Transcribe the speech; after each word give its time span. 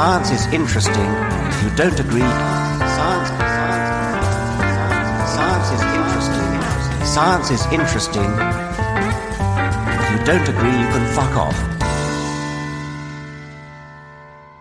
Science 0.00 0.30
is 0.30 0.46
interesting. 0.46 0.94
If 0.94 1.62
you 1.62 1.70
don't 1.76 2.00
agree, 2.00 2.20
science, 2.22 3.28
science, 5.36 5.70
is 5.76 5.82
interesting. 6.00 7.04
Science 7.04 7.50
is 7.50 7.66
interesting. 7.66 8.30
If 10.00 10.10
you 10.10 10.24
don't 10.24 10.48
agree, 10.48 10.72
you 10.80 10.88
can 10.88 11.06
fuck 11.14 11.36
off. 11.36 11.79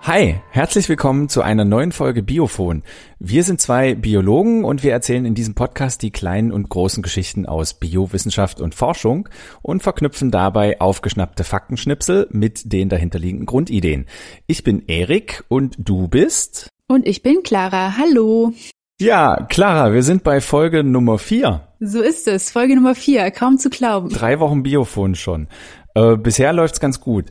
Hi, 0.09 0.41
herzlich 0.49 0.89
willkommen 0.89 1.29
zu 1.29 1.43
einer 1.43 1.65
neuen 1.65 1.91
Folge 1.91 2.23
Biophon. 2.23 2.81
Wir 3.19 3.43
sind 3.43 3.61
zwei 3.61 3.93
Biologen 3.93 4.63
und 4.63 4.81
wir 4.81 4.91
erzählen 4.91 5.23
in 5.23 5.35
diesem 5.35 5.53
Podcast 5.53 6.01
die 6.01 6.09
kleinen 6.09 6.51
und 6.51 6.67
großen 6.67 7.03
Geschichten 7.03 7.45
aus 7.45 7.75
Biowissenschaft 7.75 8.59
und 8.59 8.73
Forschung 8.73 9.29
und 9.61 9.83
verknüpfen 9.83 10.31
dabei 10.31 10.81
aufgeschnappte 10.81 11.43
Faktenschnipsel 11.43 12.27
mit 12.31 12.73
den 12.73 12.89
dahinterliegenden 12.89 13.45
Grundideen. 13.45 14.07
Ich 14.47 14.63
bin 14.63 14.81
Erik 14.87 15.43
und 15.47 15.75
du 15.77 16.07
bist? 16.07 16.69
Und 16.87 17.05
ich 17.05 17.21
bin 17.21 17.43
Clara. 17.43 17.95
Hallo. 17.95 18.51
Ja, 18.99 19.45
Clara, 19.47 19.93
wir 19.93 20.01
sind 20.01 20.23
bei 20.23 20.41
Folge 20.41 20.83
Nummer 20.83 21.19
vier. 21.19 21.67
So 21.79 22.01
ist 22.01 22.27
es, 22.27 22.49
Folge 22.49 22.75
Nummer 22.75 22.95
vier, 22.95 23.29
kaum 23.29 23.59
zu 23.59 23.69
glauben. 23.69 24.09
Drei 24.09 24.39
Wochen 24.39 24.63
Biophon 24.63 25.13
schon. 25.13 25.47
Äh, 25.93 26.17
bisher 26.17 26.51
läuft's 26.51 26.79
ganz 26.79 26.99
gut. 26.99 27.25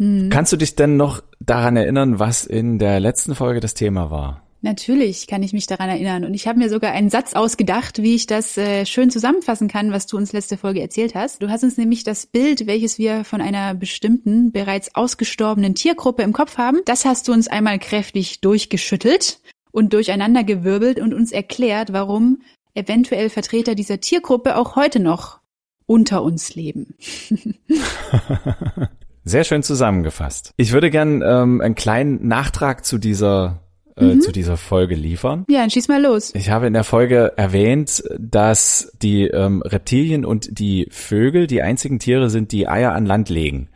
Hm. 0.00 0.30
Kannst 0.30 0.50
du 0.52 0.56
dich 0.56 0.74
denn 0.74 0.96
noch 0.96 1.22
daran 1.40 1.76
erinnern, 1.76 2.18
was 2.18 2.46
in 2.46 2.78
der 2.78 2.98
letzten 3.00 3.34
Folge 3.34 3.60
das 3.60 3.74
Thema 3.74 4.10
war? 4.10 4.42
Natürlich 4.62 5.26
kann 5.26 5.42
ich 5.42 5.52
mich 5.52 5.66
daran 5.66 5.88
erinnern. 5.88 6.24
Und 6.24 6.34
ich 6.34 6.46
habe 6.46 6.58
mir 6.58 6.68
sogar 6.68 6.92
einen 6.92 7.10
Satz 7.10 7.34
ausgedacht, 7.34 8.02
wie 8.02 8.14
ich 8.14 8.26
das 8.26 8.58
äh, 8.58 8.84
schön 8.84 9.10
zusammenfassen 9.10 9.68
kann, 9.68 9.92
was 9.92 10.06
du 10.06 10.16
uns 10.16 10.32
letzte 10.32 10.56
Folge 10.56 10.80
erzählt 10.80 11.14
hast. 11.14 11.42
Du 11.42 11.48
hast 11.48 11.64
uns 11.64 11.76
nämlich 11.78 12.04
das 12.04 12.26
Bild, 12.26 12.66
welches 12.66 12.98
wir 12.98 13.24
von 13.24 13.40
einer 13.40 13.74
bestimmten, 13.74 14.52
bereits 14.52 14.94
ausgestorbenen 14.94 15.74
Tiergruppe 15.74 16.22
im 16.22 16.32
Kopf 16.32 16.58
haben, 16.58 16.80
das 16.84 17.04
hast 17.04 17.28
du 17.28 17.32
uns 17.32 17.48
einmal 17.48 17.78
kräftig 17.78 18.40
durchgeschüttelt 18.40 19.40
und 19.70 19.92
durcheinandergewirbelt 19.92 21.00
und 21.00 21.14
uns 21.14 21.32
erklärt, 21.32 21.92
warum 21.92 22.42
eventuell 22.74 23.30
Vertreter 23.30 23.74
dieser 23.74 24.00
Tiergruppe 24.00 24.56
auch 24.56 24.76
heute 24.76 25.00
noch 25.00 25.40
unter 25.86 26.22
uns 26.22 26.54
leben. 26.54 26.94
Sehr 29.24 29.44
schön 29.44 29.62
zusammengefasst. 29.62 30.52
Ich 30.56 30.72
würde 30.72 30.90
gern 30.90 31.22
ähm, 31.24 31.60
einen 31.60 31.74
kleinen 31.74 32.26
Nachtrag 32.26 32.84
zu 32.84 32.98
dieser 32.98 33.60
äh, 33.96 34.14
mhm. 34.14 34.20
zu 34.20 34.32
dieser 34.32 34.56
Folge 34.56 34.94
liefern. 34.94 35.44
Ja, 35.48 35.60
dann 35.60 35.70
schieß 35.70 35.88
mal 35.88 36.02
los. 36.02 36.34
Ich 36.34 36.50
habe 36.50 36.66
in 36.66 36.72
der 36.72 36.84
Folge 36.84 37.32
erwähnt, 37.36 38.02
dass 38.18 38.92
die 39.02 39.24
ähm, 39.24 39.62
Reptilien 39.62 40.24
und 40.24 40.58
die 40.58 40.88
Vögel 40.90 41.46
die 41.46 41.62
einzigen 41.62 41.98
Tiere 41.98 42.30
sind, 42.30 42.52
die 42.52 42.66
Eier 42.68 42.92
an 42.92 43.04
Land 43.04 43.28
legen. 43.28 43.68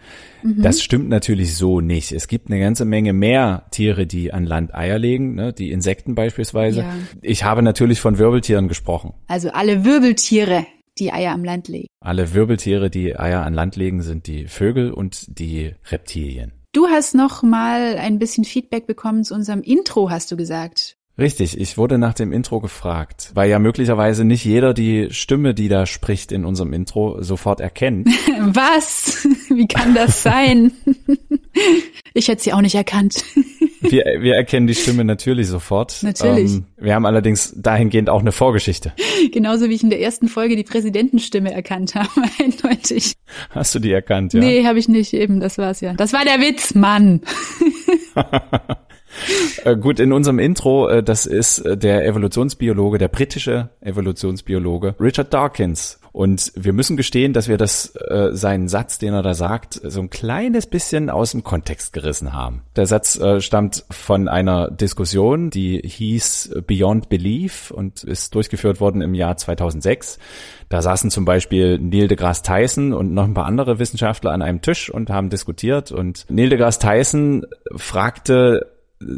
Mhm. 0.43 0.63
Das 0.63 0.83
stimmt 0.83 1.09
natürlich 1.09 1.57
so 1.57 1.81
nicht. 1.81 2.13
Es 2.13 2.29
gibt 2.29 2.51
eine 2.51 2.61
ganze 2.61 2.85
Menge 2.85 3.13
mehr 3.13 3.65
Tiere, 3.71 4.07
die 4.07 4.33
an 4.33 4.45
Land 4.45 4.75
Eier 4.75 4.99
legen, 4.99 5.35
ne? 5.35 5.53
die 5.53 5.71
Insekten 5.71 6.15
beispielsweise. 6.15 6.81
Ja. 6.81 6.95
Ich 7.23 7.45
habe 7.45 7.63
natürlich 7.63 8.01
von 8.01 8.19
Wirbeltieren 8.19 8.69
gesprochen. 8.69 9.15
Also 9.27 9.51
alle 9.51 9.85
Wirbeltiere 9.85 10.67
die 10.99 11.13
Eier 11.13 11.33
am 11.33 11.45
Land 11.45 11.69
legen. 11.69 11.89
Alle 12.01 12.35
Wirbeltiere, 12.35 12.91
die 12.91 13.19
Eier 13.19 13.45
an 13.45 13.55
Land 13.55 13.77
legen, 13.77 14.03
sind 14.03 14.27
die 14.27 14.47
Vögel 14.47 14.93
und 14.93 15.39
die 15.39 15.75
Reptilien. 15.91 16.53
Du 16.73 16.89
hast 16.89 17.15
noch 17.15 17.43
mal 17.43 17.97
ein 17.97 18.19
bisschen 18.19 18.45
Feedback 18.45 18.87
bekommen 18.87 19.25
zu 19.25 19.35
unserem 19.35 19.63
Intro, 19.63 20.11
hast 20.11 20.33
du 20.33 20.37
gesagt. 20.37 20.97
Richtig, 21.17 21.61
ich 21.61 21.79
wurde 21.79 21.97
nach 21.97 22.15
dem 22.15 22.33
Intro 22.33 22.59
gefragt, 22.59 23.31
weil 23.35 23.49
ja 23.49 23.61
möglicherweise 23.61 24.25
nicht 24.25 24.45
jeder 24.45 24.75
die 24.75 25.11
Stimme, 25.11 25.55
die 25.55 25.69
da 25.69 25.87
spricht 25.87 26.33
in 26.33 26.45
unserem 26.45 26.73
Intro, 26.73 27.23
sofort 27.23 27.61
erkennt. 27.61 28.09
Was? 28.41 29.25
Wie 29.49 29.69
kann 29.69 29.95
das 29.95 30.23
sein? 30.23 30.73
Ich 32.17 32.29
hätte 32.29 32.43
sie 32.43 32.53
auch 32.53 32.61
nicht 32.61 32.75
erkannt. 32.77 33.25
Wir, 33.91 34.05
wir 34.21 34.35
erkennen 34.35 34.67
die 34.67 34.75
Stimme 34.75 35.05
natürlich 35.05 35.49
sofort. 35.49 36.03
Natürlich. 36.03 36.55
Ähm, 36.55 36.65
wir 36.79 36.95
haben 36.95 37.07
allerdings 37.07 37.55
dahingehend 37.57 38.09
auch 38.09 38.21
eine 38.21 38.33
Vorgeschichte. 38.33 38.93
Genauso 39.33 39.69
wie 39.69 39.75
ich 39.75 39.83
in 39.83 39.91
der 39.91 40.01
ersten 40.01 40.29
Folge 40.29 40.57
die 40.57 40.65
Präsidentenstimme 40.65 41.53
erkannt 41.53 41.95
habe, 41.95 42.09
eindeutig. 42.43 43.15
Hast 43.51 43.75
du 43.75 43.79
die 43.79 43.93
erkannt, 43.93 44.33
ja? 44.33 44.41
Nee, 44.41 44.65
habe 44.65 44.79
ich 44.79 44.89
nicht, 44.89 45.13
eben, 45.13 45.41
das 45.41 45.59
war's 45.59 45.81
ja. 45.81 45.95
Das 45.95 46.13
war 46.13 46.25
der 46.25 46.41
Witz, 46.41 46.75
Mann. 46.75 47.21
Äh, 49.65 49.77
gut, 49.77 50.01
in 50.01 50.13
unserem 50.13 50.41
Intro, 50.41 50.89
äh, 50.89 51.03
das 51.03 51.27
ist 51.27 51.61
äh, 51.61 51.77
der 51.77 52.05
Evolutionsbiologe, 52.05 52.99
der 52.99 53.07
britische 53.07 53.71
Evolutionsbiologe 53.81 54.97
Richard 54.99 55.33
Dawkins. 55.33 56.01
Und 56.15 56.53
wir 56.55 56.73
müssen 56.73 56.97
gestehen, 56.97 57.33
dass 57.33 57.49
wir 57.49 57.57
das, 57.57 57.93
äh, 57.97 58.29
seinen 58.31 58.69
Satz, 58.69 58.99
den 58.99 59.15
er 59.15 59.23
da 59.23 59.35
sagt, 59.35 59.81
so 59.83 60.01
ein 60.01 60.11
kleines 60.11 60.69
bisschen 60.69 61.11
aus 61.11 61.33
dem 61.33 61.43
Kontext 61.43 61.93
gerissen 61.93 62.33
haben. 62.33 62.63
Der 62.77 62.87
Satz 62.87 63.19
äh, 63.19 63.41
stammt 63.41 63.85
von 63.91 64.29
einer 64.29 64.71
Diskussion, 64.71 65.51
die 65.51 65.83
hieß 65.85 66.55
Beyond 66.69 67.09
Belief 67.09 67.73
und 67.73 68.05
ist 68.05 68.33
durchgeführt 68.37 68.81
worden 68.81 69.03
im 69.03 69.15
Jahr 69.15 69.37
2006. 69.37 70.21
Da 70.69 70.83
saßen 70.83 71.11
zum 71.11 71.25
Beispiel 71.25 71.81
Neil 71.81 72.07
deGrasse 72.07 72.45
Tyson 72.45 72.93
und 72.93 73.13
noch 73.13 73.25
ein 73.25 73.35
paar 73.35 73.47
andere 73.47 73.81
Wissenschaftler 73.81 74.31
an 74.31 74.41
einem 74.41 74.63
Tisch 74.63 74.91
und 74.91 75.11
haben 75.11 75.31
diskutiert. 75.31 75.91
Und 75.91 76.27
Neil 76.29 76.49
deGrasse 76.49 76.79
Tyson 76.79 77.45
fragte 77.75 78.71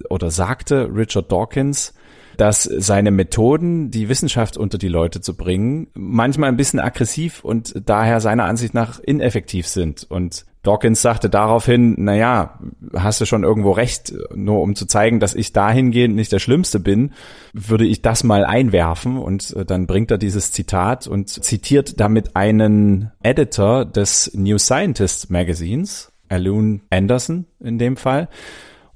oder 0.09 0.31
sagte 0.31 0.89
Richard 0.91 1.31
Dawkins, 1.31 1.93
dass 2.41 2.65
seine 2.65 3.11
Methoden, 3.11 3.91
die 3.91 4.09
Wissenschaft 4.09 4.57
unter 4.57 4.79
die 4.79 4.89
Leute 4.89 5.21
zu 5.21 5.37
bringen, 5.37 5.89
manchmal 5.95 6.49
ein 6.49 6.57
bisschen 6.57 6.81
aggressiv 6.81 7.45
und 7.45 7.75
daher 7.87 8.21
seiner 8.21 8.45
Ansicht 8.45 8.75
nach 8.75 9.01
ineffektiv 9.01 9.67
sind. 9.67 10.07
Und 10.09 10.47
Dawkins 10.67 11.01
sagte 11.01 11.31
daraufhin, 11.31 11.95
na 11.99 12.17
ja, 12.17 12.59
hast 12.93 13.21
du 13.21 13.25
schon 13.25 13.45
irgendwo 13.45 13.71
recht, 13.71 14.13
nur 14.35 14.63
um 14.63 14.75
zu 14.75 14.87
zeigen, 14.87 15.21
dass 15.21 15.35
ich 15.35 15.53
dahingehend 15.53 16.17
nicht 16.17 16.33
der 16.33 16.41
Schlimmste 16.41 16.81
bin, 16.81 17.13
würde 17.53 17.87
ich 17.87 18.03
das 18.03 18.25
mal 18.25 18.45
einwerfen 18.45 19.17
und 19.17 19.55
äh, 19.55 19.65
dann 19.65 19.87
bringt 19.87 20.11
er 20.11 20.19
dieses 20.19 20.51
Zitat 20.51 21.07
und 21.07 21.29
zitiert 21.29 22.01
damit 22.01 22.35
einen 22.35 23.13
Editor 23.23 23.85
des 23.85 24.33
New 24.35 24.59
Scientist 24.59 25.31
Magazines, 25.31 26.13
Alun 26.29 26.83
Anderson 26.91 27.47
in 27.61 27.79
dem 27.79 27.97
Fall, 27.97 28.29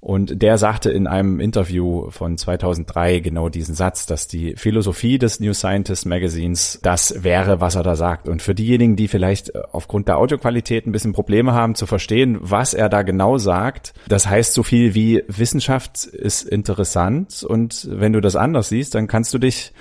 und 0.00 0.40
der 0.40 0.56
sagte 0.56 0.90
in 0.90 1.06
einem 1.06 1.40
Interview 1.40 2.10
von 2.10 2.38
2003 2.38 3.20
genau 3.20 3.50
diesen 3.50 3.74
Satz, 3.74 4.06
dass 4.06 4.26
die 4.26 4.54
Philosophie 4.56 5.18
des 5.18 5.40
New 5.40 5.52
Scientist 5.52 6.06
Magazines 6.06 6.80
das 6.82 7.22
wäre, 7.22 7.60
was 7.60 7.74
er 7.74 7.82
da 7.82 7.96
sagt. 7.96 8.26
Und 8.26 8.40
für 8.40 8.54
diejenigen, 8.54 8.96
die 8.96 9.08
vielleicht 9.08 9.54
äh, 9.54 9.60
aufgrund 9.72 10.08
der 10.08 10.16
Audioqualität 10.16 10.86
ein 10.86 10.92
bisschen 10.92 11.12
Probleme 11.12 11.52
haben 11.52 11.74
zu 11.74 11.84
verstehen, 11.84 12.38
was 12.40 12.72
er 12.72 12.88
da 12.88 13.02
genau 13.02 13.36
sagt, 13.36 13.92
das 14.08 14.26
heißt 14.26 14.54
so 14.54 14.62
viel 14.62 14.94
wie 14.94 15.22
Wissenschaft 15.28 16.06
ist 16.06 16.48
interessant 16.48 17.44
und 17.44 17.86
wenn 17.90 18.14
du 18.14 18.20
das 18.20 18.36
anders 18.36 18.70
siehst, 18.70 18.94
dann 18.94 19.06
kannst 19.06 19.34
du 19.34 19.38
dich 19.38 19.72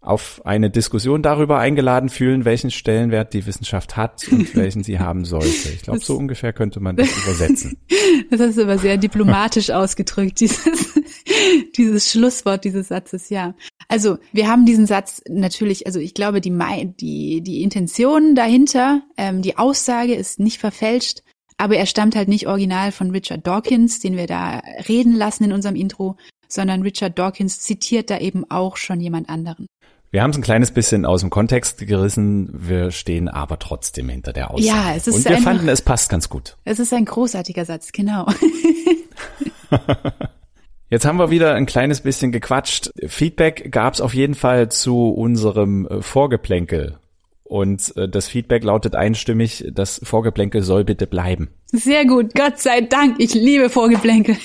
auf 0.00 0.40
eine 0.44 0.70
Diskussion 0.70 1.22
darüber 1.22 1.58
eingeladen 1.58 2.08
fühlen, 2.08 2.44
welchen 2.44 2.70
Stellenwert 2.70 3.34
die 3.34 3.44
Wissenschaft 3.46 3.96
hat 3.96 4.28
und 4.30 4.54
welchen 4.54 4.84
sie 4.84 4.98
haben 4.98 5.24
sollte. 5.24 5.68
Ich 5.74 5.82
glaube, 5.82 6.00
so 6.00 6.16
ungefähr 6.16 6.52
könnte 6.52 6.80
man 6.80 6.96
das 6.96 7.10
übersetzen. 7.24 7.78
Das 8.30 8.40
hast 8.40 8.56
du 8.56 8.62
aber 8.62 8.78
sehr 8.78 8.96
diplomatisch 8.96 9.70
ausgedrückt, 9.70 10.40
dieses, 10.40 10.64
dieses 11.76 12.10
Schlusswort 12.10 12.64
dieses 12.64 12.88
Satzes, 12.88 13.30
ja. 13.30 13.54
Also 13.88 14.18
wir 14.32 14.48
haben 14.48 14.64
diesen 14.64 14.86
Satz 14.86 15.22
natürlich, 15.28 15.86
also 15.86 16.00
ich 16.00 16.14
glaube, 16.14 16.40
die, 16.40 16.52
die, 17.00 17.42
die 17.42 17.62
Intention 17.62 18.34
dahinter, 18.34 19.02
ähm, 19.16 19.42
die 19.42 19.58
Aussage 19.58 20.14
ist 20.14 20.40
nicht 20.40 20.58
verfälscht, 20.58 21.22
aber 21.56 21.76
er 21.76 21.86
stammt 21.86 22.16
halt 22.16 22.28
nicht 22.28 22.46
original 22.46 22.92
von 22.92 23.10
Richard 23.10 23.46
Dawkins, 23.46 24.00
den 24.00 24.16
wir 24.16 24.26
da 24.26 24.62
reden 24.88 25.14
lassen 25.14 25.44
in 25.44 25.52
unserem 25.52 25.76
Intro, 25.76 26.16
sondern 26.48 26.82
Richard 26.82 27.18
Dawkins 27.18 27.60
zitiert 27.60 28.10
da 28.10 28.18
eben 28.18 28.48
auch 28.50 28.76
schon 28.76 29.00
jemand 29.00 29.28
anderen. 29.28 29.66
Wir 30.16 30.22
haben 30.22 30.30
es 30.30 30.38
ein 30.38 30.42
kleines 30.42 30.70
bisschen 30.70 31.04
aus 31.04 31.20
dem 31.20 31.28
Kontext 31.28 31.86
gerissen, 31.86 32.48
wir 32.50 32.90
stehen 32.90 33.28
aber 33.28 33.58
trotzdem 33.58 34.08
hinter 34.08 34.32
der 34.32 34.50
Aussage. 34.50 34.66
Ja, 34.66 34.94
es 34.96 35.06
ist 35.06 35.14
Und 35.14 35.24
wir 35.26 35.32
einfach, 35.32 35.44
fanden, 35.52 35.68
es 35.68 35.82
passt 35.82 36.08
ganz 36.08 36.30
gut. 36.30 36.56
Es 36.64 36.78
ist 36.78 36.94
ein 36.94 37.04
großartiger 37.04 37.66
Satz, 37.66 37.92
genau. 37.92 38.26
Jetzt 40.88 41.04
haben 41.04 41.18
wir 41.18 41.28
wieder 41.28 41.52
ein 41.52 41.66
kleines 41.66 42.00
bisschen 42.00 42.32
gequatscht. 42.32 42.92
Feedback 43.06 43.70
gab 43.70 43.92
es 43.92 44.00
auf 44.00 44.14
jeden 44.14 44.34
Fall 44.34 44.70
zu 44.70 45.10
unserem 45.10 45.86
äh, 45.86 46.00
Vorgeplänkel 46.00 46.98
und 47.48 47.96
äh, 47.96 48.08
das 48.08 48.28
Feedback 48.28 48.64
lautet 48.64 48.94
einstimmig, 48.94 49.64
das 49.72 50.00
Vorgeplänkel 50.02 50.62
soll 50.62 50.84
bitte 50.84 51.06
bleiben. 51.06 51.48
Sehr 51.66 52.04
gut, 52.04 52.34
Gott 52.34 52.58
sei 52.58 52.80
Dank. 52.82 53.16
Ich 53.18 53.34
liebe 53.34 53.70
Vorgeplänkel. 53.70 54.36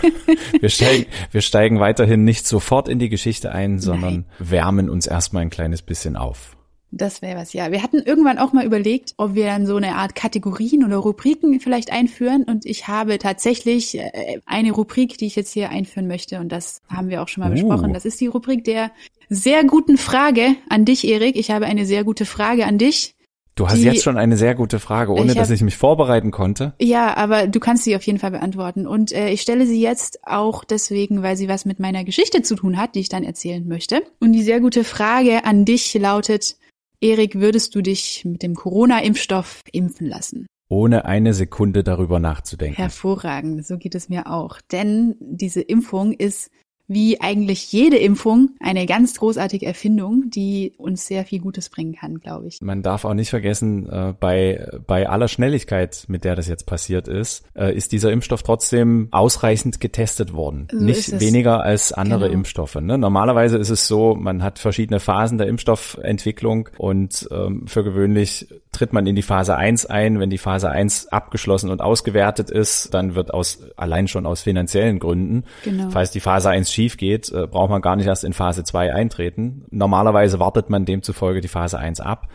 wir, 0.60 0.68
steigen, 0.68 1.06
wir 1.30 1.40
steigen 1.40 1.80
weiterhin 1.80 2.24
nicht 2.24 2.46
sofort 2.46 2.88
in 2.88 2.98
die 2.98 3.08
Geschichte 3.08 3.52
ein, 3.52 3.78
sondern 3.78 4.14
Nein. 4.14 4.24
wärmen 4.38 4.90
uns 4.90 5.06
erstmal 5.06 5.42
ein 5.42 5.50
kleines 5.50 5.82
bisschen 5.82 6.16
auf. 6.16 6.57
Das 6.90 7.20
wäre 7.20 7.38
was, 7.38 7.52
ja. 7.52 7.70
Wir 7.70 7.82
hatten 7.82 7.98
irgendwann 7.98 8.38
auch 8.38 8.54
mal 8.54 8.64
überlegt, 8.64 9.12
ob 9.18 9.34
wir 9.34 9.44
dann 9.44 9.66
so 9.66 9.76
eine 9.76 9.96
Art 9.96 10.14
Kategorien 10.14 10.84
oder 10.84 10.96
Rubriken 10.96 11.60
vielleicht 11.60 11.92
einführen. 11.92 12.44
Und 12.44 12.64
ich 12.64 12.88
habe 12.88 13.18
tatsächlich 13.18 13.98
äh, 13.98 14.40
eine 14.46 14.72
Rubrik, 14.72 15.18
die 15.18 15.26
ich 15.26 15.36
jetzt 15.36 15.52
hier 15.52 15.68
einführen 15.68 16.08
möchte. 16.08 16.40
Und 16.40 16.50
das 16.50 16.80
haben 16.88 17.10
wir 17.10 17.22
auch 17.22 17.28
schon 17.28 17.42
mal 17.42 17.50
uh. 17.50 17.54
besprochen. 17.54 17.92
Das 17.92 18.06
ist 18.06 18.20
die 18.20 18.26
Rubrik 18.26 18.64
der 18.64 18.90
sehr 19.28 19.64
guten 19.64 19.98
Frage 19.98 20.56
an 20.70 20.86
dich, 20.86 21.06
Erik. 21.06 21.36
Ich 21.36 21.50
habe 21.50 21.66
eine 21.66 21.84
sehr 21.84 22.04
gute 22.04 22.24
Frage 22.24 22.64
an 22.64 22.78
dich. 22.78 23.14
Du 23.54 23.68
hast 23.68 23.78
Die- 23.78 23.82
jetzt 23.82 24.04
schon 24.04 24.16
eine 24.16 24.36
sehr 24.36 24.54
gute 24.54 24.78
Frage, 24.78 25.12
ohne 25.12 25.24
Ich 25.24 25.30
hab- 25.30 25.38
dass 25.38 25.50
ich 25.50 25.62
mich 25.62 25.76
vorbereiten 25.76 26.30
konnte. 26.30 26.74
Ja, 26.80 27.16
aber 27.16 27.48
du 27.48 27.60
kannst 27.60 27.84
sie 27.84 27.96
auf 27.96 28.02
jeden 28.04 28.20
Fall 28.20 28.30
beantworten. 28.30 28.86
Und 28.86 29.12
äh, 29.12 29.30
ich 29.30 29.42
stelle 29.42 29.66
sie 29.66 29.80
jetzt 29.80 30.20
auch 30.26 30.64
deswegen, 30.64 31.22
weil 31.22 31.36
sie 31.36 31.48
was 31.48 31.64
mit 31.64 31.80
meiner 31.80 32.04
Geschichte 32.04 32.40
zu 32.42 32.54
tun 32.54 32.78
hat, 32.78 32.94
die 32.94 33.00
ich 33.00 33.08
dann 33.08 33.24
erzählen 33.24 33.66
möchte. 33.66 34.02
Und 34.20 34.32
die 34.32 34.42
sehr 34.42 34.60
gute 34.60 34.84
Frage 34.84 35.44
an 35.44 35.64
dich 35.64 35.92
lautet, 35.94 36.56
Erik, 37.00 37.36
würdest 37.36 37.74
du 37.74 37.82
dich 37.82 38.24
mit 38.24 38.42
dem 38.42 38.54
Corona-Impfstoff 38.54 39.62
impfen 39.72 40.06
lassen? 40.06 40.46
Ohne 40.68 41.04
eine 41.04 41.32
Sekunde 41.32 41.84
darüber 41.84 42.18
nachzudenken. 42.18 42.76
Hervorragend, 42.76 43.64
so 43.66 43.78
geht 43.78 43.94
es 43.94 44.08
mir 44.08 44.26
auch. 44.26 44.60
Denn 44.72 45.16
diese 45.20 45.60
Impfung 45.60 46.12
ist 46.12 46.50
wie 46.88 47.20
eigentlich 47.20 47.70
jede 47.70 47.98
Impfung 47.98 48.50
eine 48.60 48.86
ganz 48.86 49.14
großartige 49.18 49.66
Erfindung, 49.66 50.30
die 50.30 50.72
uns 50.78 51.06
sehr 51.06 51.24
viel 51.26 51.38
Gutes 51.40 51.68
bringen 51.68 51.94
kann, 51.94 52.18
glaube 52.18 52.46
ich. 52.48 52.60
Man 52.62 52.82
darf 52.82 53.04
auch 53.04 53.14
nicht 53.14 53.28
vergessen, 53.30 53.88
äh, 53.90 54.14
bei, 54.18 54.66
bei 54.86 55.08
aller 55.08 55.28
Schnelligkeit, 55.28 56.04
mit 56.08 56.24
der 56.24 56.34
das 56.34 56.48
jetzt 56.48 56.64
passiert 56.66 57.06
ist, 57.06 57.44
äh, 57.54 57.74
ist 57.76 57.92
dieser 57.92 58.10
Impfstoff 58.10 58.42
trotzdem 58.42 59.08
ausreichend 59.10 59.80
getestet 59.80 60.32
worden. 60.32 60.66
So 60.70 60.78
nicht 60.78 61.20
weniger 61.20 61.62
als 61.62 61.92
andere 61.92 62.20
Genau. 62.20 62.32
Impfstoffe. 62.38 62.76
Ne? 62.76 62.96
Normalerweise 62.96 63.58
ist 63.58 63.68
es 63.70 63.86
so, 63.86 64.14
man 64.14 64.42
hat 64.42 64.58
verschiedene 64.58 64.98
Phasen 64.98 65.36
der 65.38 65.46
Impfstoffentwicklung 65.46 66.68
und 66.78 67.28
ähm, 67.30 67.66
für 67.66 67.84
gewöhnlich 67.84 68.48
tritt 68.72 68.92
man 68.92 69.06
in 69.06 69.14
die 69.16 69.22
Phase 69.22 69.56
1 69.56 69.86
ein. 69.86 70.20
Wenn 70.20 70.30
die 70.30 70.38
Phase 70.38 70.70
1 70.70 71.08
abgeschlossen 71.08 71.70
und 71.70 71.80
ausgewertet 71.80 72.50
ist, 72.50 72.94
dann 72.94 73.14
wird 73.14 73.32
aus 73.34 73.60
allein 73.76 74.08
schon 74.08 74.26
aus 74.26 74.42
finanziellen 74.42 74.98
Gründen, 74.98 75.44
Genau. 75.64 75.90
falls 75.90 76.10
die 76.10 76.20
Phase 76.20 76.50
1 76.50 76.70
schief 76.78 76.96
geht, 76.96 77.32
äh, 77.32 77.48
braucht 77.48 77.70
man 77.70 77.82
gar 77.82 77.96
nicht 77.96 78.06
erst 78.06 78.22
in 78.22 78.32
Phase 78.32 78.62
2 78.62 78.94
eintreten. 78.94 79.64
Normalerweise 79.70 80.38
wartet 80.38 80.70
man 80.70 80.84
demzufolge 80.84 81.40
die 81.40 81.48
Phase 81.48 81.76
1 81.76 81.98
ab. 82.00 82.28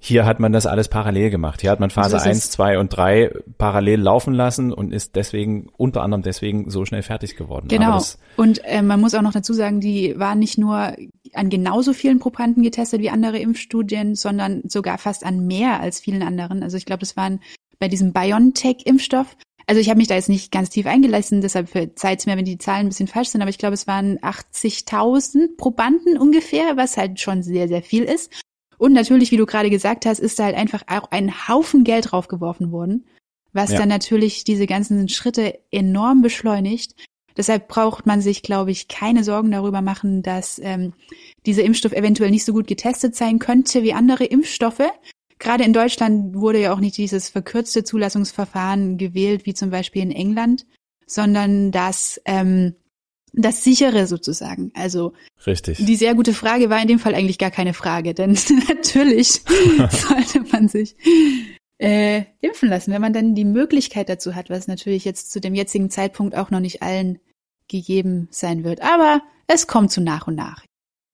Hier 0.00 0.26
hat 0.26 0.40
man 0.40 0.52
das 0.52 0.66
alles 0.66 0.88
parallel 0.88 1.30
gemacht. 1.30 1.60
Hier 1.60 1.70
hat 1.70 1.78
man 1.78 1.90
Phase 1.90 2.10
So 2.10 2.16
ist 2.16 2.22
es. 2.22 2.28
1, 2.28 2.50
2 2.50 2.78
und 2.80 2.88
3 2.88 3.30
parallel 3.58 4.00
laufen 4.00 4.34
lassen 4.34 4.72
und 4.72 4.92
ist 4.92 5.14
deswegen, 5.14 5.68
unter 5.76 6.02
anderem 6.02 6.22
deswegen, 6.22 6.68
so 6.68 6.84
schnell 6.84 7.02
fertig 7.02 7.36
geworden. 7.36 7.68
Genau. 7.68 8.02
Und 8.36 8.60
äh, 8.64 8.82
man 8.82 9.00
muss 9.00 9.14
auch 9.14 9.22
noch 9.22 9.32
dazu 9.32 9.52
sagen, 9.52 9.80
die 9.80 10.18
waren 10.18 10.40
nicht 10.40 10.58
nur 10.58 10.92
an 11.32 11.48
genauso 11.48 11.92
vielen 11.92 12.18
Probanden 12.18 12.64
getestet 12.64 13.00
wie 13.00 13.10
andere 13.10 13.38
Impfstudien, 13.38 14.16
sondern 14.16 14.62
sogar 14.66 14.98
fast 14.98 15.24
an 15.24 15.46
mehr 15.46 15.80
als 15.80 16.00
vielen 16.00 16.24
anderen. 16.24 16.64
Also 16.64 16.76
ich 16.76 16.86
glaube, 16.86 17.00
das 17.00 17.16
waren 17.16 17.38
bei 17.78 17.86
diesem 17.86 18.12
BioNTech-Impfstoff. 18.12 19.36
Also 19.68 19.80
ich 19.80 19.88
habe 19.88 19.98
mich 19.98 20.06
da 20.06 20.14
jetzt 20.14 20.28
nicht 20.28 20.52
ganz 20.52 20.70
tief 20.70 20.86
eingelassen, 20.86 21.40
deshalb 21.40 21.68
verzeiht's 21.68 22.26
mir, 22.26 22.36
wenn 22.36 22.44
die 22.44 22.58
Zahlen 22.58 22.86
ein 22.86 22.88
bisschen 22.88 23.08
falsch 23.08 23.30
sind, 23.30 23.40
aber 23.40 23.50
ich 23.50 23.58
glaube, 23.58 23.74
es 23.74 23.88
waren 23.88 24.18
80.000 24.20 25.56
Probanden 25.56 26.16
ungefähr, 26.18 26.76
was 26.76 26.96
halt 26.96 27.20
schon 27.20 27.42
sehr, 27.42 27.66
sehr 27.66 27.82
viel 27.82 28.04
ist. 28.04 28.30
Und 28.78 28.92
natürlich, 28.92 29.32
wie 29.32 29.36
du 29.36 29.46
gerade 29.46 29.70
gesagt 29.70 30.06
hast, 30.06 30.20
ist 30.20 30.38
da 30.38 30.44
halt 30.44 30.56
einfach 30.56 30.82
auch 30.86 31.10
ein 31.10 31.48
Haufen 31.48 31.82
Geld 31.82 32.12
draufgeworfen 32.12 32.70
worden, 32.70 33.06
was 33.52 33.72
Ja. 33.72 33.78
dann 33.78 33.88
natürlich 33.88 34.44
diese 34.44 34.66
ganzen 34.66 35.08
Schritte 35.08 35.58
enorm 35.72 36.22
beschleunigt. 36.22 36.94
Deshalb 37.36 37.68
braucht 37.68 38.06
man 38.06 38.20
sich, 38.20 38.42
glaube 38.42 38.70
ich, 38.70 38.88
keine 38.88 39.24
Sorgen 39.24 39.50
darüber 39.50 39.82
machen, 39.82 40.22
dass 40.22 40.58
ähm, 40.62 40.92
dieser 41.44 41.64
Impfstoff 41.64 41.92
eventuell 41.92 42.30
nicht 42.30 42.44
so 42.44 42.52
gut 42.52 42.66
getestet 42.66 43.14
sein 43.14 43.38
könnte 43.38 43.82
wie 43.82 43.92
andere 43.92 44.24
Impfstoffe. 44.24 44.90
Gerade 45.38 45.64
in 45.64 45.72
Deutschland 45.72 46.34
wurde 46.34 46.60
ja 46.60 46.72
auch 46.72 46.80
nicht 46.80 46.96
dieses 46.96 47.28
verkürzte 47.28 47.84
Zulassungsverfahren 47.84 48.96
gewählt, 48.96 49.44
wie 49.44 49.54
zum 49.54 49.70
Beispiel 49.70 50.02
in 50.02 50.10
England, 50.10 50.66
sondern 51.06 51.72
das, 51.72 52.20
ähm, 52.24 52.74
das 53.32 53.62
sichere 53.62 54.06
sozusagen. 54.06 54.72
Also 54.74 55.12
richtig. 55.46 55.84
die 55.84 55.96
sehr 55.96 56.14
gute 56.14 56.32
Frage 56.32 56.70
war 56.70 56.80
in 56.80 56.88
dem 56.88 56.98
Fall 56.98 57.14
eigentlich 57.14 57.38
gar 57.38 57.50
keine 57.50 57.74
Frage, 57.74 58.14
denn 58.14 58.32
natürlich 58.68 59.42
sollte 59.90 60.42
man 60.50 60.68
sich 60.68 60.96
äh, 61.78 62.24
impfen 62.40 62.70
lassen, 62.70 62.92
wenn 62.92 63.02
man 63.02 63.12
dann 63.12 63.34
die 63.34 63.44
Möglichkeit 63.44 64.08
dazu 64.08 64.34
hat, 64.34 64.48
was 64.48 64.66
natürlich 64.66 65.04
jetzt 65.04 65.30
zu 65.30 65.40
dem 65.40 65.54
jetzigen 65.54 65.90
Zeitpunkt 65.90 66.34
auch 66.34 66.50
noch 66.50 66.60
nicht 66.60 66.82
allen 66.82 67.18
gegeben 67.68 68.28
sein 68.30 68.64
wird. 68.64 68.80
Aber 68.82 69.22
es 69.46 69.66
kommt 69.66 69.92
zu 69.92 70.00
nach 70.00 70.26
und 70.26 70.34
nach. 70.34 70.64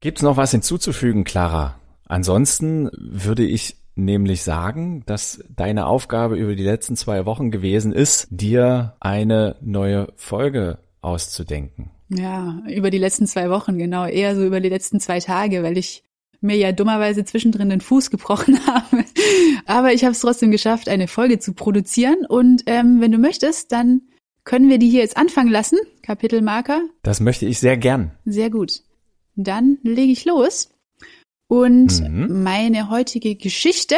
Gibt's 0.00 0.22
noch 0.22 0.36
was 0.36 0.52
hinzuzufügen, 0.52 1.24
Clara? 1.24 1.78
Ansonsten 2.06 2.90
würde 2.96 3.44
ich 3.44 3.76
nämlich 3.94 4.42
sagen, 4.42 5.02
dass 5.06 5.44
deine 5.54 5.86
Aufgabe 5.86 6.36
über 6.36 6.54
die 6.54 6.64
letzten 6.64 6.96
zwei 6.96 7.26
Wochen 7.26 7.50
gewesen 7.50 7.92
ist, 7.92 8.28
dir 8.30 8.96
eine 9.00 9.56
neue 9.60 10.08
Folge 10.16 10.78
auszudenken. 11.00 11.90
Ja, 12.08 12.62
über 12.68 12.90
die 12.90 12.98
letzten 12.98 13.26
zwei 13.26 13.50
Wochen, 13.50 13.78
genau, 13.78 14.06
eher 14.06 14.36
so 14.36 14.44
über 14.44 14.60
die 14.60 14.68
letzten 14.68 15.00
zwei 15.00 15.18
Tage, 15.20 15.62
weil 15.62 15.78
ich 15.78 16.04
mir 16.42 16.56
ja 16.56 16.72
dummerweise 16.72 17.24
zwischendrin 17.24 17.70
den 17.70 17.80
Fuß 17.80 18.10
gebrochen 18.10 18.58
habe. 18.66 19.04
Aber 19.66 19.92
ich 19.92 20.04
habe 20.04 20.12
es 20.12 20.20
trotzdem 20.20 20.50
geschafft, 20.50 20.88
eine 20.88 21.08
Folge 21.08 21.38
zu 21.38 21.54
produzieren. 21.54 22.26
Und 22.28 22.64
ähm, 22.66 23.00
wenn 23.00 23.12
du 23.12 23.18
möchtest, 23.18 23.72
dann 23.72 24.02
können 24.44 24.68
wir 24.68 24.78
die 24.78 24.90
hier 24.90 25.00
jetzt 25.00 25.16
anfangen 25.16 25.50
lassen. 25.50 25.78
Kapitelmarker. 26.02 26.82
Das 27.02 27.20
möchte 27.20 27.46
ich 27.46 27.60
sehr 27.60 27.76
gern. 27.76 28.12
Sehr 28.24 28.50
gut. 28.50 28.82
Dann 29.36 29.78
lege 29.82 30.12
ich 30.12 30.24
los. 30.24 30.70
Und 31.52 32.00
Mhm. 32.00 32.42
meine 32.42 32.88
heutige 32.88 33.34
Geschichte 33.34 33.96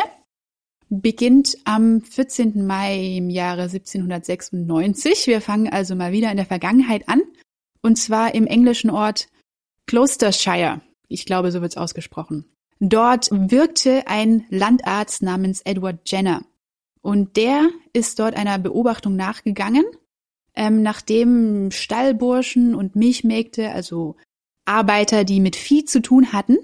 beginnt 0.89 1.57
am 1.63 2.01
14. 2.01 2.67
Mai 2.67 3.15
im 3.19 3.31
Jahre 3.31 3.69
1796. 3.69 5.29
Wir 5.29 5.41
fangen 5.41 5.69
also 5.69 5.95
mal 5.95 6.11
wieder 6.11 6.33
in 6.33 6.37
der 6.37 6.47
Vergangenheit 6.47 7.09
an. 7.09 7.23
Und 7.81 7.95
zwar 7.97 8.35
im 8.35 8.49
englischen 8.49 8.91
Ort 8.91 9.29
Gloucestershire. 9.87 10.81
Ich 11.07 11.27
glaube, 11.27 11.53
so 11.53 11.63
wird's 11.63 11.77
ausgesprochen. 11.77 12.45
Dort 12.81 13.29
wirkte 13.31 14.09
ein 14.09 14.47
Landarzt 14.51 15.23
namens 15.23 15.61
Edward 15.61 16.01
Jenner. 16.07 16.43
Und 17.03 17.37
der 17.37 17.69
ist 17.93 18.19
dort 18.19 18.35
einer 18.35 18.59
Beobachtung 18.59 19.15
nachgegangen, 19.15 19.85
ähm, 20.57 20.83
nachdem 20.83 21.71
Stallburschen 21.71 22.75
und 22.75 22.97
Milchmägde, 22.97 23.71
also 23.71 24.17
Arbeiter, 24.65 25.23
die 25.23 25.39
mit 25.39 25.55
Vieh 25.55 25.85
zu 25.85 26.03
tun 26.03 26.33
hatten, 26.33 26.57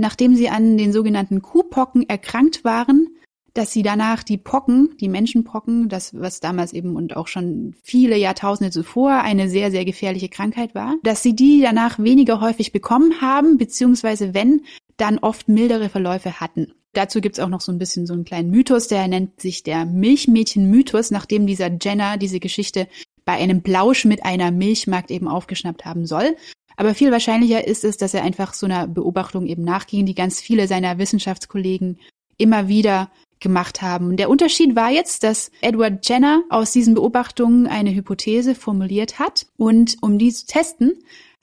nachdem 0.00 0.34
sie 0.34 0.48
an 0.48 0.78
den 0.78 0.92
sogenannten 0.94 1.42
Kuhpocken 1.42 2.08
erkrankt 2.08 2.64
waren, 2.64 3.08
dass 3.52 3.70
sie 3.72 3.82
danach 3.82 4.22
die 4.22 4.38
Pocken, 4.38 4.96
die 4.98 5.08
Menschenpocken, 5.08 5.90
das 5.90 6.18
was 6.18 6.40
damals 6.40 6.72
eben 6.72 6.96
und 6.96 7.16
auch 7.16 7.28
schon 7.28 7.74
viele 7.82 8.16
Jahrtausende 8.16 8.70
zuvor 8.70 9.20
eine 9.20 9.50
sehr, 9.50 9.70
sehr 9.70 9.84
gefährliche 9.84 10.30
Krankheit 10.30 10.74
war, 10.74 10.94
dass 11.02 11.22
sie 11.22 11.36
die 11.36 11.60
danach 11.60 11.98
weniger 11.98 12.40
häufig 12.40 12.72
bekommen 12.72 13.20
haben, 13.20 13.58
beziehungsweise 13.58 14.32
wenn, 14.32 14.62
dann 14.96 15.18
oft 15.18 15.48
mildere 15.48 15.90
Verläufe 15.90 16.40
hatten. 16.40 16.72
Dazu 16.94 17.20
gibt's 17.20 17.38
auch 17.38 17.48
noch 17.48 17.60
so 17.60 17.70
ein 17.70 17.78
bisschen 17.78 18.06
so 18.06 18.14
einen 18.14 18.24
kleinen 18.24 18.50
Mythos, 18.50 18.88
der 18.88 19.06
nennt 19.06 19.40
sich 19.40 19.62
der 19.64 19.84
Milchmädchen-Mythos, 19.84 21.10
nachdem 21.10 21.46
dieser 21.46 21.70
Jenner 21.80 22.16
diese 22.16 22.40
Geschichte 22.40 22.88
bei 23.26 23.34
einem 23.34 23.62
Plausch 23.62 24.06
mit 24.06 24.24
einer 24.24 24.50
Milchmarkt 24.50 25.10
eben 25.10 25.28
aufgeschnappt 25.28 25.84
haben 25.84 26.06
soll. 26.06 26.36
Aber 26.80 26.94
viel 26.94 27.12
wahrscheinlicher 27.12 27.66
ist 27.66 27.84
es, 27.84 27.98
dass 27.98 28.14
er 28.14 28.22
einfach 28.22 28.54
so 28.54 28.64
einer 28.64 28.86
Beobachtung 28.86 29.44
eben 29.44 29.64
nachging, 29.64 30.06
die 30.06 30.14
ganz 30.14 30.40
viele 30.40 30.66
seiner 30.66 30.96
Wissenschaftskollegen 30.96 31.98
immer 32.38 32.68
wieder 32.68 33.10
gemacht 33.38 33.82
haben. 33.82 34.06
Und 34.08 34.16
der 34.16 34.30
Unterschied 34.30 34.74
war 34.76 34.90
jetzt, 34.90 35.22
dass 35.22 35.50
Edward 35.60 36.08
Jenner 36.08 36.42
aus 36.48 36.72
diesen 36.72 36.94
Beobachtungen 36.94 37.66
eine 37.66 37.94
Hypothese 37.94 38.54
formuliert 38.54 39.18
hat. 39.18 39.46
Und 39.58 39.98
um 40.00 40.16
die 40.16 40.32
zu 40.32 40.46
testen, 40.46 40.94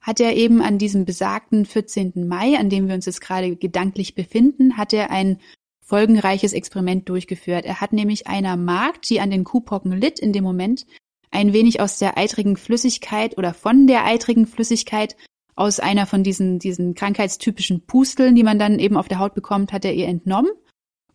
hat 0.01 0.19
er 0.19 0.35
eben 0.35 0.59
an 0.63 0.79
diesem 0.79 1.05
besagten 1.05 1.67
14. 1.67 2.27
Mai, 2.27 2.57
an 2.57 2.71
dem 2.71 2.87
wir 2.87 2.95
uns 2.95 3.05
jetzt 3.05 3.21
gerade 3.21 3.55
gedanklich 3.55 4.15
befinden, 4.15 4.75
hat 4.75 4.91
er 4.91 5.11
ein 5.11 5.37
folgenreiches 5.81 6.53
Experiment 6.53 7.07
durchgeführt. 7.09 7.63
Er 7.63 7.79
hat 7.79 7.93
nämlich 7.93 8.25
einer 8.25 8.57
Magd, 8.57 9.07
die 9.07 9.19
an 9.19 9.29
den 9.29 9.43
Kuhpocken 9.43 9.91
litt 9.91 10.19
in 10.19 10.33
dem 10.33 10.43
Moment, 10.43 10.87
ein 11.31 11.53
wenig 11.53 11.81
aus 11.81 11.99
der 11.99 12.17
eitrigen 12.17 12.57
Flüssigkeit 12.57 13.37
oder 13.37 13.53
von 13.53 13.87
der 13.87 14.05
eitrigen 14.05 14.47
Flüssigkeit 14.47 15.15
aus 15.55 15.79
einer 15.79 16.05
von 16.05 16.23
diesen, 16.23 16.59
diesen 16.59 16.93
krankheitstypischen 16.93 17.85
Pusteln, 17.85 18.35
die 18.35 18.43
man 18.43 18.59
dann 18.59 18.79
eben 18.79 18.95
auf 18.95 19.07
der 19.07 19.19
Haut 19.19 19.33
bekommt, 19.33 19.73
hat 19.73 19.85
er 19.85 19.93
ihr 19.93 20.07
entnommen. 20.07 20.51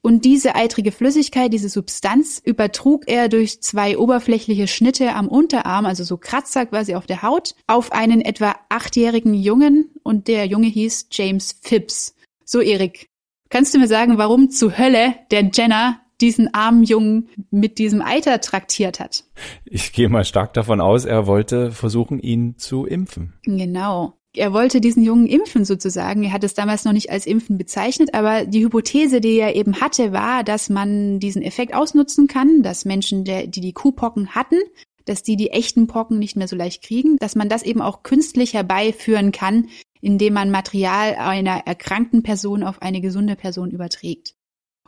Und 0.04 0.24
diese 0.24 0.56
eitrige 0.56 0.90
Flüssigkeit, 0.90 1.52
diese 1.52 1.68
Substanz, 1.68 2.42
übertrug 2.44 3.04
er 3.06 3.28
durch 3.28 3.62
zwei 3.62 3.96
oberflächliche 3.96 4.66
Schnitte 4.66 5.14
am 5.14 5.28
Unterarm, 5.28 5.86
also 5.86 6.02
so 6.02 6.16
Kratzer 6.16 6.66
quasi 6.66 6.96
auf 6.96 7.06
der 7.06 7.22
Haut, 7.22 7.54
auf 7.68 7.92
einen 7.92 8.20
etwa 8.20 8.56
achtjährigen 8.68 9.32
Jungen 9.32 9.90
und 10.02 10.26
der 10.26 10.46
Junge 10.46 10.66
hieß 10.66 11.06
James 11.12 11.56
Phipps. 11.62 12.16
So, 12.44 12.60
Erik, 12.60 13.06
kannst 13.48 13.74
du 13.74 13.78
mir 13.78 13.86
sagen, 13.86 14.18
warum 14.18 14.50
zu 14.50 14.76
Hölle 14.76 15.14
der 15.30 15.48
Jenner 15.54 16.00
diesen 16.22 16.54
armen 16.54 16.84
Jungen 16.84 17.28
mit 17.50 17.78
diesem 17.78 18.00
Eiter 18.00 18.40
traktiert 18.40 19.00
hat? 19.00 19.24
Ich 19.64 19.92
gehe 19.92 20.08
mal 20.08 20.24
stark 20.24 20.54
davon 20.54 20.80
aus, 20.80 21.04
er 21.04 21.26
wollte 21.26 21.72
versuchen, 21.72 22.20
ihn 22.20 22.56
zu 22.56 22.86
impfen. 22.86 23.34
Genau. 23.42 24.14
Er 24.34 24.54
wollte 24.54 24.80
diesen 24.80 25.02
Jungen 25.02 25.26
impfen 25.26 25.66
sozusagen. 25.66 26.24
Er 26.24 26.32
hat 26.32 26.42
es 26.42 26.54
damals 26.54 26.86
noch 26.86 26.94
nicht 26.94 27.10
als 27.10 27.26
Impfen 27.26 27.58
bezeichnet, 27.58 28.14
aber 28.14 28.46
die 28.46 28.64
Hypothese, 28.64 29.20
die 29.20 29.36
er 29.36 29.54
eben 29.56 29.82
hatte, 29.82 30.12
war, 30.12 30.42
dass 30.42 30.70
man 30.70 31.20
diesen 31.20 31.42
Effekt 31.42 31.74
ausnutzen 31.74 32.28
kann, 32.28 32.62
dass 32.62 32.86
Menschen, 32.86 33.24
die 33.24 33.50
die 33.50 33.72
Kuhpocken 33.74 34.34
hatten, 34.34 34.56
dass 35.04 35.22
die 35.22 35.36
die 35.36 35.50
echten 35.50 35.86
Pocken 35.86 36.18
nicht 36.18 36.36
mehr 36.36 36.48
so 36.48 36.56
leicht 36.56 36.82
kriegen, 36.82 37.16
dass 37.18 37.34
man 37.34 37.50
das 37.50 37.62
eben 37.62 37.82
auch 37.82 38.02
künstlich 38.02 38.54
herbeiführen 38.54 39.32
kann, 39.32 39.68
indem 40.00 40.34
man 40.34 40.50
Material 40.50 41.14
einer 41.16 41.66
erkrankten 41.66 42.22
Person 42.22 42.62
auf 42.62 42.80
eine 42.80 43.00
gesunde 43.00 43.36
Person 43.36 43.70
überträgt. 43.70 44.34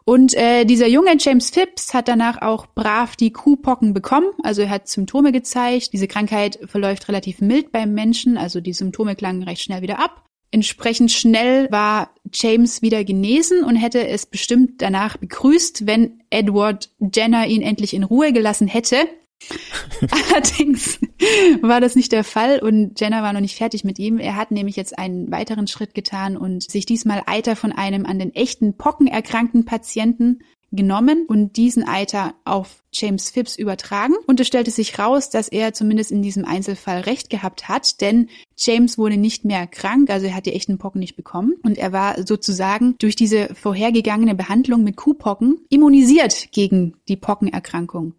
Und 0.07 0.35
äh, 0.35 0.67
dieser 0.67 0.87
junge 0.87 1.17
James 1.19 1.51
Phipps 1.51 1.95
hat 1.95 2.09
danach 2.09 2.43
auch 2.43 2.67
brav 2.67 3.17
die 3.17 3.33
Kuhpocken 3.33 3.95
bekommen. 3.95 4.29
Also 4.43 4.63
er 4.63 4.71
hat 4.71 4.89
Symptome 4.89 5.33
gezeigt. 5.33 5.93
Diese 5.95 6.09
Krankheit 6.09 6.59
verläuft 6.67 7.09
relativ 7.09 7.41
mild 7.41 7.73
beim 7.73 7.95
Menschen, 7.95 8.37
also 8.37 8.61
die 8.61 8.75
Symptome 8.75 9.17
klangen 9.17 9.43
recht 9.43 9.63
schnell 9.63 9.81
wieder 9.81 9.99
ab. 9.99 10.25
Entsprechend 10.51 11.11
schnell 11.11 11.69
war 11.73 12.11
James 12.33 12.81
wieder 12.81 13.03
genesen 13.03 13.65
und 13.65 13.75
hätte 13.75 14.07
es 14.07 14.27
bestimmt 14.27 14.83
danach 14.83 15.17
begrüßt, 15.17 15.87
wenn 15.87 16.23
Edward 16.31 16.91
Jenner 17.13 17.47
ihn 17.47 17.63
endlich 17.63 17.95
in 17.95 18.05
Ruhe 18.05 18.33
gelassen 18.33 18.69
hätte. 18.69 18.99
Allerdings 20.11 20.99
war 21.61 21.81
das 21.81 21.97
nicht 21.97 22.13
der 22.13 22.25
Fall 22.25 22.61
und 22.61 22.99
Jenner 22.99 23.23
war 23.23 23.33
noch 23.33 23.41
nicht 23.41 23.57
fertig 23.57 23.85
mit 23.85 23.99
ihm. 23.99 24.19
Er 24.19 24.37
hat 24.37 24.51
nämlich 24.51 24.77
jetzt 24.77 24.99
einen 24.99 25.31
weiteren 25.31 25.67
Schritt 25.67 25.95
getan 25.95 26.37
und 26.37 26.63
sich 26.71 26.87
diesmal 26.87 27.23
Eiter 27.27 27.57
von 27.57 27.73
einem 27.73 28.07
an 28.07 28.19
den 28.19 28.35
echten 28.35 28.77
Pocken 28.77 29.07
erkrankten 29.07 29.65
Patienten 29.65 30.41
genommen 30.75 31.27
und 31.27 31.57
diesen 31.57 31.87
Eiter 31.87 32.35
auf 32.45 32.83
James 32.93 33.31
Phipps 33.31 33.57
übertragen. 33.57 34.15
Und 34.27 34.41
es 34.41 34.47
stellte 34.47 34.71
sich 34.71 34.99
raus, 34.99 35.31
dass 35.31 35.49
er 35.49 35.73
zumindest 35.73 36.11
in 36.11 36.23
diesem 36.23 36.45
Einzelfall 36.45 37.01
recht 37.01 37.31
gehabt 37.31 37.69
hat, 37.69 38.01
denn 38.01 38.29
James 38.57 38.99
wurde 38.99 39.17
nicht 39.17 39.45
mehr 39.45 39.67
krank, 39.67 40.11
also 40.11 40.27
er 40.27 40.35
hat 40.35 40.47
die 40.47 40.53
echten 40.53 40.79
Pocken 40.79 40.99
nicht 41.01 41.17
bekommen. 41.17 41.55
Und 41.63 41.79
er 41.79 41.93
war 41.93 42.27
sozusagen 42.27 42.97
durch 42.99 43.17
diese 43.17 43.55
vorhergegangene 43.55 44.35
Behandlung 44.35 44.85
mit 44.85 44.97
Kuhpocken 44.97 45.65
immunisiert 45.71 46.49
gegen 46.53 46.97
die 47.09 47.17
Pockenerkrankung. 47.17 48.15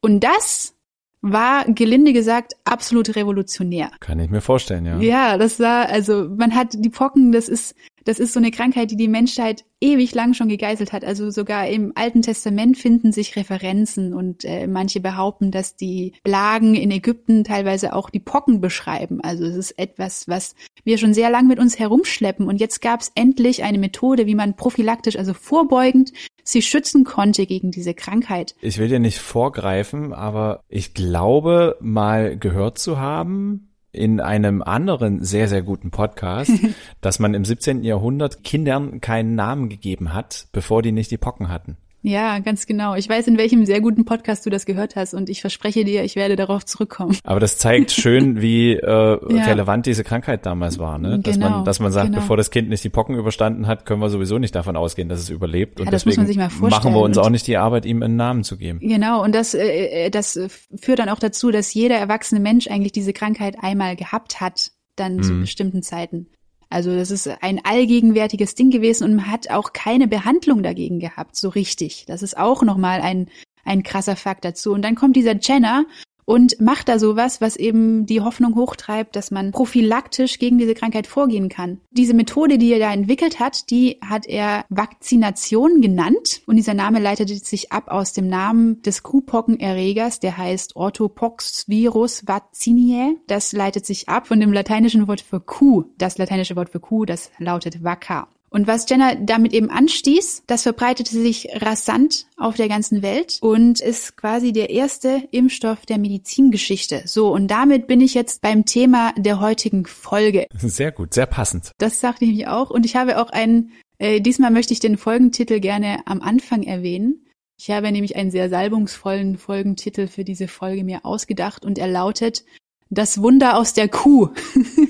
Und 0.00 0.20
das 0.20 0.74
war 1.22 1.64
gelinde 1.64 2.12
gesagt 2.12 2.54
absolut 2.64 3.16
revolutionär. 3.16 3.90
Kann 4.00 4.20
ich 4.20 4.30
mir 4.30 4.40
vorstellen, 4.40 4.86
ja. 4.86 4.98
Ja, 5.00 5.38
das 5.38 5.58
war, 5.58 5.88
also 5.88 6.28
man 6.28 6.54
hat 6.54 6.68
die 6.72 6.90
Pocken, 6.90 7.32
das 7.32 7.48
ist, 7.48 7.74
das 8.06 8.20
ist 8.20 8.32
so 8.32 8.38
eine 8.40 8.52
Krankheit, 8.52 8.90
die 8.92 8.96
die 8.96 9.08
Menschheit 9.08 9.64
ewig 9.80 10.14
lang 10.14 10.32
schon 10.32 10.48
gegeißelt 10.48 10.92
hat. 10.92 11.04
Also 11.04 11.30
sogar 11.30 11.68
im 11.68 11.92
Alten 11.96 12.22
Testament 12.22 12.78
finden 12.78 13.12
sich 13.12 13.36
Referenzen 13.36 14.14
und 14.14 14.44
äh, 14.44 14.66
manche 14.68 15.00
behaupten, 15.00 15.50
dass 15.50 15.76
die 15.76 16.14
Plagen 16.22 16.76
in 16.76 16.90
Ägypten 16.92 17.44
teilweise 17.44 17.94
auch 17.94 18.08
die 18.08 18.20
Pocken 18.20 18.60
beschreiben. 18.60 19.20
Also 19.20 19.44
es 19.44 19.56
ist 19.56 19.78
etwas, 19.78 20.28
was 20.28 20.54
wir 20.84 20.98
schon 20.98 21.14
sehr 21.14 21.30
lang 21.30 21.48
mit 21.48 21.58
uns 21.58 21.78
herumschleppen. 21.78 22.46
Und 22.46 22.60
jetzt 22.60 22.80
gab 22.80 23.00
es 23.00 23.10
endlich 23.16 23.64
eine 23.64 23.78
Methode, 23.78 24.26
wie 24.26 24.36
man 24.36 24.54
prophylaktisch, 24.54 25.18
also 25.18 25.34
vorbeugend 25.34 26.12
sie 26.44 26.62
schützen 26.62 27.04
konnte 27.04 27.44
gegen 27.44 27.72
diese 27.72 27.92
Krankheit. 27.92 28.54
Ich 28.60 28.78
will 28.78 28.88
dir 28.88 29.00
nicht 29.00 29.18
vorgreifen, 29.18 30.12
aber 30.12 30.60
ich 30.68 30.94
glaube 30.94 31.76
mal 31.80 32.38
gehört 32.38 32.78
zu 32.78 32.98
haben, 32.98 33.65
in 33.96 34.20
einem 34.20 34.62
anderen 34.62 35.24
sehr, 35.24 35.48
sehr 35.48 35.62
guten 35.62 35.90
Podcast, 35.90 36.52
dass 37.00 37.18
man 37.18 37.34
im 37.34 37.44
17. 37.44 37.82
Jahrhundert 37.82 38.44
Kindern 38.44 39.00
keinen 39.00 39.34
Namen 39.34 39.68
gegeben 39.68 40.12
hat, 40.12 40.46
bevor 40.52 40.82
die 40.82 40.92
nicht 40.92 41.10
die 41.10 41.18
Pocken 41.18 41.48
hatten. 41.48 41.76
Ja, 42.06 42.38
ganz 42.38 42.66
genau. 42.66 42.94
Ich 42.94 43.08
weiß, 43.08 43.26
in 43.26 43.36
welchem 43.36 43.66
sehr 43.66 43.80
guten 43.80 44.04
Podcast 44.04 44.46
du 44.46 44.50
das 44.50 44.64
gehört 44.64 44.94
hast 44.94 45.12
und 45.12 45.28
ich 45.28 45.40
verspreche 45.40 45.84
dir, 45.84 46.04
ich 46.04 46.14
werde 46.14 46.36
darauf 46.36 46.64
zurückkommen. 46.64 47.18
Aber 47.24 47.40
das 47.40 47.58
zeigt 47.58 47.90
schön, 47.90 48.40
wie 48.40 48.74
äh, 48.74 48.84
ja. 48.86 49.44
relevant 49.44 49.86
diese 49.86 50.04
Krankheit 50.04 50.46
damals 50.46 50.78
war, 50.78 51.00
ne? 51.00 51.18
Dass 51.18 51.34
genau, 51.34 51.50
man, 51.50 51.64
dass 51.64 51.80
man 51.80 51.90
sagt, 51.90 52.10
genau. 52.10 52.20
bevor 52.20 52.36
das 52.36 52.52
Kind 52.52 52.68
nicht 52.68 52.84
die 52.84 52.90
Pocken 52.90 53.16
überstanden 53.16 53.66
hat, 53.66 53.86
können 53.86 54.00
wir 54.00 54.08
sowieso 54.08 54.38
nicht 54.38 54.54
davon 54.54 54.76
ausgehen, 54.76 55.08
dass 55.08 55.18
es 55.18 55.30
überlebt. 55.30 55.80
Und 55.80 55.86
ja, 55.86 55.90
deswegen 55.90 56.22
machen 56.60 56.94
wir 56.94 57.00
uns 57.00 57.18
auch 57.18 57.28
nicht 57.30 57.48
die 57.48 57.56
Arbeit, 57.56 57.84
ihm 57.84 58.04
einen 58.04 58.14
Namen 58.14 58.44
zu 58.44 58.56
geben. 58.56 58.78
Genau, 58.78 59.24
und 59.24 59.34
das, 59.34 59.54
äh, 59.54 60.08
das 60.10 60.38
führt 60.80 61.00
dann 61.00 61.08
auch 61.08 61.18
dazu, 61.18 61.50
dass 61.50 61.74
jeder 61.74 61.96
erwachsene 61.96 62.40
Mensch 62.40 62.68
eigentlich 62.68 62.92
diese 62.92 63.14
Krankheit 63.14 63.56
einmal 63.60 63.96
gehabt 63.96 64.40
hat, 64.40 64.70
dann 64.94 65.16
mhm. 65.16 65.22
zu 65.24 65.40
bestimmten 65.40 65.82
Zeiten. 65.82 66.28
Also 66.68 66.94
das 66.94 67.10
ist 67.10 67.28
ein 67.42 67.64
allgegenwärtiges 67.64 68.54
Ding 68.54 68.70
gewesen 68.70 69.04
und 69.04 69.16
man 69.16 69.30
hat 69.30 69.50
auch 69.50 69.72
keine 69.72 70.08
Behandlung 70.08 70.62
dagegen 70.62 70.98
gehabt, 70.98 71.36
so 71.36 71.48
richtig. 71.48 72.04
Das 72.06 72.22
ist 72.22 72.36
auch 72.36 72.62
nochmal 72.62 73.00
ein, 73.00 73.28
ein 73.64 73.82
krasser 73.82 74.16
Fakt 74.16 74.44
dazu. 74.44 74.72
Und 74.72 74.82
dann 74.82 74.96
kommt 74.96 75.16
dieser 75.16 75.36
Jenner 75.36 75.84
und 76.26 76.60
macht 76.60 76.88
da 76.90 76.98
sowas, 76.98 77.40
was 77.40 77.56
eben 77.56 78.04
die 78.04 78.20
Hoffnung 78.20 78.54
hochtreibt, 78.56 79.16
dass 79.16 79.30
man 79.30 79.52
prophylaktisch 79.52 80.38
gegen 80.38 80.58
diese 80.58 80.74
Krankheit 80.74 81.06
vorgehen 81.06 81.48
kann. 81.48 81.80
Diese 81.90 82.12
Methode, 82.12 82.58
die 82.58 82.72
er 82.72 82.78
da 82.78 82.92
entwickelt 82.92 83.40
hat, 83.40 83.70
die 83.70 83.98
hat 84.04 84.26
er 84.26 84.66
Vakzination 84.68 85.80
genannt 85.80 86.42
und 86.46 86.56
dieser 86.56 86.74
Name 86.74 86.98
leitet 86.98 87.28
sich 87.46 87.72
ab 87.72 87.88
aus 87.88 88.12
dem 88.12 88.28
Namen 88.28 88.82
des 88.82 89.02
Kuhpockenerregers, 89.02 90.20
der 90.20 90.36
heißt 90.36 90.76
Orthopoxvirus 90.76 92.26
vacciniae. 92.26 93.16
Das 93.28 93.52
leitet 93.52 93.86
sich 93.86 94.08
ab 94.08 94.26
von 94.26 94.40
dem 94.40 94.52
lateinischen 94.52 95.08
Wort 95.08 95.20
für 95.20 95.40
Kuh. 95.40 95.84
Das 95.96 96.18
lateinische 96.18 96.56
Wort 96.56 96.70
für 96.70 96.80
Kuh, 96.80 97.04
das 97.04 97.30
lautet 97.38 97.84
vacca. 97.84 98.28
Und 98.50 98.66
was 98.66 98.88
Jenner 98.88 99.16
damit 99.16 99.52
eben 99.52 99.70
anstieß, 99.70 100.44
das 100.46 100.62
verbreitete 100.62 101.10
sich 101.10 101.48
rasant 101.54 102.26
auf 102.36 102.56
der 102.56 102.68
ganzen 102.68 103.02
Welt 103.02 103.38
und 103.40 103.80
ist 103.80 104.16
quasi 104.16 104.52
der 104.52 104.70
erste 104.70 105.24
Impfstoff 105.30 105.84
der 105.86 105.98
Medizingeschichte. 105.98 107.02
So, 107.06 107.32
und 107.32 107.48
damit 107.48 107.86
bin 107.86 108.00
ich 108.00 108.14
jetzt 108.14 108.40
beim 108.42 108.64
Thema 108.64 109.12
der 109.16 109.40
heutigen 109.40 109.86
Folge. 109.86 110.46
Sehr 110.56 110.92
gut, 110.92 111.14
sehr 111.14 111.26
passend. 111.26 111.72
Das 111.78 112.00
sagte 112.00 112.24
ich 112.24 112.36
mir 112.36 112.54
auch. 112.54 112.70
Und 112.70 112.86
ich 112.86 112.96
habe 112.96 113.20
auch 113.20 113.30
einen, 113.30 113.72
äh, 113.98 114.20
diesmal 114.20 114.50
möchte 114.50 114.72
ich 114.72 114.80
den 114.80 114.96
Folgentitel 114.96 115.60
gerne 115.60 116.06
am 116.06 116.22
Anfang 116.22 116.62
erwähnen. 116.62 117.26
Ich 117.58 117.70
habe 117.70 117.90
nämlich 117.90 118.16
einen 118.16 118.30
sehr 118.30 118.50
salbungsvollen 118.50 119.38
Folgentitel 119.38 120.08
für 120.08 120.24
diese 120.24 120.46
Folge 120.46 120.84
mir 120.84 121.04
ausgedacht 121.04 121.64
und 121.64 121.78
er 121.78 121.88
lautet 121.88 122.44
Das 122.90 123.20
Wunder 123.20 123.56
aus 123.56 123.72
der 123.72 123.88
Kuh. 123.88 124.28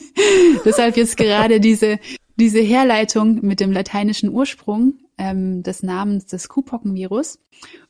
Deshalb 0.64 0.96
jetzt 0.96 1.16
gerade 1.16 1.60
diese 1.60 1.98
diese 2.36 2.60
Herleitung 2.60 3.44
mit 3.44 3.60
dem 3.60 3.72
lateinischen 3.72 4.30
Ursprung 4.30 4.94
ähm, 5.18 5.62
des 5.62 5.82
Namens 5.82 6.26
des 6.26 6.48
Kuhpockenvirus. 6.48 7.38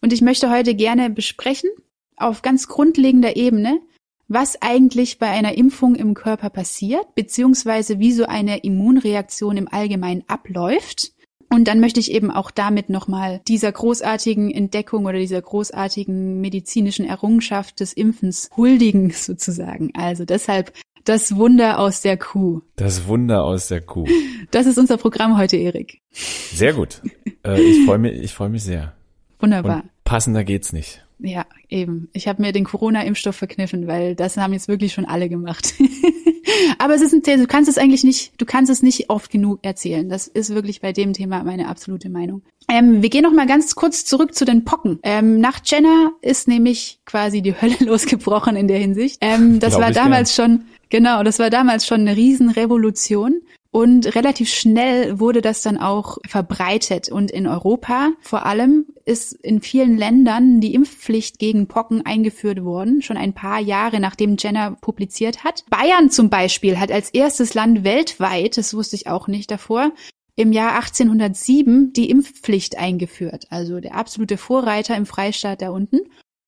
Und 0.00 0.12
ich 0.12 0.22
möchte 0.22 0.50
heute 0.50 0.74
gerne 0.74 1.10
besprechen, 1.10 1.70
auf 2.16 2.42
ganz 2.42 2.68
grundlegender 2.68 3.36
Ebene, 3.36 3.80
was 4.28 4.60
eigentlich 4.60 5.18
bei 5.18 5.28
einer 5.28 5.56
Impfung 5.56 5.94
im 5.94 6.14
Körper 6.14 6.50
passiert, 6.50 7.14
beziehungsweise 7.14 7.98
wie 7.98 8.12
so 8.12 8.24
eine 8.24 8.58
Immunreaktion 8.58 9.56
im 9.56 9.68
Allgemeinen 9.68 10.24
abläuft. 10.26 11.12
Und 11.48 11.68
dann 11.68 11.78
möchte 11.78 12.00
ich 12.00 12.10
eben 12.10 12.32
auch 12.32 12.50
damit 12.50 12.88
nochmal 12.88 13.40
dieser 13.46 13.70
großartigen 13.70 14.50
Entdeckung 14.50 15.04
oder 15.04 15.18
dieser 15.18 15.40
großartigen 15.40 16.40
medizinischen 16.40 17.06
Errungenschaft 17.06 17.78
des 17.78 17.92
Impfens 17.92 18.50
huldigen 18.56 19.10
sozusagen. 19.14 19.92
Also 19.94 20.24
deshalb 20.24 20.72
das 21.06 21.36
Wunder 21.36 21.78
aus 21.78 22.02
der 22.02 22.16
Kuh. 22.16 22.60
Das 22.76 23.06
Wunder 23.06 23.44
aus 23.44 23.68
der 23.68 23.80
Kuh. 23.80 24.06
Das 24.50 24.66
ist 24.66 24.76
unser 24.76 24.98
Programm 24.98 25.38
heute, 25.38 25.56
Erik. 25.56 26.00
Sehr 26.12 26.74
gut. 26.74 27.00
Äh, 27.44 27.60
ich 27.60 27.84
freue 27.86 27.98
mich, 27.98 28.20
ich 28.20 28.34
freue 28.34 28.48
mich 28.48 28.64
sehr. 28.64 28.92
Wunderbar. 29.38 29.82
Und 29.82 29.90
passender 30.04 30.44
geht's 30.44 30.72
nicht. 30.72 31.04
Ja, 31.18 31.46
eben. 31.68 32.08
Ich 32.12 32.28
habe 32.28 32.42
mir 32.42 32.52
den 32.52 32.64
Corona-Impfstoff 32.64 33.36
verkniffen, 33.36 33.86
weil 33.86 34.14
das 34.14 34.36
haben 34.36 34.52
jetzt 34.52 34.68
wirklich 34.68 34.92
schon 34.92 35.06
alle 35.06 35.28
gemacht. 35.28 35.74
Aber 36.78 36.94
es 36.94 37.00
ist 37.00 37.12
ein 37.12 37.22
Thema, 37.22 37.42
du 37.42 37.46
kannst 37.46 37.70
es 37.70 37.78
eigentlich 37.78 38.04
nicht, 38.04 38.40
du 38.40 38.44
kannst 38.44 38.70
es 38.70 38.82
nicht 38.82 39.08
oft 39.08 39.30
genug 39.30 39.60
erzählen. 39.62 40.08
Das 40.08 40.26
ist 40.26 40.54
wirklich 40.54 40.80
bei 40.80 40.92
dem 40.92 41.12
Thema 41.12 41.42
meine 41.42 41.68
absolute 41.68 42.10
Meinung. 42.10 42.42
Ähm, 42.68 43.02
wir 43.02 43.10
gehen 43.10 43.22
noch 43.22 43.32
mal 43.32 43.46
ganz 43.46 43.74
kurz 43.74 44.04
zurück 44.04 44.34
zu 44.34 44.44
den 44.44 44.64
Pocken. 44.64 44.98
Ähm, 45.02 45.40
nach 45.40 45.60
Jenner 45.64 46.12
ist 46.20 46.48
nämlich 46.48 47.00
quasi 47.04 47.42
die 47.42 47.54
Hölle 47.60 47.76
losgebrochen 47.80 48.56
in 48.56 48.68
der 48.68 48.78
Hinsicht. 48.78 49.18
Ähm, 49.20 49.60
das 49.60 49.74
Glaub 49.74 49.82
war 49.82 49.92
damals 49.92 50.34
gern. 50.34 50.50
schon 50.50 50.66
Genau, 50.88 51.22
das 51.22 51.38
war 51.38 51.50
damals 51.50 51.86
schon 51.86 52.02
eine 52.02 52.16
Riesenrevolution. 52.16 53.40
Und 53.76 54.14
relativ 54.14 54.48
schnell 54.48 55.20
wurde 55.20 55.42
das 55.42 55.60
dann 55.60 55.76
auch 55.76 56.16
verbreitet. 56.26 57.10
Und 57.10 57.30
in 57.30 57.46
Europa 57.46 58.12
vor 58.22 58.46
allem 58.46 58.86
ist 59.04 59.34
in 59.34 59.60
vielen 59.60 59.98
Ländern 59.98 60.62
die 60.62 60.72
Impfpflicht 60.72 61.38
gegen 61.38 61.68
Pocken 61.68 62.06
eingeführt 62.06 62.64
worden, 62.64 63.02
schon 63.02 63.18
ein 63.18 63.34
paar 63.34 63.60
Jahre 63.60 64.00
nachdem 64.00 64.36
Jenner 64.38 64.70
publiziert 64.80 65.44
hat. 65.44 65.64
Bayern 65.68 66.08
zum 66.08 66.30
Beispiel 66.30 66.78
hat 66.78 66.90
als 66.90 67.10
erstes 67.10 67.52
Land 67.52 67.84
weltweit, 67.84 68.56
das 68.56 68.72
wusste 68.72 68.96
ich 68.96 69.08
auch 69.08 69.28
nicht 69.28 69.50
davor, 69.50 69.92
im 70.36 70.52
Jahr 70.52 70.74
1807 70.76 71.92
die 71.92 72.08
Impfpflicht 72.08 72.78
eingeführt. 72.78 73.46
Also 73.50 73.80
der 73.80 73.94
absolute 73.94 74.38
Vorreiter 74.38 74.96
im 74.96 75.04
Freistaat 75.04 75.60
da 75.60 75.68
unten. 75.68 75.98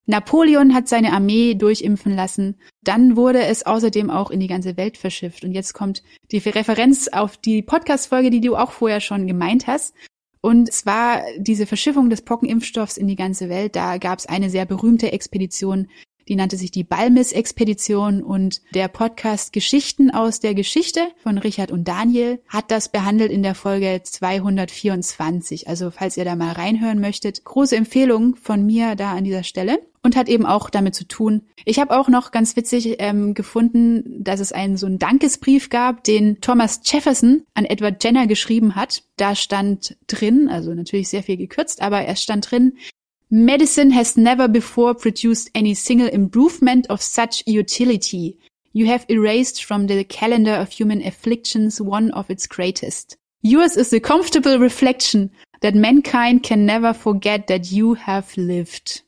Napoleon 0.08 0.74
hat 0.74 0.88
seine 0.88 1.12
Armee 1.12 1.54
durchimpfen 1.54 2.16
lassen. 2.16 2.56
Dann 2.82 3.14
wurde 3.14 3.42
es 3.42 3.66
außerdem 3.66 4.08
auch 4.08 4.30
in 4.30 4.40
die 4.40 4.46
ganze 4.46 4.78
Welt 4.78 4.96
verschifft. 4.96 5.44
Und 5.44 5.52
jetzt 5.52 5.74
kommt 5.74 6.02
die 6.32 6.38
Referenz 6.38 7.08
auf 7.08 7.36
die 7.36 7.60
Podcast-Folge, 7.60 8.30
die 8.30 8.40
du 8.40 8.56
auch 8.56 8.72
vorher 8.72 9.00
schon 9.00 9.26
gemeint 9.26 9.66
hast. 9.66 9.94
Und 10.40 10.70
es 10.70 10.86
war 10.86 11.22
diese 11.36 11.66
Verschiffung 11.66 12.08
des 12.08 12.22
Pockenimpfstoffs 12.22 12.96
in 12.96 13.06
die 13.06 13.16
ganze 13.16 13.50
Welt. 13.50 13.76
Da 13.76 13.98
gab 13.98 14.18
es 14.18 14.26
eine 14.26 14.48
sehr 14.48 14.64
berühmte 14.64 15.12
Expedition, 15.12 15.88
die 16.28 16.36
nannte 16.36 16.56
sich 16.56 16.70
die 16.70 16.84
Balmis-Expedition 16.84 18.22
und 18.22 18.60
der 18.74 18.88
Podcast 18.88 19.52
Geschichten 19.52 20.10
aus 20.10 20.40
der 20.40 20.54
Geschichte 20.54 21.08
von 21.16 21.38
Richard 21.38 21.70
und 21.70 21.88
Daniel 21.88 22.42
hat 22.48 22.70
das 22.70 22.90
behandelt 22.90 23.32
in 23.32 23.42
der 23.42 23.54
Folge 23.54 24.00
224. 24.02 25.68
Also 25.68 25.90
falls 25.90 26.18
ihr 26.18 26.26
da 26.26 26.36
mal 26.36 26.52
reinhören 26.52 27.00
möchtet, 27.00 27.44
große 27.44 27.76
Empfehlung 27.76 28.36
von 28.36 28.64
mir 28.64 28.94
da 28.94 29.12
an 29.12 29.24
dieser 29.24 29.42
Stelle. 29.42 29.78
Und 30.02 30.16
hat 30.16 30.28
eben 30.28 30.46
auch 30.46 30.70
damit 30.70 30.94
zu 30.94 31.06
tun. 31.06 31.42
Ich 31.64 31.78
habe 31.78 31.98
auch 31.98 32.08
noch 32.08 32.30
ganz 32.30 32.56
witzig 32.56 32.96
ähm, 32.98 33.34
gefunden, 33.34 34.22
dass 34.22 34.40
es 34.40 34.52
einen 34.52 34.76
so 34.76 34.86
einen 34.86 34.98
Dankesbrief 34.98 35.70
gab, 35.70 36.04
den 36.04 36.40
Thomas 36.40 36.80
Jefferson 36.84 37.44
an 37.54 37.64
Edward 37.64 38.02
Jenner 38.02 38.26
geschrieben 38.26 38.74
hat. 38.74 39.02
Da 39.16 39.34
stand 39.34 39.96
drin, 40.06 40.48
also 40.48 40.74
natürlich 40.74 41.08
sehr 41.08 41.22
viel 41.22 41.36
gekürzt, 41.36 41.82
aber 41.82 42.00
er 42.02 42.16
stand 42.16 42.50
drin, 42.50 42.74
Medicine 43.30 43.94
has 43.94 44.16
never 44.16 44.48
before 44.48 44.94
produced 44.94 45.50
any 45.54 45.74
single 45.74 46.08
improvement 46.08 46.88
of 46.88 47.02
such 47.02 47.42
utility. 47.46 48.38
You 48.72 48.86
have 48.86 49.04
erased 49.10 49.64
from 49.64 49.86
the 49.86 50.04
calendar 50.04 50.54
of 50.54 50.70
human 50.70 51.02
afflictions 51.02 51.78
one 51.78 52.10
of 52.12 52.30
its 52.30 52.48
greatest. 52.48 53.18
Yours 53.42 53.76
is 53.76 53.92
a 53.92 54.00
comfortable 54.00 54.58
reflection 54.58 55.30
that 55.60 55.74
mankind 55.74 56.42
can 56.42 56.64
never 56.64 56.94
forget 56.94 57.48
that 57.48 57.70
you 57.70 57.94
have 57.94 58.34
lived. 58.36 59.02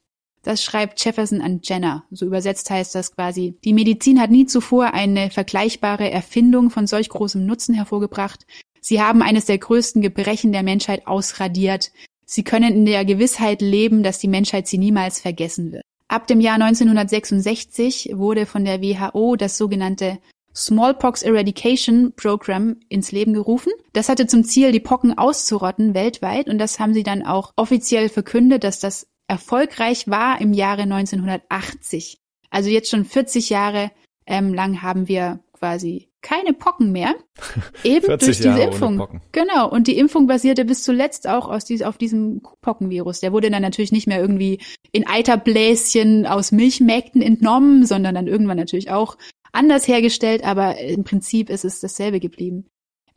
Das 0.51 0.65
schreibt 0.65 1.05
Jefferson 1.05 1.41
an 1.43 1.61
Jenner. 1.63 2.03
So 2.11 2.27
übersetzt 2.27 2.71
heißt 2.71 2.93
das 2.97 3.15
quasi, 3.15 3.57
die 3.63 3.73
Medizin 3.73 4.21
hat 4.21 4.33
nie 4.33 4.47
zuvor 4.47 4.95
eine 4.95 5.31
vergleichbare 5.31 6.11
Erfindung 6.11 6.71
von 6.71 6.89
solch 6.89 7.09
großem 7.09 7.47
Nutzen 7.47 7.73
hervorgebracht. 7.73 8.47
Sie 8.81 9.01
haben 9.01 9.23
eines 9.23 9.45
der 9.45 9.59
größten 9.59 10.03
Gebrechen 10.03 10.51
der 10.51 10.65
Menschheit 10.65 11.07
ausradiert. 11.07 11.93
Sie 12.27 12.43
können 12.43 12.75
in 12.75 12.85
der 12.85 13.05
Gewissheit 13.05 13.63
leben, 13.63 14.03
dass 14.03 14.19
die 14.19 14.27
Menschheit 14.27 14.67
sie 14.67 14.79
niemals 14.79 15.21
vergessen 15.21 15.71
wird. 15.71 15.85
Ab 16.09 16.27
dem 16.27 16.41
Jahr 16.41 16.57
1966 16.57 18.15
wurde 18.15 18.45
von 18.45 18.65
der 18.65 18.83
WHO 18.83 19.37
das 19.37 19.57
sogenannte 19.57 20.19
Smallpox 20.53 21.23
Eradication 21.23 22.13
Program 22.17 22.77
ins 22.89 23.13
Leben 23.13 23.35
gerufen. 23.35 23.73
Das 23.93 24.09
hatte 24.09 24.27
zum 24.27 24.43
Ziel, 24.43 24.73
die 24.73 24.81
Pocken 24.81 25.17
auszurotten 25.17 25.95
weltweit 25.95 26.49
und 26.49 26.59
das 26.59 26.81
haben 26.81 26.93
sie 26.93 27.05
dann 27.05 27.25
auch 27.25 27.53
offiziell 27.55 28.09
verkündet, 28.09 28.65
dass 28.65 28.81
das 28.81 29.07
erfolgreich 29.31 30.09
war 30.09 30.41
im 30.41 30.53
Jahre 30.53 30.83
1980. 30.83 32.19
Also 32.51 32.69
jetzt 32.69 32.91
schon 32.91 33.05
40 33.05 33.49
Jahre 33.49 33.93
ähm, 34.27 34.53
lang 34.53 34.83
haben 34.83 35.07
wir 35.07 35.39
quasi 35.53 36.11
keine 36.21 36.53
Pocken 36.53 36.91
mehr. 36.91 37.15
Eben 37.85 38.07
durch 38.07 38.39
diese 38.39 38.49
Jahre 38.49 38.65
Impfung. 38.65 39.21
Genau. 39.31 39.71
Und 39.71 39.87
die 39.87 39.97
Impfung 39.97 40.27
basierte 40.27 40.65
bis 40.65 40.83
zuletzt 40.83 41.29
auch 41.29 41.49
aus 41.49 41.65
dies, 41.65 41.83
auf 41.83 41.97
diesem 41.97 42.43
Pockenvirus. 42.61 43.21
Der 43.21 43.33
wurde 43.33 43.51
dann 43.51 43.63
natürlich 43.63 43.93
nicht 43.93 44.09
mehr 44.09 44.21
irgendwie 44.21 44.61
in 44.91 45.07
Eiterbläschen 45.07 46.27
aus 46.27 46.51
Milchmägden 46.51 47.23
entnommen, 47.23 47.87
sondern 47.87 48.17
dann 48.17 48.27
irgendwann 48.27 48.59
natürlich 48.59 48.91
auch 48.91 49.17
anders 49.53 49.87
hergestellt, 49.87 50.45
aber 50.45 50.79
im 50.79 51.05
Prinzip 51.05 51.51
ist 51.51 51.65
es 51.65 51.81
dasselbe 51.81 52.19
geblieben. 52.19 52.67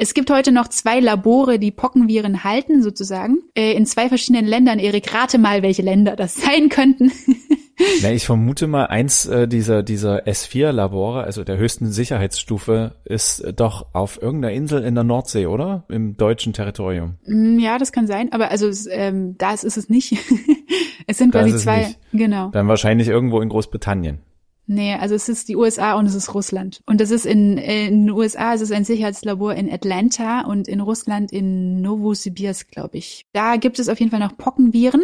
Es 0.04 0.14
gibt 0.14 0.30
heute 0.30 0.52
noch 0.52 0.68
zwei 0.68 1.00
Labore, 1.00 1.60
die 1.60 1.72
Pockenviren 1.72 2.44
halten, 2.44 2.84
sozusagen, 2.84 3.38
äh, 3.56 3.72
in 3.72 3.86
zwei 3.86 4.10
verschiedenen 4.10 4.46
Ländern. 4.46 4.78
Erik, 4.78 5.14
rate 5.14 5.38
mal, 5.38 5.64
welche 5.64 5.82
Länder 5.82 6.18
das 6.18 6.36
sein 6.36 6.68
könnten. 6.68 7.10
Na, 8.02 8.12
ich 8.12 8.26
vermute 8.26 8.68
mal, 8.68 8.88
eins 8.88 9.26
äh, 9.28 9.48
dieser, 9.48 9.82
dieser 9.82 10.28
S4-Labore, 10.28 11.24
also 11.24 11.46
der 11.46 11.58
höchsten 11.58 11.90
Sicherheitsstufe, 11.90 12.96
ist 13.06 13.40
äh, 13.40 13.54
doch 13.54 13.94
auf 13.94 14.22
irgendeiner 14.22 14.54
Insel 14.54 14.84
in 14.84 14.94
der 14.94 15.06
Nordsee, 15.06 15.46
oder? 15.46 15.86
Im 15.88 16.18
deutschen 16.18 16.52
Territorium. 16.52 17.16
Mm, 17.26 17.60
ja, 17.60 17.78
das 17.78 17.94
kann 17.94 18.06
sein, 18.06 18.30
aber 18.34 18.52
also 18.52 18.70
ähm, 18.90 19.38
da 19.38 19.54
ist 19.54 19.64
es 19.64 19.88
nicht. 19.88 20.18
es 21.08 21.18
sind 21.18 21.32
quasi 21.32 21.56
zwei, 21.56 21.78
nicht. 21.78 22.00
genau. 22.12 22.50
Dann 22.50 22.68
wahrscheinlich 22.68 23.08
irgendwo 23.08 23.40
in 23.40 23.48
Großbritannien. 23.48 24.20
Nee, 24.66 24.94
also 24.96 25.14
es 25.14 25.28
ist 25.28 25.50
die 25.50 25.58
USA 25.58 25.96
und 25.96 26.06
es 26.06 26.16
ist 26.16 26.34
Russland. 26.34 26.82
Und 26.86 27.02
das 27.02 27.12
ist 27.12 27.26
in, 27.26 27.58
in 27.58 28.06
den 28.06 28.10
USA, 28.12 28.54
es 28.54 28.62
ist 28.62 28.72
ein 28.72 28.86
Sicherheitslabor 28.86 29.54
in 29.56 29.72
Atlanta 29.72 30.42
und 30.42 30.68
in 30.68 30.80
Russland 30.80 31.34
in 31.34 31.82
Novosibirsk, 31.82 32.72
glaube 32.72 32.98
ich. 32.98 33.26
Da 33.34 33.58
gibt 33.58 33.80
es 33.80 33.90
auf 33.90 34.00
jeden 34.00 34.12
Fall 34.12 34.22
noch 34.22 34.38
Pockenviren. 34.38 35.04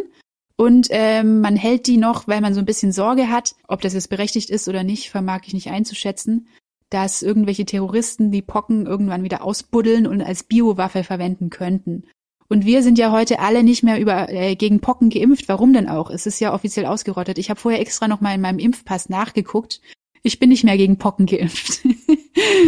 Und 0.56 0.88
ähm, 0.92 1.42
man 1.42 1.56
hält 1.56 1.88
die 1.88 1.98
noch, 1.98 2.28
weil 2.28 2.42
man 2.42 2.54
so 2.54 2.60
ein 2.60 2.66
bisschen 2.66 2.92
Sorge 2.92 3.30
hat, 3.30 3.56
ob 3.68 3.82
das 3.82 3.94
jetzt 3.94 4.10
berechtigt 4.10 4.50
ist 4.50 4.68
oder 4.68 4.84
nicht, 4.84 5.10
vermag 5.10 5.42
ich 5.46 5.54
nicht 5.54 5.70
einzuschätzen, 5.70 6.48
dass 6.89 7.22
irgendwelche 7.22 7.66
Terroristen 7.66 8.32
die 8.32 8.42
Pocken 8.42 8.86
irgendwann 8.86 9.24
wieder 9.24 9.44
ausbuddeln 9.44 10.08
und 10.08 10.22
als 10.22 10.44
Biowaffe 10.44 11.04
verwenden 11.04 11.50
könnten. 11.50 12.04
Und 12.50 12.65
wir 12.65 12.82
sind 12.82 12.98
ja 12.98 13.12
heute 13.12 13.39
alle 13.39 13.63
nicht 13.63 13.84
mehr 13.84 14.00
über 14.00 14.27
äh, 14.29 14.56
gegen 14.56 14.79
Pocken 14.79 15.12
geimpft. 15.12 15.48
Warum 15.48 15.72
denn 15.72 15.88
auch? 15.88 16.10
Es 16.10 16.25
ist 16.25 16.39
ja 16.39 16.53
offiziell 16.53 16.88
ausgerottet. 16.88 17.38
Ich 17.38 17.51
habe 17.51 17.60
vorher 17.60 17.79
extra 17.79 18.08
noch 18.08 18.22
mal 18.22 18.34
in 18.34 18.41
meinem 18.41 18.58
Impfpass 18.58 19.08
nachgeguckt. 19.08 19.82
Ich 20.24 20.39
bin 20.39 20.50
nicht 20.50 20.63
mehr 20.63 20.75
gegen 20.75 20.98
Pocken 20.98 21.25
geimpft. 21.25 21.82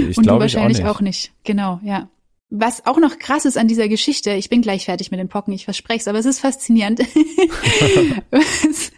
Ich 0.10 0.18
Und 0.18 0.28
du 0.28 0.38
wahrscheinlich 0.38 0.80
auch 0.80 0.84
nicht. 0.84 0.96
auch 0.98 1.02
nicht. 1.02 1.34
Genau, 1.46 1.80
ja. 1.84 2.10
Was 2.50 2.86
auch 2.86 2.98
noch 2.98 3.20
krass 3.20 3.46
ist 3.46 3.58
an 3.58 3.70
dieser 3.70 3.88
Geschichte, 3.88 4.34
ich 4.34 4.50
bin 4.50 4.62
gleich 4.62 4.86
fertig 4.86 5.12
mit 5.12 5.20
den 5.20 5.30
Pocken, 5.30 5.54
ich 5.54 5.64
verspreche 5.64 6.02
es, 6.02 6.08
aber 6.10 6.20
es 6.20 6.26
ist 6.26 6.42
faszinierend. 6.42 7.00
was, 8.32 8.92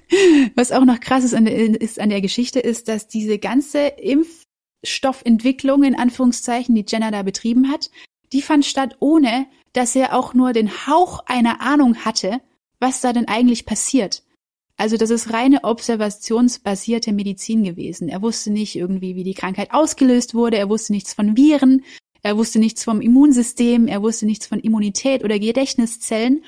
was, 0.56 0.72
auch 0.72 0.86
noch 0.86 1.00
krass 1.00 1.24
ist 1.24 1.36
an, 1.36 1.46
der, 1.46 1.80
ist 1.80 2.00
an 2.00 2.10
der 2.10 2.22
Geschichte, 2.22 2.60
ist, 2.60 2.88
dass 2.88 3.08
diese 3.08 3.38
ganze 3.38 3.86
Impfstoffentwicklung 3.88 5.84
in 5.84 5.96
Anführungszeichen, 5.96 6.74
die 6.74 6.86
Jenner 6.88 7.12
da 7.12 7.22
betrieben 7.22 7.70
hat, 7.70 7.92
die 8.32 8.42
fand 8.42 8.66
statt 8.66 8.96
ohne, 9.00 9.46
dass 9.74 9.96
er 9.96 10.18
auch 10.18 10.34
nur 10.34 10.54
den 10.54 10.88
Hauch 10.88 11.24
einer 11.26 11.62
Ahnung 11.62 12.06
hatte, 12.06 12.42
was 12.80 13.02
da 13.02 13.14
denn 13.14 13.28
eigentlich 13.28 13.66
passiert. 13.66 14.24
Also 14.78 14.98
das 14.98 15.10
ist 15.10 15.32
reine 15.32 15.64
observationsbasierte 15.64 17.14
Medizin 17.14 17.64
gewesen. 17.64 18.10
Er 18.10 18.22
wusste 18.22 18.52
nicht 18.52 18.76
irgendwie, 18.76 19.16
wie 19.16 19.24
die 19.24 19.36
Krankheit 19.36 19.72
ausgelöst 19.72 20.34
wurde, 20.34 20.58
er 20.58 20.70
wusste 20.70 20.94
nichts 20.94 21.14
von 21.14 21.38
Viren, 21.38 21.84
er 22.24 22.38
wusste 22.38 22.60
nichts 22.60 22.84
vom 22.84 23.02
Immunsystem, 23.02 23.88
er 23.88 24.02
wusste 24.02 24.26
nichts 24.26 24.48
von 24.48 24.60
Immunität 24.60 25.24
oder 25.24 25.38
Gedächtniszellen. 25.38 26.44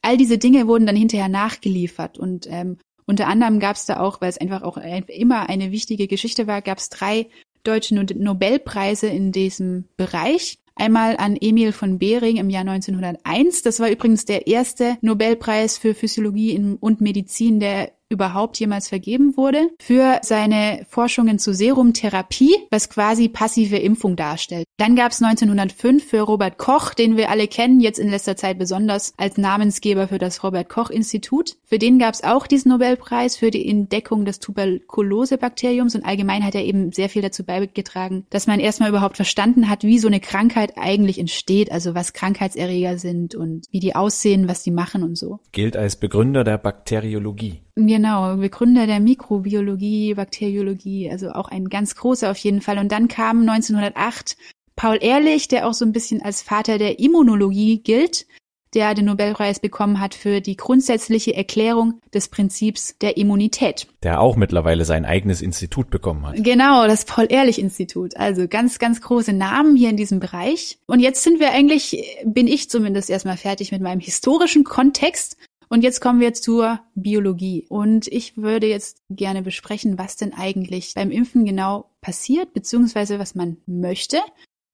All 0.00 0.16
diese 0.16 0.38
Dinge 0.38 0.66
wurden 0.66 0.86
dann 0.86 0.96
hinterher 0.96 1.28
nachgeliefert 1.28 2.18
und 2.18 2.46
ähm, 2.48 2.78
unter 3.04 3.26
anderem 3.26 3.58
gab 3.58 3.76
es 3.76 3.86
da 3.86 4.00
auch, 4.00 4.20
weil 4.20 4.28
es 4.28 4.38
einfach 4.38 4.62
auch 4.62 4.76
immer 4.76 5.48
eine 5.48 5.72
wichtige 5.72 6.06
Geschichte 6.06 6.46
war, 6.46 6.62
gab 6.62 6.78
es 6.78 6.90
drei 6.90 7.28
deutsche 7.64 7.94
Nobelpreise 7.94 9.06
in 9.06 9.32
diesem 9.32 9.84
Bereich. 9.96 10.58
Einmal 10.78 11.16
an 11.16 11.36
Emil 11.40 11.72
von 11.72 11.98
Behring 11.98 12.36
im 12.36 12.50
Jahr 12.50 12.60
1901. 12.60 13.62
Das 13.62 13.80
war 13.80 13.90
übrigens 13.90 14.24
der 14.24 14.46
erste 14.46 14.96
Nobelpreis 15.00 15.76
für 15.76 15.92
Physiologie 15.92 16.76
und 16.78 17.00
Medizin, 17.00 17.58
der 17.58 17.90
überhaupt 18.10 18.58
jemals 18.58 18.88
vergeben 18.88 19.36
wurde, 19.36 19.68
für 19.78 20.20
seine 20.22 20.86
Forschungen 20.88 21.38
zur 21.38 21.54
Serumtherapie, 21.54 22.54
was 22.70 22.88
quasi 22.88 23.28
passive 23.28 23.76
Impfung 23.76 24.16
darstellt. 24.16 24.64
Dann 24.78 24.96
gab 24.96 25.12
es 25.12 25.22
1905 25.22 26.04
für 26.04 26.20
Robert 26.20 26.56
Koch, 26.56 26.94
den 26.94 27.16
wir 27.16 27.30
alle 27.30 27.48
kennen, 27.48 27.80
jetzt 27.80 27.98
in 27.98 28.10
letzter 28.10 28.36
Zeit 28.36 28.58
besonders 28.58 29.12
als 29.16 29.36
Namensgeber 29.36 30.08
für 30.08 30.18
das 30.18 30.42
Robert 30.42 30.68
Koch 30.68 30.90
Institut. 30.90 31.56
Für 31.64 31.78
den 31.78 31.98
gab 31.98 32.14
es 32.14 32.24
auch 32.24 32.46
diesen 32.46 32.70
Nobelpreis 32.70 33.36
für 33.36 33.50
die 33.50 33.68
Entdeckung 33.68 34.24
des 34.24 34.38
Tuberkulosebakteriums 34.38 35.94
und 35.94 36.04
allgemein 36.04 36.44
hat 36.44 36.54
er 36.54 36.64
eben 36.64 36.92
sehr 36.92 37.08
viel 37.08 37.22
dazu 37.22 37.44
beigetragen, 37.44 38.26
dass 38.30 38.46
man 38.46 38.60
erstmal 38.60 38.88
überhaupt 38.88 39.16
verstanden 39.16 39.68
hat, 39.68 39.82
wie 39.84 39.98
so 39.98 40.08
eine 40.08 40.20
Krankheit 40.20 40.74
eigentlich 40.76 41.18
entsteht, 41.18 41.70
also 41.70 41.94
was 41.94 42.12
Krankheitserreger 42.12 42.98
sind 42.98 43.34
und 43.34 43.66
wie 43.70 43.80
die 43.80 43.94
aussehen, 43.94 44.48
was 44.48 44.62
die 44.62 44.70
machen 44.70 45.02
und 45.02 45.16
so. 45.18 45.40
Gilt 45.52 45.76
als 45.76 45.96
Begründer 45.96 46.44
der 46.44 46.58
Bakteriologie. 46.58 47.62
Genau, 47.86 48.36
Begründer 48.36 48.88
der 48.88 48.98
Mikrobiologie, 48.98 50.14
Bakteriologie, 50.14 51.08
also 51.10 51.30
auch 51.30 51.48
ein 51.48 51.68
ganz 51.68 51.94
großer 51.94 52.28
auf 52.30 52.38
jeden 52.38 52.60
Fall. 52.60 52.78
Und 52.78 52.90
dann 52.90 53.06
kam 53.06 53.48
1908 53.48 54.36
Paul 54.74 54.98
Ehrlich, 55.00 55.46
der 55.46 55.68
auch 55.68 55.74
so 55.74 55.84
ein 55.84 55.92
bisschen 55.92 56.20
als 56.20 56.42
Vater 56.42 56.78
der 56.78 56.98
Immunologie 56.98 57.80
gilt, 57.80 58.26
der 58.74 58.94
den 58.94 59.04
Nobelpreis 59.04 59.60
bekommen 59.60 60.00
hat 60.00 60.14
für 60.14 60.40
die 60.40 60.56
grundsätzliche 60.56 61.34
Erklärung 61.34 62.00
des 62.12 62.28
Prinzips 62.28 62.98
der 62.98 63.16
Immunität. 63.16 63.86
Der 64.02 64.20
auch 64.20 64.34
mittlerweile 64.34 64.84
sein 64.84 65.04
eigenes 65.04 65.40
Institut 65.40 65.88
bekommen 65.88 66.26
hat. 66.26 66.34
Genau, 66.42 66.86
das 66.88 67.04
Paul-Ehrlich-Institut. 67.04 68.16
Also 68.16 68.48
ganz, 68.48 68.80
ganz 68.80 69.00
große 69.00 69.32
Namen 69.32 69.76
hier 69.76 69.90
in 69.90 69.96
diesem 69.96 70.18
Bereich. 70.18 70.78
Und 70.86 70.98
jetzt 70.98 71.22
sind 71.22 71.38
wir 71.38 71.52
eigentlich, 71.52 72.18
bin 72.24 72.48
ich 72.48 72.68
zumindest 72.68 73.08
erstmal 73.08 73.36
fertig 73.36 73.70
mit 73.70 73.82
meinem 73.82 74.00
historischen 74.00 74.64
Kontext 74.64 75.36
und 75.68 75.82
jetzt 75.82 76.00
kommen 76.00 76.20
wir 76.20 76.34
zur 76.34 76.80
Biologie. 76.94 77.66
Und 77.68 78.06
ich 78.08 78.36
würde 78.36 78.66
jetzt 78.66 79.02
gerne 79.10 79.42
besprechen, 79.42 79.98
was 79.98 80.16
denn 80.16 80.32
eigentlich 80.32 80.94
beim 80.94 81.10
Impfen 81.10 81.44
genau 81.44 81.90
passiert, 82.00 82.54
beziehungsweise 82.54 83.18
was 83.18 83.34
man 83.34 83.58
möchte. 83.66 84.18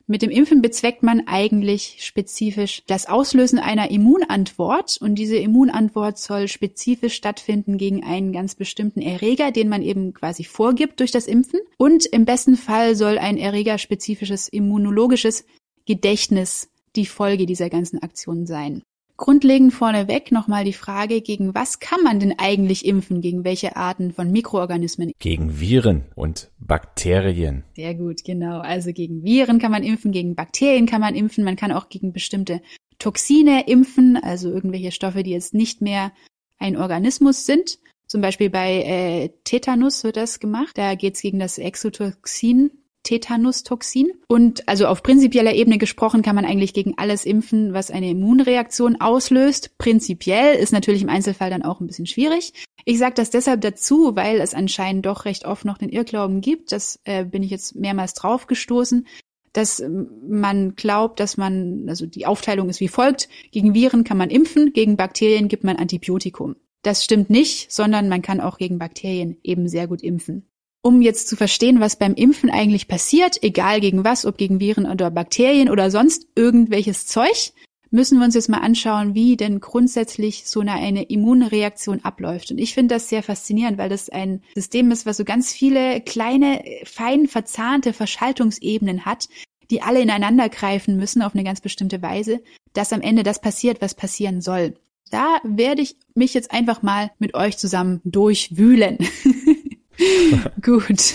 Mit 0.07 0.21
dem 0.21 0.31
Impfen 0.31 0.61
bezweckt 0.61 1.03
man 1.03 1.27
eigentlich 1.27 1.97
spezifisch 2.01 2.83
das 2.87 3.07
Auslösen 3.07 3.59
einer 3.59 3.91
Immunantwort 3.91 4.99
und 5.01 5.15
diese 5.15 5.37
Immunantwort 5.37 6.19
soll 6.19 6.47
spezifisch 6.47 7.15
stattfinden 7.15 7.79
gegen 7.79 8.05
einen 8.05 8.31
ganz 8.33 8.55
bestimmten 8.55 9.01
Erreger, 9.01 9.51
den 9.51 9.71
man 9.71 9.81
eben 9.81 10.13
quasi 10.13 10.45
vorgibt 10.45 11.01
durch 11.01 11.11
das 11.11 11.27
Impfen. 11.27 11.59
Und 11.79 12.05
im 12.05 12.27
besten 12.27 12.57
Fall 12.57 12.97
soll 12.97 13.17
ein 13.17 13.39
erregerspezifisches 13.39 14.49
immunologisches 14.49 15.47
Gedächtnis 15.87 16.69
die 16.97 17.07
Folge 17.07 17.47
dieser 17.47 17.71
ganzen 17.71 18.03
Aktion 18.03 18.47
sein. 18.47 18.83
Grundlegend 19.17 19.73
vorneweg 19.73 20.33
nochmal 20.33 20.65
die 20.65 20.73
Frage, 20.73 21.21
gegen 21.21 21.55
was 21.55 21.79
kann 21.79 22.03
man 22.03 22.19
denn 22.19 22.35
eigentlich 22.37 22.85
impfen? 22.85 23.21
Gegen 23.21 23.45
welche 23.45 23.77
Arten 23.77 24.13
von 24.13 24.33
Mikroorganismen? 24.33 25.13
Gegen 25.21 25.61
Viren 25.61 26.05
und 26.17 26.51
Bakterien. 26.59 27.63
Sehr 27.77 27.95
gut, 27.95 28.25
genau. 28.25 28.59
Also 28.59 28.93
gegen 28.93 29.23
Viren 29.23 29.61
kann 29.61 29.71
man 29.71 29.85
impfen, 29.85 30.11
gegen 30.11 30.35
Bakterien 30.35 30.87
kann 30.87 31.01
man 31.01 31.15
impfen, 31.15 31.45
man 31.45 31.57
kann 31.57 31.71
auch 31.71 31.89
gegen 31.89 32.13
bestimmte 32.13 32.61
Toxine 32.99 33.69
impfen, 33.69 34.17
also 34.17 34.51
irgendwelche 34.51 34.91
Stoffe, 34.91 35.23
die 35.23 35.31
jetzt 35.31 35.55
nicht 35.55 35.81
mehr 35.81 36.13
ein 36.59 36.77
Organismus 36.77 37.47
sind, 37.47 37.79
Zum 38.07 38.21
Beispiel 38.21 38.51
bei 38.51 38.83
äh, 38.83 39.31
Tetanus 39.45 40.05
wird 40.05 40.17
das 40.17 40.39
gemacht. 40.39 40.77
Da 40.77 40.95
geht's 40.95 41.23
gegen 41.23 41.39
das 41.39 41.59
Exotoxin 41.59 42.71
Tetanustoxin. 43.05 44.09
Und 44.27 44.69
also 44.69 44.89
auf 44.89 45.03
prinzipieller 45.03 45.55
Ebene 45.55 45.79
gesprochen 45.79 46.23
kann 46.23 46.35
man 46.35 46.45
eigentlich 46.45 46.75
gegen 46.75 46.95
alles 46.97 47.25
impfen, 47.25 47.73
was 47.73 47.93
eine 47.93 48.11
Immunreaktion 48.11 49.01
auslöst. 49.01 49.79
Prinzipiell 49.79 50.57
ist 50.57 50.73
natürlich 50.73 51.03
im 51.03 51.09
Einzelfall 51.09 51.51
dann 51.51 51.63
auch 51.63 51.81
ein 51.81 51.87
bisschen 51.87 52.07
schwierig. 52.07 52.53
Ich 52.85 52.99
sage 52.99 53.15
das 53.15 53.31
deshalb 53.31 53.61
dazu, 53.61 54.17
weil 54.17 54.41
es 54.41 54.55
anscheinend 54.55 55.07
doch 55.07 55.25
recht 55.25 55.45
oft 55.45 55.65
noch 55.65 55.79
den 55.79 55.91
Irrglauben 55.91 56.41
gibt. 56.41 56.73
Das 56.73 56.99
äh, 57.05 57.25
bin 57.25 57.43
ich 57.43 57.51
jetzt 57.51 57.77
mehrmals 57.77 58.15
draufgestoßen 58.15 59.07
dass 59.53 59.81
man 60.29 60.75
glaubt, 60.75 61.21
dass 61.21 61.37
man, 61.37 61.85
also 61.89 62.07
die 62.07 62.27
Aufteilung 62.27 62.69
ist 62.69 62.81
wie 62.81 62.89
folgt, 62.89 63.29
gegen 63.53 63.73
Viren 63.73 64.03
kann 64.03 64.17
man 64.19 64.29
impfen, 64.29 64.73
gegen 64.73 64.97
Bakterien 64.97 65.47
gibt 65.47 65.63
man 65.63 65.77
Antibiotikum. 65.77 66.57
Das 66.83 67.05
stimmt 67.05 67.31
nicht, 67.31 67.71
sondern 67.71 68.09
man 68.09 68.21
kann 68.21 68.41
auch 68.41 68.59
gegen 68.59 68.81
Bakterien 68.81 69.39
eben 69.45 69.69
sehr 69.69 69.87
gut 69.87 70.03
impfen 70.03 70.45
um 70.85 71.01
jetzt 71.01 71.29
zu 71.29 71.37
verstehen, 71.37 71.81
was 71.81 71.97
beim 71.97 72.15
Impfen 72.15 72.51
eigentlich 72.51 72.89
passiert, 72.89 73.43
egal 73.43 73.81
gegen 73.81 74.05
was, 74.05 74.27
ob 74.27 74.37
gegen 74.37 74.61
Viren 74.61 74.85
oder 74.85 75.11
Bakterien 75.11 75.71
oder 75.71 75.91
sonst 75.91 76.27
irgendwelches 76.37 77.07
Zeug, 77.07 77.55
müssen 77.91 78.19
wir 78.19 78.27
uns 78.27 78.35
jetzt 78.35 78.51
mal 78.51 78.59
anschauen, 78.59 79.15
wie 79.15 79.39
denn 79.39 79.61
grundsätzlich 79.61 80.47
so 80.47 80.61
eine, 80.61 80.73
eine 80.73 81.05
Immunreaktion 81.05 82.05
abläuft. 82.05 82.51
Und 82.51 82.59
ich 82.59 82.75
finde 82.75 82.97
das 82.97 83.09
sehr 83.09 83.23
faszinierend, 83.23 83.79
weil 83.79 83.89
das 83.89 84.11
ein 84.11 84.43
System 84.55 84.91
ist, 84.91 85.07
was 85.07 85.17
so 85.17 85.25
ganz 85.25 85.55
viele 85.55 86.03
kleine, 86.03 86.63
fein 86.85 87.29
verzahnte 87.29 87.95
Verschaltungsebenen 87.95 89.07
hat, 89.07 89.29
die 89.71 89.81
alle 89.81 90.03
ineinander 90.03 90.51
greifen 90.51 90.99
müssen 90.99 91.23
auf 91.23 91.35
eine 91.35 91.45
ganz 91.45 91.63
bestimmte 91.63 92.03
Weise, 92.03 92.43
dass 92.75 92.93
am 92.93 93.01
Ende 93.01 93.23
das 93.23 93.41
passiert, 93.41 93.81
was 93.81 93.95
passieren 93.95 94.43
soll. 94.43 94.75
Da 95.11 95.39
werde 95.45 95.81
ich 95.81 95.97
mich 96.15 96.35
jetzt 96.35 96.51
einfach 96.51 96.83
mal 96.83 97.11
mit 97.19 97.35
euch 97.35 97.57
zusammen 97.57 98.03
durchwühlen. 98.05 98.99
Gut. 100.63 101.15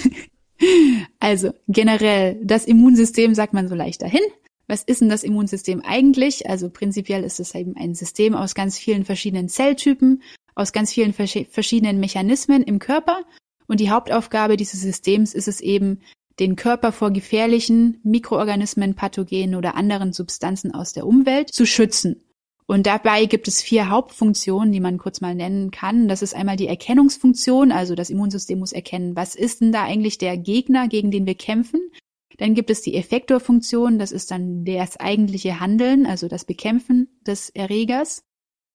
Also 1.20 1.52
generell, 1.68 2.40
das 2.44 2.66
Immunsystem 2.66 3.34
sagt 3.34 3.54
man 3.54 3.68
so 3.68 3.76
leicht 3.76 4.02
dahin. 4.02 4.22
Was 4.68 4.84
ist 4.84 5.02
denn 5.02 5.10
das 5.10 5.24
Immunsystem 5.24 5.82
eigentlich? 5.84 6.48
Also 6.48 6.70
prinzipiell 6.70 7.24
ist 7.24 7.40
es 7.40 7.56
eben 7.56 7.76
ein 7.76 7.96
System 7.96 8.36
aus 8.36 8.54
ganz 8.54 8.78
vielen 8.78 9.04
verschiedenen 9.04 9.50
Zelltypen, 9.50 10.22
aus 10.54 10.74
ganz 10.74 10.94
vielen 10.94 11.14
verschiedenen 11.14 12.00
Mechanismen 12.00 12.64
im 12.64 12.80
Körper. 12.80 13.24
Und 13.68 13.80
die 13.80 13.90
Hauptaufgabe 13.90 14.58
dieses 14.58 14.82
Systems 14.82 15.34
ist 15.34 15.48
es 15.48 15.62
eben, 15.62 16.02
den 16.40 16.56
Körper 16.56 16.92
vor 16.92 17.12
gefährlichen 17.12 18.00
Mikroorganismen, 18.04 18.96
Pathogenen 18.96 19.56
oder 19.56 19.76
anderen 19.76 20.14
Substanzen 20.14 20.74
aus 20.74 20.94
der 20.94 21.06
Umwelt 21.06 21.54
zu 21.54 21.66
schützen. 21.66 22.24
Und 22.70 22.86
dabei 22.86 23.26
gibt 23.26 23.48
es 23.48 23.64
vier 23.64 23.90
Hauptfunktionen, 23.90 24.72
die 24.72 24.80
man 24.80 25.00
kurz 25.00 25.22
mal 25.22 25.34
nennen 25.34 25.72
kann. 25.72 26.08
Das 26.08 26.22
ist 26.22 26.36
einmal 26.36 26.56
die 26.56 26.68
Erkennungsfunktion, 26.68 27.72
also 27.72 27.96
das 27.96 28.12
Immunsystem 28.12 28.60
muss 28.60 28.74
erkennen, 28.74 29.16
was 29.16 29.34
ist 29.34 29.62
denn 29.62 29.72
da 29.72 29.86
eigentlich 29.86 30.20
der 30.20 30.38
Gegner, 30.38 30.88
gegen 30.88 31.10
den 31.10 31.26
wir 31.26 31.34
kämpfen. 31.34 31.82
Dann 32.38 32.54
gibt 32.54 32.70
es 32.70 32.84
die 32.84 32.94
Effektorfunktion, 32.94 33.98
das 33.98 34.12
ist 34.12 34.30
dann 34.30 34.66
das 34.66 34.98
eigentliche 34.98 35.60
Handeln, 35.60 36.06
also 36.06 36.28
das 36.28 36.46
Bekämpfen 36.46 37.10
des 37.26 37.50
Erregers. 37.50 38.22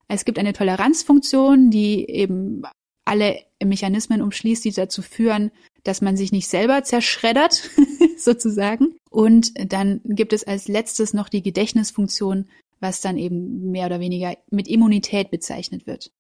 Es 0.09 0.25
gibt 0.25 0.41
eine 0.41 0.55
Toleranzfunktion, 0.55 1.71
die 1.71 2.11
eben 2.11 2.63
alle 3.05 3.39
Mechanismen 3.63 4.23
umschließt, 4.23 4.65
die 4.65 4.73
dazu 4.73 5.03
führen, 5.03 5.53
dass 5.85 6.01
man 6.01 6.17
sich 6.17 6.33
nicht 6.33 6.49
selber 6.49 6.83
zerschreddert, 6.83 7.71
sozusagen. 8.19 8.97
Und 9.09 9.53
dann 9.73 10.01
gibt 10.05 10.33
es 10.33 10.43
als 10.43 10.67
letztes 10.67 11.15
noch 11.15 11.29
die 11.29 11.43
Gedächtnisfunktion, 11.43 12.49
was 12.85 13.01
dann 13.01 13.19
eben 13.19 13.73
mehr 13.73 13.87
oder 13.87 13.99
weniger 13.99 14.37
mit 14.51 14.69
Immunität 14.69 15.33
bezeichnet 15.33 15.89
wird. 15.89 16.13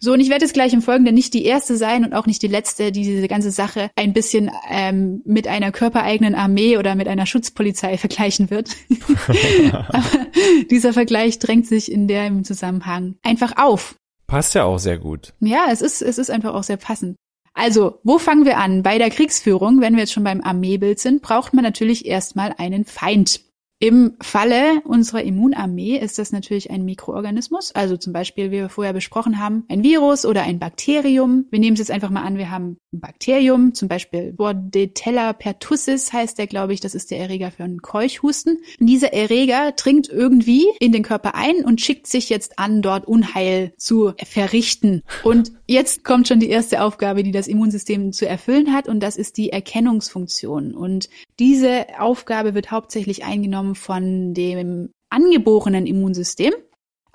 So, 0.00 0.12
und 0.12 0.20
ich 0.20 0.28
werde 0.28 0.44
jetzt 0.44 0.54
gleich 0.54 0.72
im 0.72 0.82
Folgenden 0.82 1.14
nicht 1.14 1.32
die 1.34 1.44
erste 1.44 1.76
sein 1.76 2.04
und 2.04 2.12
auch 2.12 2.26
nicht 2.26 2.42
die 2.42 2.48
letzte, 2.48 2.92
die 2.92 3.02
diese 3.02 3.28
ganze 3.28 3.50
Sache 3.50 3.90
ein 3.96 4.12
bisschen 4.12 4.50
ähm, 4.68 5.22
mit 5.24 5.46
einer 5.46 5.72
körpereigenen 5.72 6.34
Armee 6.34 6.76
oder 6.76 6.94
mit 6.94 7.08
einer 7.08 7.26
Schutzpolizei 7.26 7.96
vergleichen 7.98 8.50
wird. 8.50 8.70
Aber 9.72 10.26
dieser 10.70 10.92
Vergleich 10.92 11.38
drängt 11.38 11.66
sich 11.66 11.90
in 11.90 12.08
dem 12.08 12.44
Zusammenhang 12.44 13.16
einfach 13.22 13.52
auf. 13.56 13.94
Passt 14.26 14.54
ja 14.54 14.64
auch 14.64 14.78
sehr 14.78 14.98
gut. 14.98 15.34
Ja, 15.40 15.66
es 15.70 15.82
ist, 15.82 16.02
es 16.02 16.18
ist 16.18 16.30
einfach 16.30 16.54
auch 16.54 16.64
sehr 16.64 16.78
passend. 16.78 17.16
Also, 17.54 18.00
wo 18.02 18.18
fangen 18.18 18.44
wir 18.44 18.58
an? 18.58 18.82
Bei 18.82 18.98
der 18.98 19.08
Kriegsführung, 19.08 19.80
wenn 19.80 19.94
wir 19.94 20.00
jetzt 20.00 20.12
schon 20.12 20.24
beim 20.24 20.42
Armeebild 20.42 20.98
sind, 20.98 21.22
braucht 21.22 21.54
man 21.54 21.62
natürlich 21.62 22.04
erstmal 22.04 22.54
einen 22.58 22.84
Feind. 22.84 23.40
Im 23.78 24.16
Falle 24.22 24.80
unserer 24.84 25.22
Immunarmee 25.22 25.98
ist 25.98 26.18
das 26.18 26.32
natürlich 26.32 26.70
ein 26.70 26.86
Mikroorganismus, 26.86 27.72
also 27.72 27.98
zum 27.98 28.14
Beispiel, 28.14 28.46
wie 28.46 28.56
wir 28.56 28.68
vorher 28.70 28.94
besprochen 28.94 29.38
haben, 29.38 29.64
ein 29.68 29.82
Virus 29.82 30.24
oder 30.24 30.44
ein 30.44 30.58
Bakterium. 30.58 31.44
Wir 31.50 31.58
nehmen 31.58 31.74
es 31.74 31.80
jetzt 31.80 31.90
einfach 31.90 32.08
mal 32.08 32.22
an, 32.22 32.38
wir 32.38 32.50
haben 32.50 32.78
ein 32.94 33.00
Bakterium, 33.00 33.74
zum 33.74 33.88
Beispiel 33.88 34.32
Bordetella 34.32 35.34
pertussis 35.34 36.10
heißt 36.10 36.38
der, 36.38 36.46
glaube 36.46 36.72
ich, 36.72 36.80
das 36.80 36.94
ist 36.94 37.10
der 37.10 37.18
Erreger 37.18 37.50
für 37.50 37.64
einen 37.64 37.82
Keuchhusten. 37.82 38.58
Und 38.80 38.86
dieser 38.86 39.12
Erreger 39.12 39.72
dringt 39.72 40.08
irgendwie 40.08 40.64
in 40.80 40.92
den 40.92 41.02
Körper 41.02 41.34
ein 41.34 41.62
und 41.62 41.82
schickt 41.82 42.06
sich 42.06 42.30
jetzt 42.30 42.58
an, 42.58 42.80
dort 42.80 43.06
Unheil 43.06 43.74
zu 43.76 44.14
verrichten. 44.24 45.02
Und 45.22 45.52
jetzt 45.66 46.04
kommt 46.04 46.28
schon 46.28 46.40
die 46.40 46.50
erste 46.50 46.82
Aufgabe, 46.82 47.22
die 47.22 47.32
das 47.32 47.48
Immunsystem 47.48 48.12
zu 48.12 48.26
erfüllen 48.28 48.72
hat, 48.72 48.88
und 48.88 49.00
das 49.00 49.16
ist 49.16 49.36
die 49.36 49.50
Erkennungsfunktion. 49.50 50.74
Und 50.74 51.08
diese 51.38 51.86
Aufgabe 51.98 52.54
wird 52.54 52.70
hauptsächlich 52.70 53.24
eingenommen 53.24 53.74
von 53.74 54.34
dem 54.34 54.90
angeborenen 55.10 55.86
Immunsystem. 55.86 56.52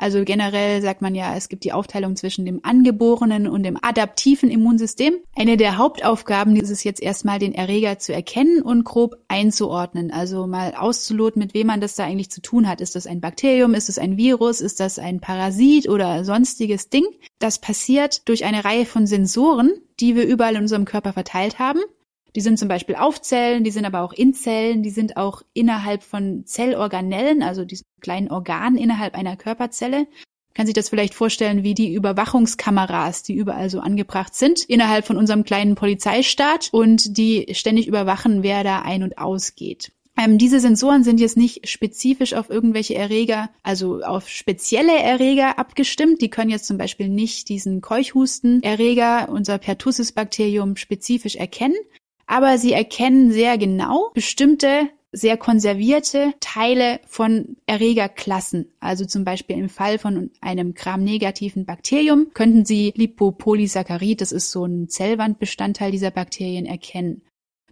Also 0.01 0.23
generell 0.25 0.81
sagt 0.81 1.03
man 1.03 1.13
ja, 1.13 1.35
es 1.35 1.47
gibt 1.47 1.63
die 1.63 1.73
Aufteilung 1.73 2.15
zwischen 2.15 2.43
dem 2.43 2.61
angeborenen 2.63 3.47
und 3.47 3.61
dem 3.61 3.77
adaptiven 3.79 4.49
Immunsystem. 4.49 5.13
Eine 5.35 5.57
der 5.57 5.77
Hauptaufgaben 5.77 6.55
ist 6.55 6.71
es 6.71 6.83
jetzt 6.83 7.03
erstmal, 7.03 7.37
den 7.37 7.53
Erreger 7.53 7.99
zu 7.99 8.11
erkennen 8.11 8.63
und 8.63 8.83
grob 8.83 9.17
einzuordnen. 9.27 10.09
Also 10.09 10.47
mal 10.47 10.73
auszuloten, 10.73 11.39
mit 11.39 11.53
wem 11.53 11.67
man 11.67 11.81
das 11.81 11.93
da 11.93 12.05
eigentlich 12.05 12.31
zu 12.31 12.41
tun 12.41 12.67
hat. 12.67 12.81
Ist 12.81 12.95
das 12.95 13.05
ein 13.05 13.21
Bakterium? 13.21 13.75
Ist 13.75 13.89
es 13.89 13.99
ein 13.99 14.17
Virus? 14.17 14.59
Ist 14.59 14.79
das 14.79 14.97
ein 14.97 15.19
Parasit 15.19 15.87
oder 15.87 16.25
sonstiges 16.25 16.89
Ding? 16.89 17.05
Das 17.37 17.59
passiert 17.59 18.27
durch 18.27 18.43
eine 18.43 18.65
Reihe 18.65 18.87
von 18.87 19.05
Sensoren, 19.05 19.71
die 19.99 20.15
wir 20.15 20.25
überall 20.25 20.55
in 20.55 20.63
unserem 20.63 20.85
Körper 20.85 21.13
verteilt 21.13 21.59
haben. 21.59 21.79
Die 22.35 22.41
sind 22.41 22.57
zum 22.57 22.67
Beispiel 22.67 22.95
auf 22.95 23.21
Zellen, 23.21 23.63
die 23.63 23.71
sind 23.71 23.85
aber 23.85 24.01
auch 24.01 24.13
in 24.13 24.33
Zellen, 24.33 24.83
die 24.83 24.89
sind 24.89 25.17
auch 25.17 25.41
innerhalb 25.53 26.03
von 26.03 26.45
Zellorganellen, 26.45 27.43
also 27.43 27.65
diesen 27.65 27.85
kleinen 27.99 28.31
Organen 28.31 28.77
innerhalb 28.77 29.15
einer 29.15 29.35
Körperzelle. 29.35 30.07
Kann 30.53 30.65
sich 30.65 30.75
das 30.75 30.89
vielleicht 30.89 31.13
vorstellen 31.13 31.63
wie 31.63 31.73
die 31.73 31.93
Überwachungskameras, 31.93 33.23
die 33.23 33.35
überall 33.35 33.69
so 33.69 33.79
angebracht 33.79 34.35
sind, 34.35 34.63
innerhalb 34.63 35.05
von 35.05 35.17
unserem 35.17 35.43
kleinen 35.43 35.75
Polizeistaat 35.75 36.69
und 36.71 37.17
die 37.17 37.47
ständig 37.53 37.87
überwachen, 37.87 38.43
wer 38.43 38.63
da 38.63 38.81
ein- 38.81 39.03
und 39.03 39.17
ausgeht. 39.17 39.91
Ähm, 40.17 40.37
diese 40.37 40.59
Sensoren 40.59 41.03
sind 41.03 41.21
jetzt 41.21 41.37
nicht 41.37 41.69
spezifisch 41.69 42.33
auf 42.33 42.49
irgendwelche 42.49 42.95
Erreger, 42.95 43.49
also 43.63 44.01
auf 44.01 44.27
spezielle 44.27 44.99
Erreger 44.99 45.57
abgestimmt. 45.57 46.21
Die 46.21 46.29
können 46.29 46.49
jetzt 46.49 46.67
zum 46.67 46.77
Beispiel 46.77 47.07
nicht 47.07 47.47
diesen 47.47 47.79
Keuchhusten-Erreger, 47.79 49.29
unser 49.29 49.57
Pertussis-Bakterium 49.57 50.75
spezifisch 50.75 51.37
erkennen, 51.37 51.77
aber 52.31 52.57
sie 52.57 52.71
erkennen 52.71 53.31
sehr 53.31 53.57
genau 53.57 54.09
bestimmte 54.13 54.87
sehr 55.11 55.35
konservierte 55.35 56.33
Teile 56.39 57.01
von 57.05 57.57
Erregerklassen. 57.65 58.71
Also 58.79 59.03
zum 59.03 59.25
Beispiel 59.25 59.57
im 59.57 59.67
Fall 59.67 59.99
von 59.99 60.31
einem 60.39 60.73
gramnegativen 60.73 61.65
Bakterium 61.65 62.27
könnten 62.33 62.63
Sie 62.63 62.93
Lipopolysaccharid, 62.95 64.21
das 64.21 64.31
ist 64.31 64.51
so 64.51 64.63
ein 64.63 64.87
Zellwandbestandteil 64.87 65.91
dieser 65.91 66.11
Bakterien, 66.11 66.65
erkennen. 66.65 67.23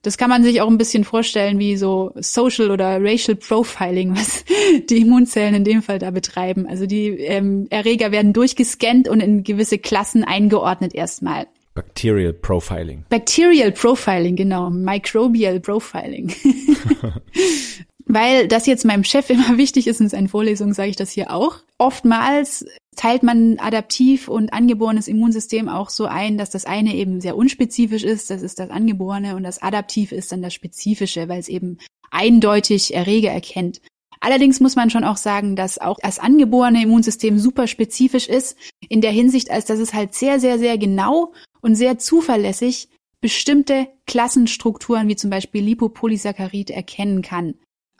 Das 0.01 0.17
kann 0.17 0.29
man 0.29 0.43
sich 0.43 0.59
auch 0.59 0.67
ein 0.67 0.77
bisschen 0.77 1.05
vorstellen 1.05 1.57
wie 1.59 1.77
so 1.77 2.11
Social 2.15 2.71
oder 2.71 3.01
Racial 3.01 3.37
Profiling, 3.37 4.17
was 4.17 4.43
die 4.89 4.97
Immunzellen 4.97 5.55
in 5.55 5.63
dem 5.63 5.81
Fall 5.81 5.99
da 5.99 6.11
betreiben. 6.11 6.67
Also 6.67 6.85
die 6.85 7.07
ähm, 7.07 7.67
Erreger 7.69 8.11
werden 8.11 8.33
durchgescannt 8.33 9.07
und 9.07 9.21
in 9.21 9.45
gewisse 9.45 9.77
Klassen 9.77 10.25
eingeordnet 10.25 10.93
erstmal. 10.93 11.47
Bacterial 11.79 12.33
Profiling. 12.33 13.05
Bacterial 13.09 13.71
Profiling, 13.71 14.35
genau. 14.35 14.69
Microbial 14.69 15.59
Profiling. 15.61 16.33
Weil 18.05 18.47
das 18.47 18.65
jetzt 18.65 18.85
meinem 18.85 19.03
Chef 19.03 19.29
immer 19.29 19.57
wichtig 19.57 19.87
ist 19.87 20.01
in 20.01 20.09
seinen 20.09 20.27
Vorlesungen, 20.27 20.73
sage 20.73 20.89
ich 20.89 20.95
das 20.97 21.11
hier 21.11 21.31
auch. 21.31 21.57
Oftmals 21.77 22.65
teilt 22.97 23.23
man 23.23 23.59
adaptiv 23.59 24.27
und 24.27 24.51
angeborenes 24.51 25.07
Immunsystem 25.07 25.69
auch 25.69 25.89
so 25.89 26.05
ein, 26.05 26.37
dass 26.37 26.49
das 26.49 26.65
eine 26.65 26.95
eben 26.95 27.21
sehr 27.21 27.37
unspezifisch 27.37 28.03
ist, 28.03 28.29
das 28.29 28.41
ist 28.41 28.59
das 28.59 28.71
angeborene 28.71 29.37
und 29.37 29.43
das 29.43 29.61
adaptiv 29.61 30.11
ist 30.11 30.33
dann 30.33 30.41
das 30.41 30.53
spezifische, 30.53 31.29
weil 31.29 31.39
es 31.39 31.47
eben 31.47 31.77
eindeutig 32.11 32.93
Erreger 32.93 33.31
erkennt. 33.31 33.79
Allerdings 34.19 34.59
muss 34.59 34.75
man 34.75 34.89
schon 34.89 35.05
auch 35.05 35.15
sagen, 35.15 35.55
dass 35.55 35.77
auch 35.77 35.97
das 36.01 36.19
angeborene 36.19 36.83
Immunsystem 36.83 37.39
super 37.39 37.67
spezifisch 37.67 38.27
ist, 38.27 38.57
in 38.89 39.01
der 39.01 39.11
Hinsicht, 39.11 39.49
als 39.49 39.65
dass 39.65 39.79
es 39.79 39.93
halt 39.93 40.13
sehr, 40.13 40.39
sehr, 40.39 40.59
sehr 40.59 40.77
genau 40.77 41.31
und 41.61 41.75
sehr 41.75 41.97
zuverlässig 41.97 42.89
bestimmte 43.21 43.87
Klassenstrukturen 44.07 45.07
wie 45.07 45.15
zum 45.15 45.29
Beispiel 45.29 45.63
Lipopolysaccharid 45.63 46.69
erkennen 46.69 47.21
kann. 47.21 47.55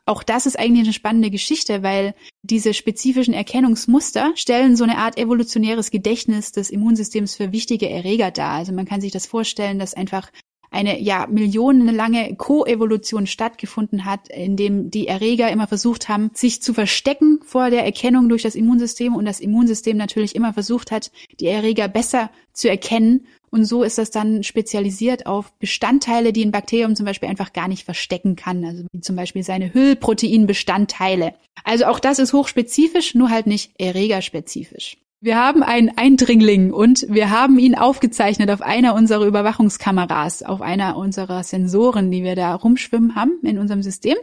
auch 0.05 0.23
das 0.23 0.47
ist 0.47 0.57
eigentlich 0.57 0.85
eine 0.85 0.93
spannende 0.93 1.29
Geschichte, 1.29 1.83
weil 1.83 2.15
diese 2.41 2.73
spezifischen 2.73 3.33
Erkennungsmuster 3.33 4.31
stellen 4.35 4.75
so 4.75 4.83
eine 4.83 4.97
Art 4.97 5.19
evolutionäres 5.19 5.91
Gedächtnis 5.91 6.51
des 6.51 6.71
Immunsystems 6.71 7.35
für 7.35 7.51
wichtige 7.51 7.89
Erreger 7.89 8.31
dar. 8.31 8.53
Also 8.53 8.71
man 8.71 8.85
kann 8.85 9.01
sich 9.01 9.11
das 9.11 9.27
vorstellen, 9.27 9.77
dass 9.77 9.93
einfach 9.93 10.31
eine 10.71 10.99
ja 11.01 11.27
millionenlange 11.27 12.35
Koevolution 12.35 13.27
stattgefunden 13.27 14.05
hat, 14.05 14.29
in 14.29 14.55
dem 14.55 14.91
die 14.91 15.07
Erreger 15.07 15.49
immer 15.49 15.67
versucht 15.67 16.09
haben, 16.09 16.31
sich 16.33 16.61
zu 16.61 16.73
verstecken 16.73 17.39
vor 17.43 17.69
der 17.69 17.85
Erkennung 17.85 18.29
durch 18.29 18.43
das 18.43 18.55
Immunsystem 18.55 19.15
und 19.15 19.25
das 19.25 19.39
Immunsystem 19.39 19.97
natürlich 19.97 20.35
immer 20.35 20.53
versucht 20.53 20.91
hat, 20.91 21.11
die 21.39 21.47
Erreger 21.47 21.87
besser 21.87 22.29
zu 22.53 22.69
erkennen. 22.69 23.25
Und 23.51 23.65
so 23.65 23.83
ist 23.83 23.97
das 23.97 24.11
dann 24.11 24.43
spezialisiert 24.43 25.25
auf 25.25 25.51
Bestandteile, 25.57 26.33
die 26.33 26.45
ein 26.45 26.51
Bakterium 26.51 26.95
zum 26.95 27.05
Beispiel 27.05 27.29
einfach 27.29 27.51
gar 27.51 27.67
nicht 27.67 27.83
verstecken 27.83 28.35
kann, 28.35 28.63
also 28.63 28.83
wie 28.91 29.01
zum 29.01 29.15
Beispiel 29.15 29.43
seine 29.43 29.73
Hüllproteinbestandteile. 29.73 31.33
Also 31.63 31.85
auch 31.85 31.99
das 31.99 32.19
ist 32.19 32.33
hochspezifisch, 32.33 33.15
nur 33.15 33.31
halt 33.31 33.47
nicht 33.47 33.71
erregerspezifisch. 33.79 34.97
Wir 35.21 35.35
haben 35.35 35.63
einen 35.63 35.97
Eindringling 35.97 36.71
und 36.71 37.05
wir 37.09 37.29
haben 37.29 37.59
ihn 37.59 37.75
aufgezeichnet 37.75 38.49
auf 38.51 38.61
einer 38.61 38.95
unserer 38.95 39.25
Überwachungskameras, 39.25 40.43
auf 40.43 40.61
einer 40.61 40.95
unserer 40.95 41.43
Sensoren, 41.43 42.09
die 42.09 42.23
wir 42.23 42.35
da 42.35 42.55
rumschwimmen 42.55 43.15
haben 43.15 43.37
in 43.43 43.57
unserem 43.57 43.83
System. 43.83 44.15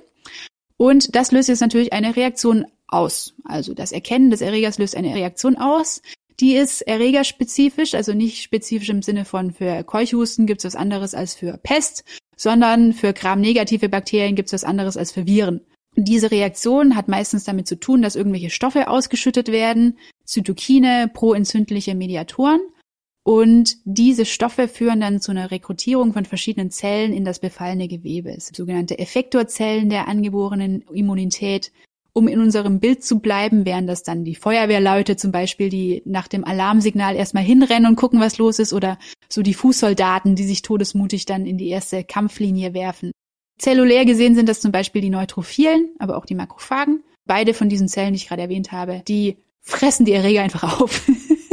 Und 0.79 1.15
das 1.15 1.33
löst 1.33 1.51
jetzt 1.51 1.61
natürlich 1.61 1.93
eine 1.93 2.17
Reaktion 2.17 2.65
aus. 2.89 3.35
Also 3.45 3.75
das 3.75 3.93
Erkennen 3.93 4.31
des 4.31 4.41
Erregers 4.41 4.79
löst 4.79 4.97
eine 4.97 5.15
Reaktion 5.15 5.57
aus. 5.57 6.01
Die 6.41 6.55
ist 6.55 6.81
erregerspezifisch, 6.81 7.95
also 7.95 8.15
nicht 8.15 8.43
spezifisch 8.43 8.89
im 8.89 9.03
Sinne 9.03 9.27
von 9.27 9.53
für 9.53 9.85
Keuchhusten 9.85 10.47
gibt's 10.47 10.65
was 10.65 10.77
anderes 10.77 11.15
als 11.15 11.35
für 11.35 11.59
Pest, 11.59 12.05
sondern 12.37 12.95
für 12.95 13.13
gramnegative 13.13 13.91
Bakterien 13.91 14.35
gibt's 14.35 14.53
was 14.55 14.65
anderes 14.65 14.97
als 14.97 15.13
für 15.13 15.27
Viren. 15.27 15.61
Diese 15.95 16.31
Reaktion 16.31 16.95
hat 16.95 17.09
meistens 17.09 17.45
damit 17.45 17.67
zu 17.67 17.81
tun, 17.81 18.03
dass 18.03 18.17
irgendwelche 18.17 18.51
Stoffe 18.51 18.89
ausgeschüttet 18.89 19.49
werden, 19.49 19.99
Zytokine, 20.27 21.11
proentzündliche 21.12 21.95
Mediatoren. 21.95 22.61
Und 23.23 23.79
diese 23.85 24.25
Stoffe 24.25 24.69
führen 24.69 25.01
dann 25.01 25.21
zu 25.21 25.33
einer 25.33 25.51
Rekrutierung 25.51 26.12
von 26.12 26.25
verschiedenen 26.25 26.71
Zellen 26.71 27.12
in 27.12 27.25
das 27.25 27.41
befallene 27.41 27.89
Gewebe. 27.89 28.37
Sogenannte 28.39 29.01
Effektorzellen 29.01 29.89
der 29.89 30.07
angeborenen 30.07 30.83
Immunität. 30.93 31.73
Um 32.12 32.29
in 32.29 32.41
unserem 32.41 32.79
Bild 32.79 33.05
zu 33.05 33.19
bleiben, 33.19 33.67
wären 33.67 33.87
das 33.87 34.05
dann 34.05 34.25
die 34.25 34.37
Feuerwehrleute 34.37 35.17
zum 35.17 35.33
Beispiel, 35.33 35.71
die 35.71 36.03
nach 36.07 36.29
dem 36.29 36.45
Alarmsignal 36.45 37.17
erstmal 37.17 37.43
hinrennen 37.43 37.91
und 37.91 37.97
gucken, 37.97 38.21
was 38.21 38.39
los 38.39 38.59
ist, 38.59 38.73
oder 38.73 38.97
so 39.29 39.43
die 39.43 39.55
Fußsoldaten, 39.55 40.37
die 40.37 40.45
sich 40.45 40.62
todesmutig 40.62 41.27
dann 41.27 41.47
in 41.47 41.59
die 41.59 41.69
erste 41.69 42.05
Kampflinie 42.05 42.75
werfen. 42.75 43.11
Zellulär 43.59 44.05
gesehen 44.05 44.35
sind 44.35 44.49
das 44.49 44.61
zum 44.61 44.71
Beispiel 44.71 45.03
die 45.03 45.11
Neutrophilen, 45.11 45.91
aber 45.99 46.17
auch 46.17 46.27
die 46.27 46.35
Makrophagen. 46.35 47.03
Beide 47.27 47.55
von 47.55 47.69
diesen 47.69 47.89
Zellen, 47.89 48.12
die 48.12 48.19
ich 48.19 48.29
gerade 48.29 48.43
erwähnt 48.43 48.71
habe, 48.71 49.03
die 49.09 49.37
fressen 49.67 50.07
die 50.07 50.13
Erreger 50.13 50.43
einfach 50.43 50.81
auf. 50.81 51.03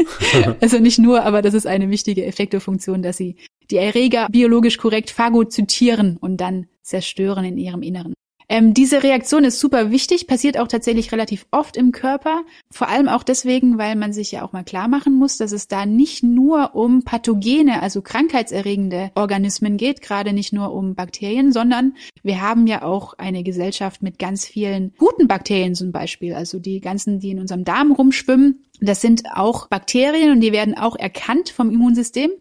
also 0.61 0.77
nicht 0.79 0.99
nur, 0.99 1.23
aber 1.23 1.41
das 1.41 1.53
ist 1.53 1.65
eine 1.65 1.89
wichtige 1.89 2.25
Effektorfunktion, 2.25 3.01
dass 3.01 3.17
sie 3.17 3.35
die 3.71 3.77
Erreger 3.77 4.27
biologisch 4.29 4.77
korrekt 4.77 5.09
phagozytieren 5.09 6.17
und 6.17 6.37
dann 6.37 6.67
zerstören 6.83 7.43
in 7.43 7.57
ihrem 7.57 7.81
Inneren. 7.81 8.13
Ähm, 8.49 8.73
diese 8.73 9.03
Reaktion 9.03 9.43
ist 9.43 9.59
super 9.59 9.91
wichtig, 9.91 10.27
passiert 10.27 10.57
auch 10.57 10.67
tatsächlich 10.67 11.11
relativ 11.11 11.45
oft 11.51 11.77
im 11.77 11.91
Körper. 11.91 12.43
Vor 12.71 12.87
allem 12.87 13.07
auch 13.07 13.23
deswegen, 13.23 13.77
weil 13.77 13.95
man 13.95 14.13
sich 14.13 14.31
ja 14.31 14.43
auch 14.43 14.53
mal 14.53 14.63
klar 14.63 14.87
machen 14.87 15.13
muss, 15.13 15.37
dass 15.37 15.51
es 15.51 15.67
da 15.67 15.85
nicht 15.85 16.23
nur 16.23 16.75
um 16.75 17.03
Pathogene, 17.03 17.81
also 17.81 18.01
krankheitserregende 18.01 19.11
Organismen 19.15 19.77
geht, 19.77 20.01
gerade 20.01 20.33
nicht 20.33 20.53
nur 20.53 20.73
um 20.73 20.95
Bakterien, 20.95 21.51
sondern 21.51 21.95
wir 22.21 22.41
haben 22.41 22.67
ja 22.67 22.83
auch 22.83 23.13
eine 23.15 23.43
Gesellschaft 23.43 24.01
mit 24.01 24.19
ganz 24.19 24.45
vielen 24.45 24.93
guten 24.97 25.27
Bakterien 25.27 25.75
zum 25.75 25.91
Beispiel, 25.91 26.33
also 26.33 26.59
die 26.59 26.81
ganzen, 26.81 27.19
die 27.19 27.31
in 27.31 27.39
unserem 27.39 27.63
Darm 27.63 27.91
rumschwimmen. 27.91 28.65
Das 28.81 29.01
sind 29.01 29.23
auch 29.33 29.67
Bakterien 29.67 30.31
und 30.31 30.41
die 30.41 30.51
werden 30.51 30.77
auch 30.77 30.95
erkannt 30.95 31.49
vom 31.49 31.69
Immunsystem. 31.69 32.31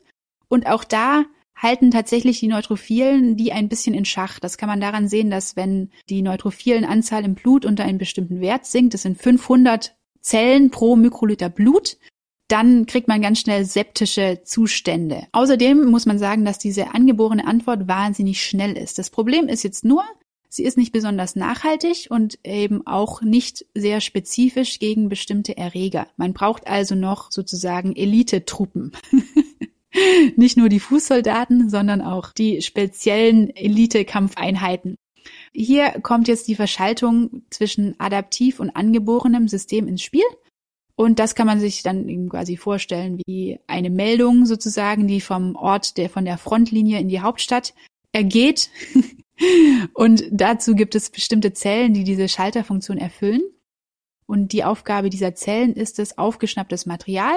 Und 0.48 0.66
auch 0.66 0.84
da 0.84 1.24
halten 1.54 1.90
tatsächlich 1.90 2.40
die 2.40 2.48
Neutrophilen 2.48 3.36
die 3.36 3.52
ein 3.52 3.68
bisschen 3.68 3.94
in 3.94 4.04
Schach. 4.04 4.38
Das 4.40 4.58
kann 4.58 4.68
man 4.68 4.80
daran 4.80 5.08
sehen, 5.08 5.30
dass 5.30 5.56
wenn 5.56 5.90
die 6.08 6.22
Neutrophilen 6.22 6.84
Anzahl 6.84 7.24
im 7.24 7.34
Blut 7.34 7.64
unter 7.64 7.84
einem 7.84 7.98
bestimmten 7.98 8.40
Wert 8.40 8.66
sinkt, 8.66 8.94
das 8.94 9.02
sind 9.02 9.20
500 9.20 9.94
Zellen 10.20 10.70
pro 10.70 10.96
Mikroliter 10.96 11.48
Blut, 11.48 11.98
dann 12.48 12.86
kriegt 12.86 13.08
man 13.08 13.22
ganz 13.22 13.40
schnell 13.40 13.64
septische 13.64 14.42
Zustände. 14.44 15.26
Außerdem 15.32 15.86
muss 15.86 16.06
man 16.06 16.18
sagen, 16.18 16.44
dass 16.44 16.58
diese 16.58 16.94
angeborene 16.94 17.46
Antwort 17.46 17.88
wahnsinnig 17.88 18.44
schnell 18.44 18.76
ist. 18.76 18.98
Das 18.98 19.08
Problem 19.08 19.48
ist 19.48 19.62
jetzt 19.62 19.84
nur, 19.84 20.04
sie 20.50 20.64
ist 20.64 20.76
nicht 20.76 20.92
besonders 20.92 21.34
nachhaltig 21.34 22.08
und 22.10 22.38
eben 22.44 22.86
auch 22.86 23.22
nicht 23.22 23.64
sehr 23.74 24.00
spezifisch 24.00 24.78
gegen 24.80 25.08
bestimmte 25.08 25.56
Erreger. 25.56 26.08
Man 26.16 26.34
braucht 26.34 26.66
also 26.66 26.94
noch 26.94 27.32
sozusagen 27.32 27.96
Elitetruppen. 27.96 28.92
Nicht 30.36 30.56
nur 30.56 30.68
die 30.68 30.80
Fußsoldaten, 30.80 31.68
sondern 31.68 32.00
auch 32.00 32.32
die 32.32 32.62
speziellen 32.62 33.54
Elite-Kampfeinheiten. 33.54 34.96
Hier 35.52 35.90
kommt 36.02 36.28
jetzt 36.28 36.48
die 36.48 36.54
Verschaltung 36.54 37.42
zwischen 37.50 37.98
adaptiv 37.98 38.58
und 38.58 38.70
angeborenem 38.70 39.48
System 39.48 39.86
ins 39.86 40.02
Spiel. 40.02 40.24
Und 40.94 41.18
das 41.18 41.34
kann 41.34 41.46
man 41.46 41.60
sich 41.60 41.82
dann 41.82 42.08
eben 42.08 42.28
quasi 42.28 42.56
vorstellen 42.56 43.20
wie 43.26 43.58
eine 43.66 43.90
Meldung 43.90 44.46
sozusagen, 44.46 45.06
die 45.06 45.20
vom 45.20 45.56
Ort 45.56 45.96
der, 45.96 46.10
von 46.10 46.24
der 46.24 46.38
Frontlinie 46.38 47.00
in 47.00 47.08
die 47.08 47.20
Hauptstadt 47.20 47.74
ergeht. 48.12 48.70
und 49.94 50.24
dazu 50.30 50.74
gibt 50.74 50.94
es 50.94 51.10
bestimmte 51.10 51.52
Zellen, 51.52 51.94
die 51.94 52.04
diese 52.04 52.28
Schalterfunktion 52.28 52.98
erfüllen. 52.98 53.42
Und 54.26 54.52
die 54.52 54.64
Aufgabe 54.64 55.10
dieser 55.10 55.34
Zellen 55.34 55.74
ist 55.74 55.98
es, 55.98 56.18
aufgeschnapptes 56.18 56.86
Material 56.86 57.36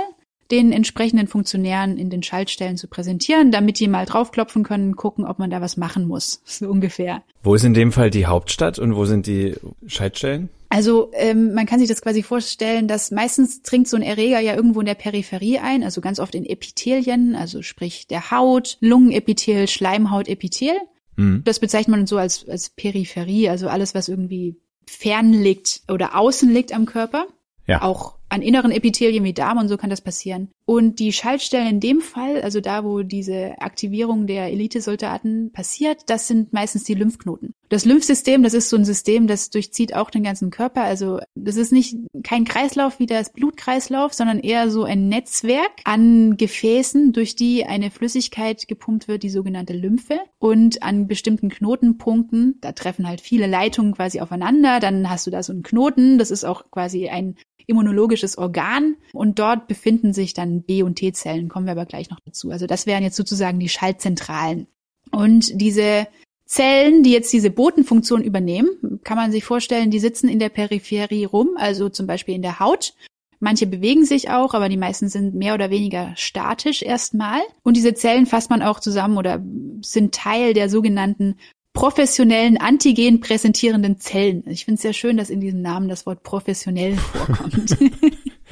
den 0.51 0.71
entsprechenden 0.71 1.27
Funktionären 1.27 1.97
in 1.97 2.10
den 2.10 2.23
Schaltstellen 2.23 2.77
zu 2.77 2.88
präsentieren, 2.88 3.51
damit 3.51 3.79
die 3.79 3.88
mal 3.88 4.05
draufklopfen 4.05 4.63
können, 4.63 4.95
gucken, 4.95 5.25
ob 5.25 5.39
man 5.39 5.49
da 5.49 5.62
was 5.62 5.77
machen 5.77 6.08
muss, 6.08 6.41
so 6.45 6.69
ungefähr. 6.69 7.23
Wo 7.43 7.55
ist 7.55 7.63
in 7.63 7.73
dem 7.73 7.91
Fall 7.91 8.10
die 8.10 8.25
Hauptstadt 8.25 8.79
und 8.79 8.95
wo 8.95 9.05
sind 9.05 9.27
die 9.27 9.55
Schaltstellen? 9.88 10.49
Also 10.69 11.12
ähm, 11.13 11.53
man 11.53 11.65
kann 11.65 11.79
sich 11.79 11.88
das 11.88 12.01
quasi 12.01 12.21
vorstellen, 12.21 12.88
dass 12.88 13.12
meistens 13.12 13.62
dringt 13.62 13.88
so 13.88 13.95
ein 13.95 14.03
Erreger 14.03 14.39
ja 14.39 14.55
irgendwo 14.55 14.81
in 14.81 14.86
der 14.86 14.95
Peripherie 14.95 15.60
ein, 15.60 15.84
also 15.84 16.01
ganz 16.01 16.19
oft 16.19 16.36
in 16.36 16.45
Epithelien, 16.45 17.36
also 17.36 17.62
sprich 17.62 18.08
der 18.08 18.31
Haut, 18.31 18.77
Lungenepithel, 18.81 19.67
Schleimhautepithel. 19.67 20.75
Mhm. 21.15 21.43
Das 21.45 21.60
bezeichnet 21.60 21.95
man 21.95 22.08
so 22.08 22.17
als, 22.17 22.47
als 22.49 22.71
Peripherie, 22.71 23.49
also 23.49 23.69
alles, 23.69 23.95
was 23.95 24.10
irgendwie 24.10 24.60
fern 24.88 25.31
liegt 25.34 25.81
oder 25.88 26.15
außen 26.15 26.51
liegt 26.51 26.73
am 26.73 26.86
Körper. 26.86 27.27
Ja. 27.67 27.81
Auch 27.81 28.14
an 28.29 28.41
inneren 28.41 28.71
Epithelien 28.71 29.23
wie 29.23 29.33
Darm 29.33 29.57
und 29.57 29.67
so 29.67 29.77
kann 29.77 29.89
das 29.89 30.01
passieren. 30.01 30.49
Und 30.65 30.99
die 30.99 31.13
Schaltstellen 31.13 31.67
in 31.67 31.79
dem 31.79 32.01
Fall, 32.01 32.41
also 32.41 32.59
da, 32.59 32.83
wo 32.83 33.03
diese 33.03 33.59
Aktivierung 33.59 34.25
der 34.25 34.47
Elitesoldaten 34.47 35.51
passiert, 35.51 36.01
das 36.07 36.27
sind 36.27 36.53
meistens 36.53 36.85
die 36.85 36.95
Lymphknoten. 36.95 37.53
Das 37.69 37.85
Lymphsystem, 37.85 38.41
das 38.41 38.53
ist 38.53 38.69
so 38.69 38.77
ein 38.77 38.85
System, 38.85 39.27
das 39.27 39.49
durchzieht 39.49 39.95
auch 39.95 40.09
den 40.09 40.23
ganzen 40.23 40.49
Körper. 40.49 40.83
Also 40.83 41.19
das 41.35 41.55
ist 41.55 41.71
nicht 41.71 41.97
kein 42.23 42.45
Kreislauf 42.45 42.99
wie 42.99 43.05
das 43.05 43.31
Blutkreislauf, 43.31 44.13
sondern 44.13 44.39
eher 44.39 44.69
so 44.71 44.83
ein 44.83 45.07
Netzwerk 45.07 45.71
an 45.83 46.38
Gefäßen, 46.38 47.13
durch 47.13 47.35
die 47.35 47.65
eine 47.65 47.91
Flüssigkeit 47.91 48.67
gepumpt 48.67 49.07
wird, 49.07 49.23
die 49.23 49.29
sogenannte 49.29 49.73
Lymphe. 49.73 50.19
Und 50.39 50.81
an 50.83 51.07
bestimmten 51.07 51.49
Knotenpunkten, 51.49 52.59
da 52.61 52.71
treffen 52.71 53.07
halt 53.07 53.21
viele 53.21 53.47
Leitungen 53.47 53.93
quasi 53.93 54.19
aufeinander. 54.19 54.79
Dann 54.79 55.09
hast 55.09 55.27
du 55.27 55.31
da 55.31 55.43
so 55.43 55.53
einen 55.53 55.63
Knoten, 55.63 56.17
das 56.17 56.31
ist 56.31 56.43
auch 56.43 56.69
quasi 56.71 57.09
ein 57.09 57.35
immunologisches 57.67 58.38
Organ 58.38 58.95
und 59.13 59.39
dort 59.39 59.67
befinden 59.67 60.13
sich 60.13 60.34
dann 60.34 60.63
B- 60.63 60.84
und 60.84 60.95
T-Zellen, 60.95 61.49
kommen 61.49 61.65
wir 61.65 61.71
aber 61.71 61.86
gleich 61.86 62.10
noch 62.10 62.19
dazu. 62.25 62.51
Also 62.51 62.67
das 62.67 62.86
wären 62.86 63.04
jetzt 63.04 63.15
sozusagen 63.15 63.60
die 63.60 63.69
Schaltzentralen. 63.69 64.67
Und 65.12 65.60
diese 65.60 66.08
Zellen, 66.45 67.04
die 67.04 67.12
jetzt 67.12 67.34
diese 67.34 67.49
Botenfunktion 67.49 68.23
übernehmen, 68.23 68.99
kann 69.04 69.17
man 69.17 69.32
sich 69.32 69.43
vorstellen, 69.43 69.91
die 69.91 69.99
sitzen 69.99 70.30
in 70.30 70.39
der 70.39 70.49
Peripherie 70.49 71.25
rum, 71.25 71.51
also 71.58 71.89
zum 71.89 72.06
Beispiel 72.06 72.36
in 72.36 72.43
der 72.43 72.60
Haut. 72.60 72.93
Manche 73.39 73.67
bewegen 73.67 74.06
sich 74.06 74.30
auch, 74.30 74.54
aber 74.54 74.69
die 74.69 74.78
meisten 74.78 75.10
sind 75.10 75.36
mehr 75.36 75.56
oder 75.56 75.69
weniger 75.69 76.13
statisch 76.15 76.82
erstmal. 76.82 77.41
Und 77.63 77.75
diese 77.78 77.93
Zellen 77.93 78.25
fasst 78.25 78.49
man 78.49 78.62
auch 78.62 78.80
zusammen 78.80 79.17
oder 79.17 79.43
sind 79.82 80.13
Teil 80.15 80.54
der 80.54 80.69
sogenannten 80.69 81.38
professionellen 81.75 82.57
Antigen 82.57 83.19
präsentierenden 83.19 83.99
Zellen. 83.99 84.43
Ich 84.47 84.65
finde 84.65 84.77
es 84.77 84.81
sehr 84.81 84.93
schön, 84.93 85.17
dass 85.17 85.29
in 85.29 85.41
diesem 85.41 85.61
Namen 85.61 85.88
das 85.89 86.07
Wort 86.07 86.23
professionell 86.23 86.95
vorkommt. 86.95 87.77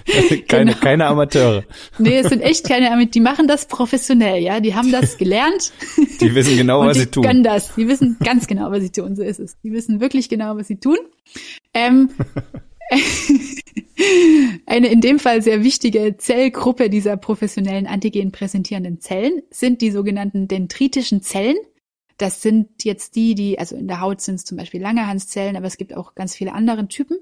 keine, 0.06 0.44
genau. 0.48 0.74
keine 0.80 1.08
Amateure. 1.08 1.64
Nee, 1.98 2.18
es 2.18 2.28
sind 2.28 2.42
echt 2.42 2.68
keine 2.68 2.88
Amateure. 2.88 3.12
Die 3.12 3.22
machen 3.22 3.48
das 3.48 3.66
professionell, 3.66 4.44
ja. 4.44 4.60
Die 4.60 4.76
haben 4.76 4.92
das 4.92 5.18
gelernt. 5.18 5.72
Die 6.22 6.36
wissen 6.36 6.58
genau, 6.58 6.82
was 6.82 6.98
sie 6.98 7.06
tun. 7.08 7.24
Die 7.24 7.30
können 7.30 7.44
das. 7.44 7.74
Die 7.76 7.88
wissen 7.88 8.18
ganz 8.24 8.46
genau, 8.46 8.70
was 8.72 8.82
sie 8.82 8.92
tun. 8.92 9.16
So 9.16 9.24
ist 9.24 9.40
es. 9.40 9.58
Die 9.64 9.72
wissen 9.72 10.02
wirklich 10.02 10.28
genau, 10.28 10.58
was 10.58 10.68
sie 10.68 10.78
tun. 10.78 10.98
Ähm, 11.74 12.10
eine 14.66 14.88
in 14.90 15.00
dem 15.00 15.18
Fall 15.18 15.42
sehr 15.42 15.64
wichtige 15.64 16.18
Zellgruppe 16.18 16.90
dieser 16.90 17.16
professionellen 17.16 17.88
Antigen 17.88 18.34
präsentierenden 18.34 19.00
Zellen 19.00 19.42
sind 19.50 19.82
die 19.82 19.92
sogenannten 19.92 20.50
dendritischen 20.50 21.22
Zellen. 21.22 21.56
Das 22.18 22.42
sind 22.42 22.84
jetzt 22.84 23.16
die, 23.16 23.36
die, 23.36 23.60
also 23.60 23.76
in 23.76 23.88
der 23.88 24.02
Haut 24.02 24.22
sind 24.22 24.36
es 24.36 24.46
zum 24.46 24.58
Beispiel 24.58 24.82
Langerhanszellen, 24.82 25.56
aber 25.56 25.66
es 25.66 25.78
gibt 25.78 25.96
auch 25.96 26.16
ganz 26.16 26.36
viele 26.36 26.54
andere 26.54 26.88
Typen. 26.88 27.18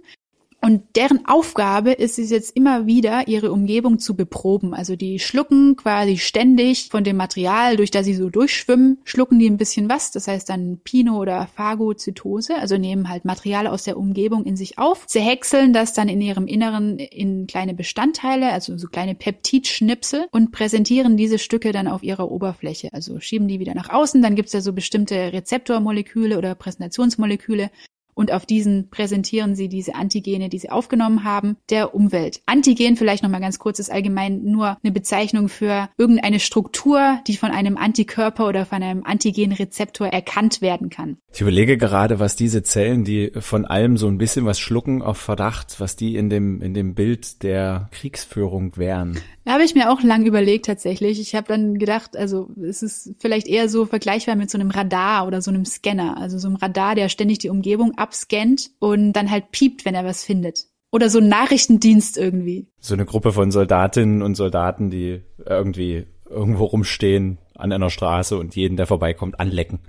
Und 0.64 0.84
deren 0.96 1.26
Aufgabe 1.26 1.92
ist 1.92 2.20
es 2.20 2.30
jetzt 2.30 2.56
immer 2.56 2.86
wieder, 2.86 3.28
ihre 3.28 3.52
Umgebung 3.52 3.98
zu 3.98 4.16
beproben. 4.16 4.76
Also 4.76 4.96
die 4.96 5.18
schlucken 5.18 5.76
quasi 5.76 6.18
ständig 6.18 6.90
von 6.90 7.04
dem 7.04 7.18
Material, 7.18 7.78
durch 7.78 7.90
das 7.90 8.06
sie 8.06 8.14
so 8.14 8.30
durchschwimmen, 8.30 9.00
schlucken 9.04 9.40
die 9.40 9.50
ein 9.50 9.58
bisschen 9.58 9.90
was. 9.90 10.12
Das 10.12 10.28
heißt 10.28 10.50
dann 10.50 10.80
Pino- 10.84 11.20
oder 11.20 11.48
Phagozytose, 11.56 12.56
also 12.56 12.78
nehmen 12.78 13.10
halt 13.10 13.26
Material 13.26 13.66
aus 13.66 13.84
der 13.84 13.98
Umgebung 13.98 14.46
in 14.46 14.56
sich 14.56 14.78
auf. 14.78 15.06
Sie 15.08 15.20
häckseln 15.20 15.74
das 15.74 15.94
dann 15.94 16.10
in 16.10 16.22
ihrem 16.22 16.46
Inneren 16.46 17.00
in 17.00 17.48
kleine 17.48 17.74
Bestandteile, 17.74 18.52
also 18.52 18.78
so 18.78 18.88
kleine 18.88 19.16
Peptidschnipsel 19.16 20.28
und 20.32 20.52
präsentieren 20.52 21.18
diese 21.18 21.40
Stücke 21.40 21.72
dann 21.72 21.88
auf 21.88 22.04
ihrer 22.04 22.30
Oberfläche. 22.30 22.90
Also 22.94 23.20
schieben 23.20 23.48
die 23.48 23.60
wieder 23.60 23.74
nach 23.74 23.90
außen. 23.90 24.22
Dann 24.22 24.36
gibt's 24.36 24.52
da 24.52 24.62
so 24.62 24.74
bestimmte 24.74 25.34
Rezeptormoleküle 25.34 26.38
oder 26.38 26.54
Präsentationsmoleküle, 26.54 27.72
und 28.14 28.32
auf 28.32 28.46
diesen 28.46 28.90
präsentieren 28.90 29.56
sie 29.56 29.70
diese 29.70 29.96
Antigene, 29.96 30.50
die 30.50 30.60
sie 30.60 30.70
aufgenommen 30.70 31.24
haben, 31.24 31.58
der 31.70 31.96
Umwelt. 31.96 32.42
Antigen 32.46 32.96
vielleicht 32.96 33.24
nochmal 33.24 33.42
ganz 33.42 33.60
kurz 33.60 33.80
ist 33.80 33.92
allgemein 33.92 34.44
nur 34.44 34.78
eine 34.84 34.92
Bezeichnung 34.92 35.50
für 35.50 35.90
irgendeine 35.98 36.40
Struktur, 36.40 37.20
die 37.28 37.38
von 37.38 37.52
einem 37.52 37.78
Antikörper 37.78 38.48
oder 38.48 38.66
von 38.66 38.84
einem 38.84 39.04
Antigenrezeptor 39.04 40.08
erkannt 40.08 40.62
werden 40.62 40.90
kann. 40.90 41.18
Ich 41.34 41.42
überlege 41.42 41.78
gerade, 41.78 42.20
was 42.20 42.36
diese 42.36 42.64
Zellen, 42.64 43.04
die 43.04 43.32
von 43.40 43.66
allem 43.66 43.98
so 43.98 44.08
ein 44.08 44.18
bisschen 44.18 44.46
was 44.46 44.60
schlucken 44.60 45.02
auf 45.02 45.18
Verdacht, 45.18 45.80
was 45.80 45.96
die 45.96 46.16
in 46.16 46.30
dem, 46.30 46.62
in 46.62 46.74
dem 46.74 46.94
Bild 46.94 47.44
der 47.44 47.90
Kriegsführung 47.92 48.78
wären. 48.78 49.20
Da 49.44 49.54
habe 49.54 49.64
ich 49.64 49.74
mir 49.74 49.92
auch 49.92 50.04
lang 50.04 50.26
überlegt 50.26 50.68
tatsächlich. 50.68 51.20
Ich 51.20 51.34
habe 51.34 51.48
dann 51.48 51.80
gedacht, 51.80 52.16
also 52.16 52.50
es 52.62 52.84
ist 52.84 53.16
vielleicht 53.18 53.48
eher 53.48 53.70
so 53.70 53.86
vergleichbar 53.86 54.36
mit 54.36 54.52
so 54.52 54.58
einem 54.60 54.70
Radar 54.70 55.26
oder 55.26 55.42
so 55.42 55.50
einem 55.50 55.66
Scanner. 55.66 56.18
Also 56.18 56.38
so 56.38 56.48
einem 56.48 56.58
Radar, 56.58 56.94
der 56.94 57.10
ständig 57.10 57.40
die 57.40 57.50
Umgebung 57.50 57.98
abscannt 57.98 58.70
und 58.80 59.14
dann 59.14 59.32
halt 59.32 59.52
piept, 59.52 59.84
wenn 59.84 59.96
er 59.96 60.06
was 60.06 60.24
findet. 60.24 60.68
Oder 60.92 61.10
so 61.10 61.20
ein 61.20 61.30
Nachrichtendienst 61.30 62.18
irgendwie. 62.18 62.68
So 62.80 62.94
eine 62.94 63.06
Gruppe 63.06 63.32
von 63.32 63.52
Soldatinnen 63.52 64.22
und 64.22 64.36
Soldaten, 64.36 64.90
die 64.90 65.22
irgendwie 65.44 66.06
irgendwo 66.30 66.66
rumstehen 66.66 67.40
an 67.56 67.72
einer 67.72 67.90
Straße 67.90 68.38
und 68.38 68.56
jeden, 68.56 68.78
der 68.78 68.88
vorbeikommt, 68.88 69.40
anlecken. 69.40 69.80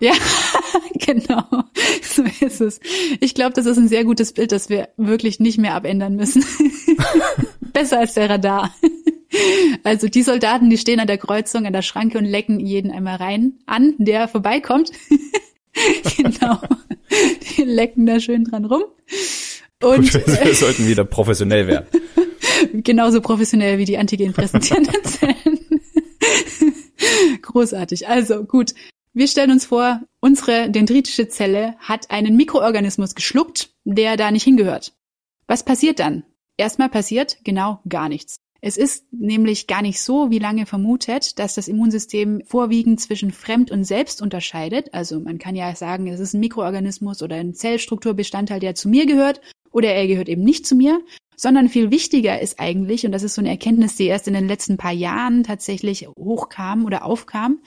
Ja, 0.00 0.12
genau. 0.94 1.44
So 2.02 2.24
ist 2.40 2.60
es. 2.60 2.80
Ich 3.20 3.34
glaube, 3.34 3.52
das 3.54 3.66
ist 3.66 3.76
ein 3.76 3.88
sehr 3.88 4.04
gutes 4.04 4.32
Bild, 4.32 4.52
das 4.52 4.68
wir 4.68 4.88
wirklich 4.96 5.40
nicht 5.40 5.58
mehr 5.58 5.74
abändern 5.74 6.16
müssen. 6.16 6.44
Besser 7.72 8.00
als 8.00 8.14
der 8.14 8.30
Radar. 8.30 8.74
Also 9.84 10.08
die 10.08 10.22
Soldaten, 10.22 10.70
die 10.70 10.78
stehen 10.78 11.00
an 11.00 11.06
der 11.06 11.18
Kreuzung, 11.18 11.66
an 11.66 11.72
der 11.72 11.82
Schranke 11.82 12.18
und 12.18 12.24
lecken 12.24 12.60
jeden 12.60 12.90
einmal 12.90 13.16
rein 13.16 13.54
an, 13.66 13.94
der 13.98 14.28
vorbeikommt. 14.28 14.92
genau. 16.16 16.58
Die 17.56 17.62
lecken 17.62 18.06
da 18.06 18.20
schön 18.20 18.44
dran 18.44 18.64
rum. 18.64 18.84
Und 19.82 20.12
wir 20.14 20.54
sollten 20.54 20.86
wieder 20.86 21.04
professionell 21.04 21.66
werden. 21.66 21.86
Genauso 22.72 23.20
professionell 23.20 23.78
wie 23.78 23.86
die 23.86 23.96
Antigen 23.96 24.32
präsentierenden 24.32 25.02
Zellen. 25.04 25.80
Großartig. 27.42 28.08
Also 28.08 28.44
gut. 28.44 28.74
Wir 29.12 29.26
stellen 29.26 29.50
uns 29.50 29.64
vor, 29.64 30.02
unsere 30.20 30.70
dendritische 30.70 31.28
Zelle 31.28 31.74
hat 31.80 32.10
einen 32.10 32.36
Mikroorganismus 32.36 33.16
geschluckt, 33.16 33.70
der 33.84 34.16
da 34.16 34.30
nicht 34.30 34.44
hingehört. 34.44 34.92
Was 35.48 35.64
passiert 35.64 35.98
dann? 35.98 36.22
Erstmal 36.56 36.90
passiert 36.90 37.38
genau 37.42 37.80
gar 37.88 38.08
nichts. 38.08 38.36
Es 38.62 38.76
ist 38.76 39.06
nämlich 39.12 39.66
gar 39.66 39.80
nicht 39.80 40.00
so, 40.00 40.30
wie 40.30 40.38
lange 40.38 40.66
vermutet, 40.66 41.38
dass 41.38 41.54
das 41.54 41.68
Immunsystem 41.68 42.42
vorwiegend 42.44 43.00
zwischen 43.00 43.30
Fremd 43.30 43.70
und 43.70 43.84
Selbst 43.84 44.20
unterscheidet. 44.20 44.92
Also 44.92 45.18
man 45.18 45.38
kann 45.38 45.56
ja 45.56 45.74
sagen, 45.74 46.06
es 46.08 46.20
ist 46.20 46.34
ein 46.34 46.40
Mikroorganismus 46.40 47.22
oder 47.22 47.36
ein 47.36 47.54
Zellstrukturbestandteil, 47.54 48.60
der 48.60 48.74
zu 48.74 48.88
mir 48.88 49.06
gehört 49.06 49.40
oder 49.72 49.92
er 49.92 50.06
gehört 50.06 50.28
eben 50.28 50.44
nicht 50.44 50.66
zu 50.66 50.74
mir, 50.74 51.00
sondern 51.36 51.70
viel 51.70 51.90
wichtiger 51.90 52.38
ist 52.40 52.60
eigentlich, 52.60 53.06
und 53.06 53.12
das 53.12 53.22
ist 53.22 53.34
so 53.34 53.40
eine 53.40 53.48
Erkenntnis, 53.48 53.96
die 53.96 54.04
erst 54.04 54.28
in 54.28 54.34
den 54.34 54.46
letzten 54.46 54.76
paar 54.76 54.92
Jahren 54.92 55.42
tatsächlich 55.42 56.06
hochkam 56.18 56.84
oder 56.84 57.06
aufkam, 57.06 57.60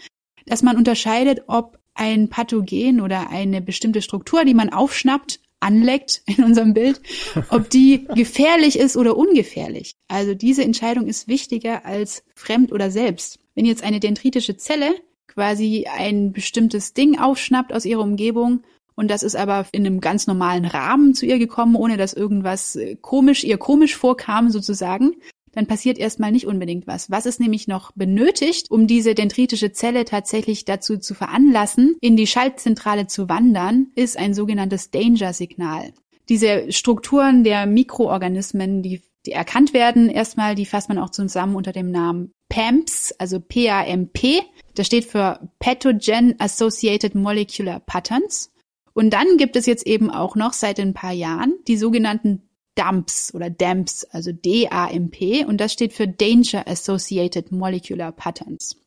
dass 0.45 0.61
man 0.61 0.77
unterscheidet, 0.77 1.43
ob 1.47 1.79
ein 1.95 2.29
Pathogen 2.29 3.01
oder 3.01 3.29
eine 3.29 3.61
bestimmte 3.61 4.03
Struktur, 4.03 4.45
die 4.45 4.53
man 4.53 4.69
aufschnappt, 4.69 5.39
anleckt 5.63 6.21
in 6.25 6.43
unserem 6.43 6.73
Bild, 6.73 7.01
ob 7.49 7.69
die 7.69 8.05
gefährlich 8.15 8.77
ist 8.77 8.97
oder 8.97 9.17
ungefährlich. 9.17 9.95
Also 10.07 10.33
diese 10.33 10.63
Entscheidung 10.63 11.07
ist 11.07 11.27
wichtiger 11.27 11.85
als 11.85 12.23
fremd 12.35 12.71
oder 12.71 12.91
selbst. 12.91 13.39
Wenn 13.55 13.65
jetzt 13.65 13.83
eine 13.83 13.99
dendritische 13.99 14.57
Zelle 14.57 14.93
quasi 15.27 15.87
ein 15.91 16.31
bestimmtes 16.31 16.93
Ding 16.93 17.17
aufschnappt 17.17 17.73
aus 17.73 17.85
ihrer 17.85 18.01
Umgebung 18.01 18.63
und 18.95 19.09
das 19.09 19.23
ist 19.23 19.35
aber 19.35 19.65
in 19.71 19.85
einem 19.85 20.01
ganz 20.01 20.27
normalen 20.27 20.65
Rahmen 20.65 21.15
zu 21.15 21.25
ihr 21.25 21.39
gekommen, 21.39 21.75
ohne 21.75 21.97
dass 21.97 22.13
irgendwas 22.13 22.75
äh, 22.75 22.95
komisch, 22.95 23.43
ihr 23.43 23.57
komisch 23.57 23.95
vorkam 23.95 24.51
sozusagen, 24.51 25.15
dann 25.53 25.67
passiert 25.67 25.97
erstmal 25.97 26.31
nicht 26.31 26.47
unbedingt 26.47 26.87
was. 26.87 27.09
Was 27.09 27.25
ist 27.25 27.39
nämlich 27.39 27.67
noch 27.67 27.91
benötigt, 27.93 28.71
um 28.71 28.87
diese 28.87 29.15
dendritische 29.15 29.71
Zelle 29.71 30.05
tatsächlich 30.05 30.65
dazu 30.65 30.97
zu 30.97 31.13
veranlassen, 31.13 31.95
in 32.01 32.17
die 32.17 32.27
Schaltzentrale 32.27 33.07
zu 33.07 33.29
wandern, 33.29 33.87
ist 33.95 34.17
ein 34.17 34.33
sogenanntes 34.33 34.91
Danger-Signal. 34.91 35.93
Diese 36.29 36.71
Strukturen 36.71 37.43
der 37.43 37.65
Mikroorganismen, 37.65 38.81
die, 38.81 39.03
die 39.25 39.31
erkannt 39.31 39.73
werden, 39.73 40.09
erstmal, 40.09 40.55
die 40.55 40.65
fasst 40.65 40.89
man 40.89 40.97
auch 40.97 41.09
zusammen 41.09 41.55
unter 41.55 41.71
dem 41.71 41.91
Namen 41.91 42.31
PAMPs, 42.49 43.13
also 43.17 43.39
P-A-M-P. 43.39 44.41
Das 44.75 44.87
steht 44.87 45.05
für 45.05 45.49
Pathogen 45.59 46.35
Associated 46.39 47.13
Molecular 47.15 47.79
Patterns. 47.79 48.51
Und 48.93 49.11
dann 49.11 49.37
gibt 49.37 49.55
es 49.55 49.65
jetzt 49.65 49.85
eben 49.87 50.09
auch 50.09 50.35
noch 50.35 50.53
seit 50.53 50.79
ein 50.79 50.93
paar 50.93 51.13
Jahren 51.13 51.55
die 51.67 51.77
sogenannten 51.77 52.47
DAMPs 52.75 53.33
oder 53.33 53.49
DAMPs, 53.49 54.05
also 54.05 54.31
D-A-M-P, 54.31 55.45
und 55.45 55.59
das 55.59 55.73
steht 55.73 55.93
für 55.93 56.07
Danger 56.07 56.67
Associated 56.67 57.51
Molecular 57.51 58.11
Patterns. 58.11 58.77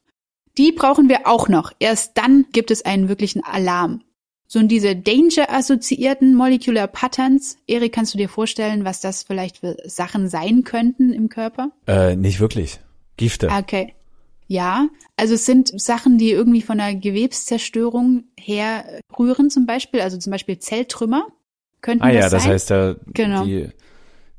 Die 0.59 0.73
brauchen 0.73 1.09
wir 1.09 1.27
auch 1.27 1.49
noch. 1.49 1.73
Erst 1.79 2.17
dann 2.17 2.47
gibt 2.53 2.71
es 2.71 2.85
einen 2.85 3.09
wirklichen 3.09 3.45
Alarm. 3.45 4.03
So 4.49 4.61
und 4.61 4.69
diese 4.69 4.95
Danger-assoziierten 4.95 6.35
Molecular 6.35 6.87
Patterns, 6.87 7.59
Erik, 7.67 7.93
kannst 7.93 8.15
du 8.15 8.19
dir 8.19 8.29
vorstellen, 8.29 8.85
was 8.85 9.01
das 9.01 9.25
vielleicht 9.25 9.59
für 9.59 9.77
Sachen 9.85 10.29
sein 10.29 10.63
könnten 10.63 11.13
im 11.13 11.29
Körper? 11.29 11.73
Äh, 11.87 12.15
nicht 12.15 12.39
wirklich. 12.39 12.79
Gifte. 13.17 13.49
Okay. 13.49 13.95
Ja, 14.47 14.89
also 15.17 15.35
es 15.35 15.45
sind 15.45 15.81
Sachen, 15.81 16.19
die 16.19 16.31
irgendwie 16.31 16.63
von 16.63 16.79
einer 16.79 16.99
Gewebszerstörung 16.99 18.25
herrühren 18.39 19.51
zum 19.51 19.67
Beispiel, 19.67 20.01
also 20.01 20.17
zum 20.19 20.31
Beispiel 20.31 20.61
Zelltrümmer 20.61 21.27
könnten 21.81 22.05
ah, 22.05 22.09
das 22.09 22.15
ja, 22.15 22.29
das 22.29 22.43
sein. 22.43 22.53
heißt, 22.53 22.71
ja, 22.71 22.95
Genau. 23.15 23.45
die, 23.45 23.69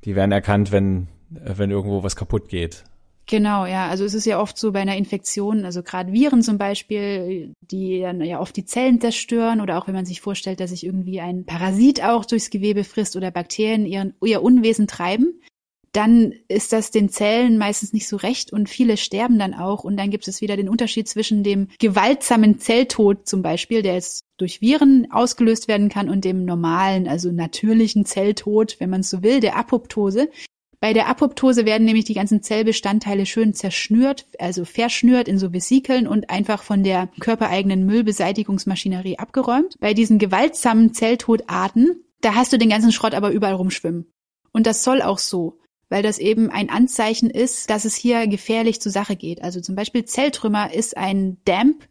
die 0.06 0.16
werden 0.16 0.32
erkannt, 0.32 0.72
wenn, 0.72 1.08
wenn 1.30 1.72
irgendwo 1.72 2.04
was 2.04 2.16
kaputt 2.16 2.50
geht. 2.50 2.84
Genau, 3.30 3.66
ja. 3.66 3.90
Also 3.90 4.06
es 4.06 4.14
ist 4.14 4.26
ja 4.26 4.40
oft 4.40 4.58
so 4.58 4.72
bei 4.72 4.80
einer 4.80 4.96
Infektion, 4.96 5.66
also 5.66 5.84
gerade 5.84 6.14
Viren 6.14 6.42
zum 6.42 6.58
Beispiel, 6.58 7.54
die 7.60 8.00
dann 8.00 8.22
ja 8.22 8.40
oft 8.40 8.56
die 8.56 8.64
Zellen 8.64 9.02
zerstören 9.02 9.60
oder 9.60 9.78
auch 9.78 9.88
wenn 9.88 9.96
man 9.96 10.06
sich 10.06 10.22
vorstellt, 10.22 10.62
dass 10.62 10.70
sich 10.70 10.86
irgendwie 10.86 11.20
ein 11.20 11.46
Parasit 11.46 12.02
auch 12.02 12.24
durchs 12.24 12.50
Gewebe 12.50 12.86
frisst 12.86 13.18
oder 13.18 13.30
Bakterien 13.30 13.86
ihren, 13.86 14.14
ihr 14.24 14.42
Unwesen 14.42 14.88
treiben, 14.88 15.42
dann 15.94 16.34
ist 16.48 16.74
das 16.74 16.92
den 16.92 17.10
Zellen 17.10 17.58
meistens 17.58 17.94
nicht 17.94 18.08
so 18.08 18.18
recht 18.18 18.54
und 18.54 18.70
viele 18.70 18.98
sterben 18.98 19.40
dann 19.40 19.54
auch. 19.54 19.84
Und 19.84 19.98
dann 19.98 20.10
gibt 20.10 20.28
es 20.28 20.42
wieder 20.42 20.58
den 20.58 20.70
Unterschied 20.70 21.08
zwischen 21.08 21.44
dem 21.44 21.68
gewaltsamen 21.80 22.60
Zelltod 22.60 23.28
zum 23.28 23.42
Beispiel, 23.42 23.82
der 23.82 23.96
jetzt 23.96 24.24
durch 24.38 24.62
Viren 24.62 25.12
ausgelöst 25.12 25.68
werden 25.68 25.90
kann, 25.90 26.10
und 26.10 26.24
dem 26.24 26.46
normalen, 26.46 27.08
also 27.08 27.32
natürlichen 27.32 28.06
Zelltod, 28.06 28.78
wenn 28.80 28.90
man 28.90 29.02
es 29.02 29.10
so 29.10 29.24
will, 29.24 29.40
der 29.40 29.58
Apoptose. 29.58 30.30
Bei 30.80 30.94
der 30.94 31.08
Apoptose 31.08 31.66
werden 31.66 31.86
nämlich 31.86 32.06
die 32.06 32.14
ganzen 32.14 32.44
Zellbestandteile 32.44 33.26
schön 33.26 33.56
zerschnürt, 33.56 34.28
also 34.38 34.64
verschnürt 34.64 35.28
in 35.28 35.40
so 35.40 35.52
Vesikeln 35.52 36.08
und 36.08 36.30
einfach 36.30 36.62
von 36.62 36.84
der 36.84 37.10
körpereigenen 37.20 37.86
Müllbeseitigungsmaschinerie 37.86 39.18
abgeräumt. 39.18 39.76
Bei 39.80 39.96
diesen 39.96 40.20
gewaltsamen 40.20 40.94
Zelltodarten, 40.94 42.04
da 42.22 42.36
hast 42.36 42.54
du 42.54 42.60
den 42.60 42.70
ganzen 42.70 42.92
Schrott 42.92 43.16
aber 43.16 43.32
überall 43.32 43.56
rumschwimmen. 43.56 44.12
Und 44.52 44.68
das 44.68 44.84
soll 44.84 45.02
auch 45.02 45.18
so, 45.18 45.60
weil 45.90 46.04
das 46.04 46.20
eben 46.20 46.50
ein 46.50 46.70
Anzeichen 46.70 47.30
ist, 47.30 47.70
dass 47.70 47.86
es 47.86 47.96
hier 47.96 48.28
gefährlich 48.28 48.82
zur 48.82 48.92
Sache 48.92 49.16
geht. 49.16 49.44
Also 49.44 49.62
zum 49.62 49.76
Beispiel 49.76 50.06
Zelltrümmer 50.06 50.74
ist 50.74 50.98
ein 50.98 51.38
Damp. 51.46 51.88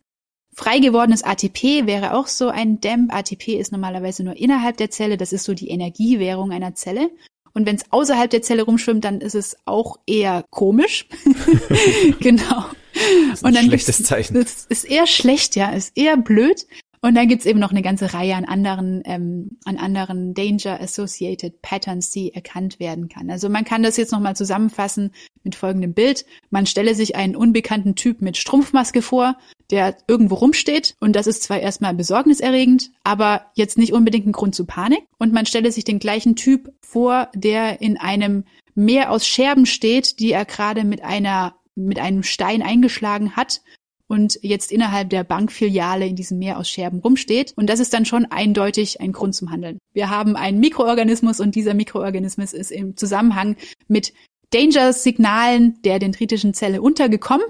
Frei 0.55 0.79
gewordenes 0.79 1.23
ATP 1.23 1.87
wäre 1.87 2.15
auch 2.15 2.27
so 2.27 2.49
ein 2.49 2.81
Damp. 2.81 3.13
ATP 3.15 3.59
ist 3.59 3.73
normalerweise 3.73 4.25
nur 4.25 4.37
innerhalb 4.37 4.77
der 4.77 4.91
Zelle. 4.91 5.17
Das 5.17 5.33
ist 5.33 5.45
so 5.45 5.55
die 5.55 5.69
Energiewährung 5.69 6.53
einer 6.53 6.75
Zelle. 6.75 7.11
Und 7.53 7.65
wenn 7.65 7.77
es 7.77 7.91
außerhalb 7.91 8.29
der 8.29 8.43
Zelle 8.43 8.63
rumschwimmt, 8.63 9.05
dann 9.05 9.23
ist 9.23 9.35
es 9.35 9.57
auch 9.65 9.97
eher 10.07 10.45
komisch. 10.51 11.07
genau. 12.21 12.65
Das 12.93 13.41
ist 13.41 13.45
ein 13.45 13.49
Und 13.49 13.57
dann 13.57 13.65
schlechtes 13.67 14.03
Zeichen. 14.03 14.35
Das 14.35 14.67
ist 14.67 14.85
eher 14.85 15.07
schlecht, 15.07 15.57
ja, 15.57 15.71
ist 15.71 15.97
eher 15.97 16.17
blöd. 16.17 16.67
Und 17.07 17.15
dann 17.15 17.29
gibt's 17.29 17.47
eben 17.47 17.61
noch 17.61 17.71
eine 17.71 17.83
ganze 17.83 18.15
Reihe 18.15 18.35
an 18.35 18.45
anderen, 18.45 19.01
ähm, 19.05 19.59
an 19.65 19.77
anderen 19.77 20.35
Danger-Associated 20.35 21.63
Patterns, 21.63 22.11
die 22.11 22.35
erkannt 22.35 22.81
werden 22.81 23.09
kann. 23.09 23.31
Also 23.31 23.49
man 23.49 23.65
kann 23.65 23.85
das 23.85 23.97
jetzt 23.97 24.11
nochmal 24.11 24.35
zusammenfassen 24.35 25.13
mit 25.45 25.55
folgendem 25.55 25.95
Bild. 25.95 26.27
Man 26.51 26.67
stelle 26.67 26.97
sich 26.97 27.15
einen 27.15 27.37
unbekannten 27.37 27.95
Typ 27.95 28.23
mit 28.23 28.37
Strumpfmaske 28.37 29.03
vor, 29.03 29.37
der 29.71 29.97
irgendwo 30.09 30.35
rumsteht. 30.35 30.97
Und 30.99 31.15
das 31.15 31.29
ist 31.29 31.45
zwar 31.45 31.61
erstmal 31.61 31.95
besorgniserregend, 31.95 32.91
aber 33.05 33.53
jetzt 33.55 33.79
nicht 33.79 33.93
unbedingt 33.93 34.27
ein 34.27 34.33
Grund 34.33 34.57
zu 34.57 34.67
Panik. 34.67 35.05
Und 35.17 35.33
man 35.33 35.47
stelle 35.47 35.71
sich 35.71 35.85
den 35.85 36.01
gleichen 36.01 36.35
Typ 36.35 36.73
vor, 36.81 37.29
der 37.37 37.81
in 37.81 37.99
einem 37.99 38.43
Meer 38.75 39.13
aus 39.13 39.29
Scherben 39.29 39.67
steht, 39.67 40.19
die 40.19 40.33
er 40.33 40.45
gerade 40.45 40.83
mit 40.83 41.05
einer 41.05 41.55
mit 41.77 42.01
einem 42.01 42.23
Stein 42.23 42.63
eingeschlagen 42.63 43.37
hat 43.37 43.61
und 44.09 44.39
jetzt 44.43 44.71
innerhalb 44.71 45.11
der 45.11 45.25
Bankfiliale 45.25 46.07
in 46.07 46.17
diesem 46.17 46.39
Meer 46.39 46.59
aus 46.59 46.69
Scherben 46.69 47.01
rumsteht. 47.01 47.53
Und 47.57 47.69
das 47.69 47.81
ist 47.81 47.93
dann 47.93 48.05
schon 48.05 48.25
eindeutig 48.27 49.01
ein 49.01 49.13
Grund 49.13 49.35
zum 49.35 49.51
Handeln. 49.51 49.79
Wir 49.93 50.11
haben 50.11 50.37
einen 50.37 50.61
Mikroorganismus 50.61 51.41
und 51.41 51.55
dieser 51.55 51.75
Mikroorganismus 51.75 52.53
ist 52.53 52.71
im 52.71 52.97
Zusammenhang 52.97 53.57
mit 53.89 54.13
Danger-Signalen 54.51 55.83
der 55.83 55.99
dendritischen 55.99 56.55
Zelle 56.55 56.81
untergekommen 56.81 57.47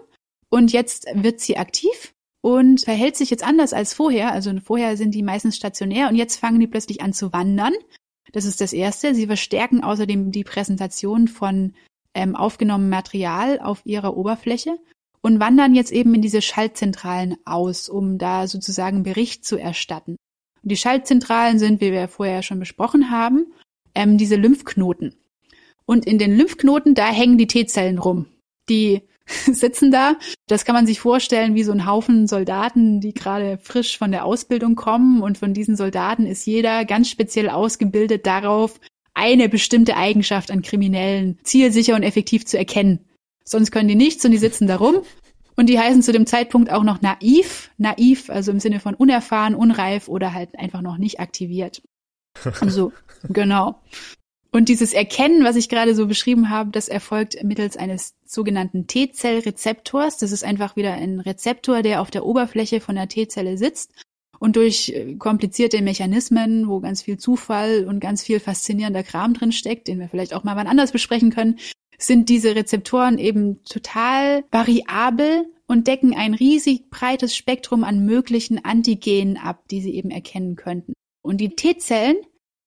und 0.48 0.72
jetzt 0.72 1.07
wird 1.14 1.40
sie 1.40 1.59
aktiv 1.59 2.14
und 2.40 2.82
verhält 2.82 3.16
sich 3.16 3.30
jetzt 3.30 3.44
anders 3.44 3.72
als 3.72 3.92
vorher. 3.92 4.32
Also 4.32 4.52
vorher 4.62 4.96
sind 4.96 5.14
die 5.14 5.22
meistens 5.22 5.57
stationär 5.57 6.09
und 6.09 6.16
jetzt 6.16 6.36
fangen 6.36 6.61
die 6.61 6.66
plötzlich 6.66 7.02
an 7.02 7.12
zu 7.12 7.32
wandern. 7.32 7.74
Das 8.32 8.44
ist 8.44 8.61
das 8.61 8.72
Erste. 8.72 9.14
Sie 9.14 9.26
verstärken 9.26 9.82
außerdem 9.82 10.32
die 10.32 10.44
Präsentation 10.44 11.28
von 11.28 11.74
ähm, 12.14 12.34
aufgenommenem 12.34 12.90
Material 12.90 13.61
auf 13.61 13.84
ihrer 13.84 14.16
Oberfläche 14.16 14.78
und 15.26 15.40
wandern 15.40 15.74
jetzt 15.74 15.90
eben 15.90 16.14
in 16.14 16.22
diese 16.22 16.40
Schaltzentralen 16.40 17.36
aus, 17.44 17.88
um 17.88 18.16
da 18.16 18.46
sozusagen 18.46 19.02
Bericht 19.02 19.44
zu 19.44 19.56
erstatten. 19.56 20.12
Und 20.62 20.70
die 20.70 20.76
Schaltzentralen 20.76 21.58
sind, 21.58 21.80
wie 21.80 21.90
wir 21.90 22.06
vorher 22.06 22.44
schon 22.44 22.60
besprochen 22.60 23.10
haben, 23.10 23.52
ähm, 23.96 24.18
diese 24.18 24.36
Lymphknoten. 24.36 25.16
Und 25.84 26.06
in 26.06 26.18
den 26.18 26.36
Lymphknoten, 26.36 26.94
da 26.94 27.08
hängen 27.08 27.38
die 27.38 27.48
T-Zellen 27.48 27.98
rum. 27.98 28.26
Die 28.68 29.02
sitzen 29.26 29.90
da. 29.90 30.14
Das 30.46 30.64
kann 30.64 30.76
man 30.76 30.86
sich 30.86 31.00
vorstellen 31.00 31.56
wie 31.56 31.64
so 31.64 31.72
ein 31.72 31.86
Haufen 31.86 32.28
Soldaten, 32.28 33.00
die 33.00 33.12
gerade 33.12 33.58
frisch 33.60 33.98
von 33.98 34.12
der 34.12 34.24
Ausbildung 34.24 34.76
kommen. 34.76 35.22
Und 35.22 35.38
von 35.38 35.54
diesen 35.54 35.74
Soldaten 35.74 36.24
ist 36.24 36.46
jeder 36.46 36.84
ganz 36.84 37.10
speziell 37.10 37.50
ausgebildet 37.50 38.26
darauf, 38.26 38.78
eine 39.12 39.48
bestimmte 39.48 39.96
Eigenschaft 39.96 40.52
an 40.52 40.62
Kriminellen 40.62 41.40
zielsicher 41.42 41.96
und 41.96 42.04
effektiv 42.04 42.46
zu 42.46 42.56
erkennen 42.56 43.05
sonst 43.49 43.70
können 43.70 43.88
die 43.88 43.94
nichts 43.94 44.24
und 44.24 44.32
die 44.32 44.38
sitzen 44.38 44.66
da 44.66 44.76
rum. 44.76 44.97
Und 45.57 45.70
die 45.70 45.78
heißen 45.78 46.03
zu 46.03 46.12
dem 46.12 46.26
Zeitpunkt 46.26 46.70
auch 46.70 46.82
noch 46.82 47.01
naiv, 47.01 47.70
naiv, 47.78 48.28
also 48.28 48.51
im 48.51 48.61
Sinne 48.61 48.78
von 48.78 48.94
unerfahren, 48.94 49.55
unreif 49.55 50.09
oder 50.09 50.34
halt 50.34 50.59
einfach 50.59 50.82
noch 50.82 50.99
nicht 50.99 51.20
aktiviert. 51.20 51.82
Also, 52.61 52.92
genau. 53.30 53.80
Und 54.53 54.68
dieses 54.68 54.92
Erkennen, 54.92 55.42
was 55.44 55.57
ich 55.57 55.70
gerade 55.70 55.94
so 55.94 56.07
beschrieben 56.07 56.51
habe, 56.51 56.70
das 56.70 56.88
erfolgt 56.88 57.42
mittels 57.42 57.76
eines 57.76 58.14
sogenannten 58.24 58.86
T-Zell-Rezeptors. 58.86 60.18
Das 60.18 60.32
ist 60.32 60.44
einfach 60.44 60.76
wieder 60.76 60.92
ein 60.92 61.20
Rezeptor, 61.20 61.82
der 61.82 62.03
auf 62.03 62.11
der 62.11 62.26
Oberfläche 62.26 62.80
von 62.80 62.94
der 62.94 63.09
T-Zelle 63.09 63.57
sitzt 63.57 63.92
und 64.38 64.57
durch 64.57 64.90
äh, 64.90 65.14
komplizierte 65.16 65.82
Mechanismen, 65.82 66.68
wo 66.68 66.80
ganz 66.80 67.03
viel 67.03 67.18
Zufall 67.18 67.84
und 67.86 68.01
ganz 68.01 68.22
viel 68.22 68.40
faszinierender 68.40 69.03
Kram 69.03 69.34
drin 69.34 69.53
steckt, 69.53 69.88
den 69.88 69.99
wir 69.99 70.09
vielleicht 70.09 70.34
auch 70.34 70.44
mal 70.44 70.57
wann 70.57 70.66
anders 70.66 70.92
besprechen 70.92 71.30
können, 71.30 71.59
sind 71.99 72.28
diese 72.28 72.55
Rezeptoren 72.55 73.18
eben 73.18 73.62
total 73.64 74.44
variabel 74.51 75.47
und 75.66 75.86
decken 75.88 76.14
ein 76.14 76.34
riesig 76.34 76.90
breites 76.90 77.36
Spektrum 77.36 77.84
an 77.84 78.05
möglichen 78.05 78.64
Antigenen 78.64 79.36
ab, 79.36 79.64
die 79.70 79.80
sie 79.80 79.94
eben 79.94 80.11
erkennen 80.11 80.57
könnten. 80.57 80.92
Und 81.22 81.38
die 81.38 81.57
T-Zellen, 81.57 82.16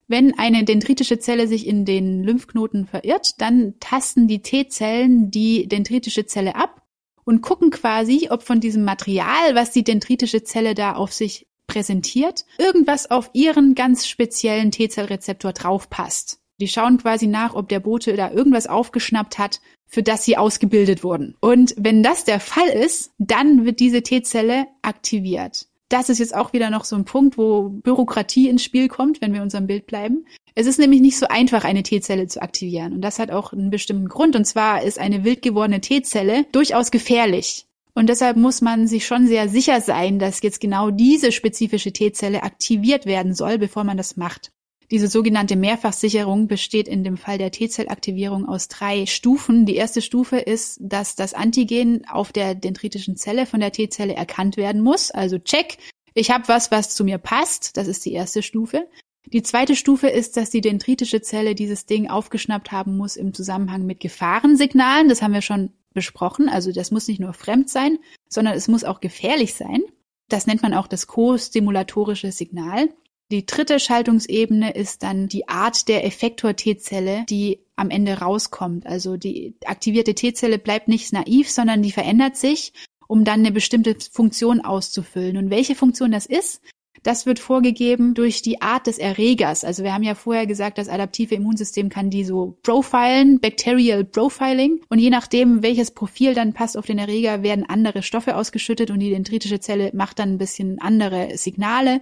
wenn 0.08 0.38
eine 0.38 0.66
dendritische 0.66 1.20
Zelle 1.20 1.48
sich 1.48 1.66
in 1.66 1.86
den 1.86 2.24
Lymphknoten 2.24 2.88
verirrt, 2.88 3.40
dann 3.40 3.76
tasten 3.80 4.28
die 4.28 4.42
T-Zellen 4.42 5.32
die 5.32 5.68
dendritische 5.68 6.26
Zelle 6.26 6.56
ab 6.56 6.82
und 7.24 7.42
gucken 7.42 7.70
quasi, 7.70 8.28
ob 8.32 8.44
von 8.44 8.60
diesem 8.60 8.84
Material, 8.84 9.54
was 9.54 9.72
die 9.72 9.84
dendritische 9.84 10.44
Zelle 10.44 10.74
da 10.74 10.94
auf 10.94 11.14
sich 11.14 11.46
präsentiert, 11.68 12.46
irgendwas 12.58 13.12
auf 13.12 13.30
ihren 13.34 13.76
ganz 13.76 14.08
speziellen 14.08 14.72
T-Zellrezeptor 14.72 15.54
draufpasst. 15.54 16.39
Die 16.60 16.68
schauen 16.68 16.98
quasi 16.98 17.28
nach, 17.28 17.56
ob 17.56 17.70
der 17.70 17.80
Bote 17.80 18.16
da 18.16 18.32
irgendwas 18.32 18.68
aufgeschnappt 18.68 19.38
hat, 19.38 19.62
für 19.88 20.04
das 20.04 20.24
sie 20.26 20.38
ausgebildet 20.38 21.04
wurden. 21.04 21.36
Und 21.40 21.74
wenn 21.78 22.04
das 22.04 22.26
der 22.26 22.40
Fall 22.40 22.68
ist, 22.68 23.12
dann 23.18 23.66
wird 23.66 23.80
diese 23.80 24.04
T-Zelle 24.04 24.68
aktiviert. 24.82 25.68
Das 25.90 26.10
ist 26.10 26.20
jetzt 26.20 26.36
auch 26.36 26.54
wieder 26.54 26.70
noch 26.70 26.86
so 26.86 26.96
ein 26.96 27.06
Punkt, 27.06 27.38
wo 27.38 27.70
Bürokratie 27.70 28.48
ins 28.48 28.64
Spiel 28.64 28.88
kommt, 28.88 29.22
wenn 29.22 29.34
wir 29.34 29.42
unserem 29.42 29.66
Bild 29.66 29.88
bleiben. 29.88 30.26
Es 30.54 30.68
ist 30.68 30.78
nämlich 30.78 31.02
nicht 31.02 31.18
so 31.18 31.28
einfach, 31.28 31.64
eine 31.64 31.82
T-Zelle 31.82 32.28
zu 32.28 32.42
aktivieren. 32.42 32.94
Und 32.94 33.02
das 33.02 33.18
hat 33.18 33.32
auch 33.32 33.54
einen 33.54 33.72
bestimmten 33.72 34.08
Grund. 34.08 34.36
Und 34.36 34.46
zwar 34.46 34.84
ist 34.84 35.00
eine 35.00 35.24
wild 35.24 35.42
gewordene 35.42 35.82
T-Zelle 35.82 36.46
durchaus 36.52 36.92
gefährlich. 36.92 37.66
Und 37.96 38.08
deshalb 38.08 38.38
muss 38.38 38.62
man 38.62 38.88
sich 38.88 39.08
schon 39.08 39.26
sehr 39.26 39.50
sicher 39.50 39.82
sein, 39.82 40.20
dass 40.20 40.44
jetzt 40.44 40.62
genau 40.62 40.92
diese 40.92 41.32
spezifische 41.32 41.92
T-Zelle 41.92 42.44
aktiviert 42.44 43.08
werden 43.08 43.34
soll, 43.34 43.58
bevor 43.58 43.84
man 43.84 43.98
das 43.98 44.16
macht. 44.16 44.52
Diese 44.92 45.08
sogenannte 45.08 45.56
Mehrfachsicherung 45.56 46.48
besteht 46.48 46.88
in 46.88 47.04
dem 47.04 47.16
Fall 47.16 47.38
der 47.38 47.52
T-Zellaktivierung 47.52 48.48
aus 48.48 48.70
drei 48.70 49.06
Stufen. 49.06 49.68
Die 49.68 49.76
erste 49.76 50.02
Stufe 50.02 50.38
ist, 50.38 50.80
dass 50.82 51.16
das 51.16 51.36
Antigen 51.36 52.08
auf 52.08 52.32
der 52.32 52.56
dendritischen 52.56 53.16
Zelle 53.16 53.46
von 53.46 53.60
der 53.60 53.72
T-Zelle 53.72 54.16
erkannt 54.16 54.58
werden 54.58 54.82
muss. 54.82 55.12
Also 55.12 55.38
check, 55.38 55.78
ich 56.16 56.32
habe 56.32 56.48
was, 56.48 56.72
was 56.72 56.96
zu 56.96 57.04
mir 57.04 57.20
passt. 57.20 57.78
Das 57.78 57.88
ist 57.88 58.04
die 58.04 58.14
erste 58.14 58.42
Stufe. 58.42 58.88
Die 59.28 59.44
zweite 59.44 59.76
Stufe 59.76 60.08
ist, 60.08 60.38
dass 60.38 60.50
die 60.50 60.62
dendritische 60.62 61.22
Zelle 61.22 61.54
dieses 61.54 61.86
Ding 61.86 62.10
aufgeschnappt 62.10 62.72
haben 62.72 62.98
muss 62.98 63.16
im 63.16 63.34
Zusammenhang 63.36 63.86
mit 63.86 64.00
Gefahrensignalen. 64.00 65.08
Das 65.08 65.22
haben 65.22 65.34
wir 65.34 65.44
schon 65.44 65.72
besprochen. 65.94 66.50
Also 66.50 66.72
das 66.72 66.90
muss 66.90 67.08
nicht 67.08 67.20
nur 67.20 67.34
fremd 67.34 67.70
sein, 67.70 68.00
sondern 68.28 68.56
es 68.56 68.68
muss 68.68 68.84
auch 68.84 69.02
gefährlich 69.02 69.54
sein. 69.54 69.84
Das 70.30 70.48
nennt 70.48 70.64
man 70.64 70.74
auch 70.74 70.88
das 70.88 71.06
co-stimulatorische 71.06 72.32
Signal. 72.32 72.90
Die 73.32 73.46
dritte 73.46 73.80
Schaltungsebene 73.80 74.72
ist 74.72 75.04
dann 75.04 75.28
die 75.28 75.48
Art 75.48 75.88
der 75.88 76.04
Effektor-T-Zelle, 76.04 77.26
die 77.30 77.60
am 77.76 77.92
Ende 77.92 78.20
rauskommt. 78.20 78.88
Also 78.88 79.18
die 79.18 79.54
aktivierte 79.66 80.16
T-Zelle 80.16 80.58
bleibt 80.58 80.88
nicht 80.88 81.14
naiv, 81.14 81.50
sondern 81.50 81.84
die 81.84 81.92
verändert 81.92 82.38
sich, 82.38 82.74
um 83.08 83.24
dann 83.26 83.42
eine 83.42 83.52
bestimmte 83.52 83.96
Funktion 84.12 84.62
auszufüllen. 84.62 85.38
Und 85.38 85.52
welche 85.52 85.76
Funktion 85.76 86.12
das 86.12 86.26
ist, 86.26 86.62
das 87.04 87.28
wird 87.28 87.40
vorgegeben 87.40 88.14
durch 88.16 88.42
die 88.42 88.62
Art 88.62 88.88
des 88.88 88.98
Erregers. 88.98 89.64
Also 89.64 89.84
wir 89.84 89.94
haben 89.94 90.04
ja 90.04 90.16
vorher 90.16 90.48
gesagt, 90.48 90.80
das 90.80 90.90
adaptive 90.90 91.36
Immunsystem 91.36 91.90
kann 91.90 92.10
die 92.10 92.24
so 92.24 92.58
profilen, 92.64 93.40
Bacterial 93.40 94.04
Profiling. 94.04 94.82
Und 94.90 95.00
je 95.00 95.12
nachdem, 95.12 95.62
welches 95.62 95.92
Profil 95.92 96.34
dann 96.34 96.54
passt 96.54 96.78
auf 96.78 96.88
den 96.88 96.98
Erreger, 96.98 97.44
werden 97.44 97.70
andere 97.70 98.02
Stoffe 98.02 98.36
ausgeschüttet 98.36 98.92
und 98.92 99.00
die 99.00 99.12
dendritische 99.12 99.60
Zelle 99.60 99.92
macht 99.94 100.20
dann 100.20 100.34
ein 100.34 100.38
bisschen 100.40 100.80
andere 100.80 101.38
Signale. 101.38 102.02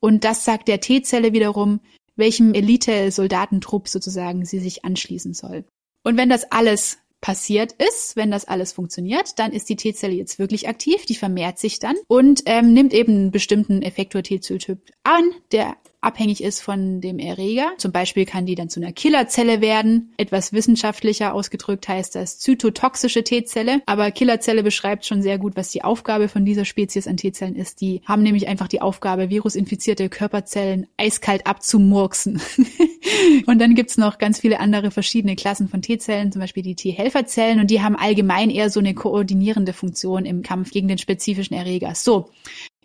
Und 0.00 0.24
das 0.24 0.44
sagt 0.44 0.68
der 0.68 0.80
T-Zelle 0.80 1.32
wiederum, 1.32 1.80
welchem 2.16 2.54
Elite-Soldatentrupp 2.54 3.88
sozusagen 3.88 4.44
sie 4.44 4.58
sich 4.58 4.84
anschließen 4.84 5.34
soll. 5.34 5.64
Und 6.04 6.16
wenn 6.16 6.28
das 6.28 6.50
alles 6.50 6.98
passiert 7.20 7.72
ist, 7.72 8.16
wenn 8.16 8.30
das 8.30 8.44
alles 8.44 8.72
funktioniert, 8.72 9.38
dann 9.38 9.52
ist 9.52 9.68
die 9.68 9.76
T-Zelle 9.76 10.14
jetzt 10.14 10.38
wirklich 10.38 10.68
aktiv, 10.68 11.04
die 11.04 11.16
vermehrt 11.16 11.58
sich 11.58 11.78
dann 11.80 11.96
und 12.06 12.42
ähm, 12.46 12.72
nimmt 12.72 12.94
eben 12.94 13.12
einen 13.12 13.30
bestimmten 13.30 13.82
Effektor-T-Zelltyp 13.82 14.80
an, 15.02 15.30
der 15.50 15.76
abhängig 16.00 16.42
ist 16.42 16.60
von 16.60 17.00
dem 17.00 17.18
Erreger. 17.18 17.72
Zum 17.78 17.92
Beispiel 17.92 18.24
kann 18.24 18.46
die 18.46 18.54
dann 18.54 18.68
zu 18.68 18.80
einer 18.80 18.92
Killerzelle 18.92 19.60
werden. 19.60 20.12
Etwas 20.16 20.52
wissenschaftlicher 20.52 21.34
ausgedrückt 21.34 21.88
heißt 21.88 22.14
das 22.14 22.38
zytotoxische 22.38 23.24
T-Zelle. 23.24 23.82
Aber 23.86 24.10
Killerzelle 24.10 24.62
beschreibt 24.62 25.06
schon 25.06 25.22
sehr 25.22 25.38
gut, 25.38 25.56
was 25.56 25.70
die 25.70 25.82
Aufgabe 25.82 26.28
von 26.28 26.44
dieser 26.44 26.64
Spezies 26.64 27.08
an 27.08 27.16
T-Zellen 27.16 27.56
ist. 27.56 27.80
Die 27.80 28.02
haben 28.04 28.22
nämlich 28.22 28.46
einfach 28.46 28.68
die 28.68 28.80
Aufgabe, 28.80 29.30
virusinfizierte 29.30 30.08
Körperzellen 30.08 30.86
eiskalt 30.96 31.46
abzumurksen. 31.46 32.40
und 33.46 33.58
dann 33.58 33.74
gibt's 33.74 33.98
noch 33.98 34.18
ganz 34.18 34.40
viele 34.40 34.60
andere 34.60 34.90
verschiedene 34.90 35.36
Klassen 35.36 35.68
von 35.68 35.82
T-Zellen, 35.82 36.30
zum 36.30 36.40
Beispiel 36.40 36.62
die 36.62 36.76
T-Helferzellen. 36.76 37.60
Und 37.60 37.70
die 37.70 37.82
haben 37.82 37.96
allgemein 37.96 38.50
eher 38.50 38.70
so 38.70 38.80
eine 38.80 38.94
koordinierende 38.94 39.72
Funktion 39.72 40.24
im 40.24 40.42
Kampf 40.42 40.70
gegen 40.70 40.88
den 40.88 40.98
spezifischen 40.98 41.56
Erreger. 41.56 41.94
So, 41.94 42.30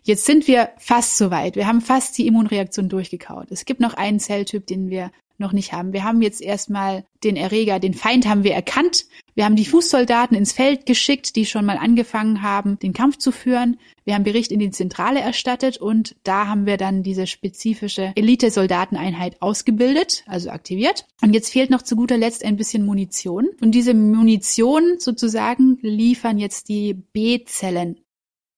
Jetzt 0.06 0.26
sind 0.26 0.46
wir 0.46 0.68
fast 0.76 1.16
soweit. 1.16 1.56
Wir 1.56 1.66
haben 1.66 1.80
fast 1.80 2.18
die 2.18 2.26
Immunreaktion 2.26 2.90
durchgekaut. 2.90 3.46
Es 3.50 3.64
gibt 3.64 3.80
noch 3.80 3.94
einen 3.94 4.20
Zelltyp, 4.20 4.66
den 4.66 4.90
wir 4.90 5.10
noch 5.38 5.52
nicht 5.52 5.72
haben. 5.72 5.92
Wir 5.92 6.04
haben 6.04 6.22
jetzt 6.22 6.42
erstmal 6.42 7.04
den 7.24 7.36
Erreger, 7.36 7.80
den 7.80 7.94
Feind 7.94 8.28
haben 8.28 8.44
wir 8.44 8.52
erkannt. 8.52 9.06
Wir 9.34 9.44
haben 9.44 9.56
die 9.56 9.64
Fußsoldaten 9.64 10.36
ins 10.36 10.52
Feld 10.52 10.86
geschickt, 10.86 11.34
die 11.34 11.46
schon 11.46 11.64
mal 11.64 11.78
angefangen 11.78 12.42
haben, 12.42 12.78
den 12.78 12.92
Kampf 12.92 13.16
zu 13.16 13.32
führen. 13.32 13.78
Wir 14.04 14.14
haben 14.14 14.22
Bericht 14.24 14.52
in 14.52 14.60
die 14.60 14.70
Zentrale 14.70 15.20
erstattet 15.20 15.78
und 15.78 16.14
da 16.22 16.46
haben 16.46 16.66
wir 16.66 16.76
dann 16.76 17.02
diese 17.02 17.26
spezifische 17.26 18.12
Elite-Soldateneinheit 18.14 19.40
ausgebildet, 19.40 20.22
also 20.26 20.50
aktiviert. 20.50 21.06
Und 21.22 21.32
jetzt 21.34 21.50
fehlt 21.50 21.70
noch 21.70 21.82
zu 21.82 21.96
guter 21.96 22.18
Letzt 22.18 22.44
ein 22.44 22.56
bisschen 22.56 22.84
Munition. 22.84 23.48
Und 23.60 23.72
diese 23.72 23.94
Munition 23.94 24.98
sozusagen 24.98 25.78
liefern 25.80 26.38
jetzt 26.38 26.68
die 26.68 26.94
B-Zellen 26.94 28.03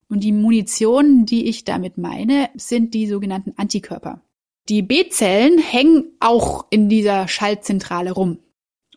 Und 0.08 0.22
die 0.22 0.32
Munition, 0.32 1.26
die 1.26 1.48
ich 1.48 1.64
damit 1.64 1.98
meine, 1.98 2.48
sind 2.54 2.94
die 2.94 3.06
sogenannten 3.06 3.54
Antikörper. 3.56 4.22
Die 4.68 4.82
B-Zellen 4.82 5.58
hängen 5.58 6.12
auch 6.20 6.66
in 6.70 6.88
dieser 6.88 7.28
Schaltzentrale 7.28 8.12
rum. 8.12 8.38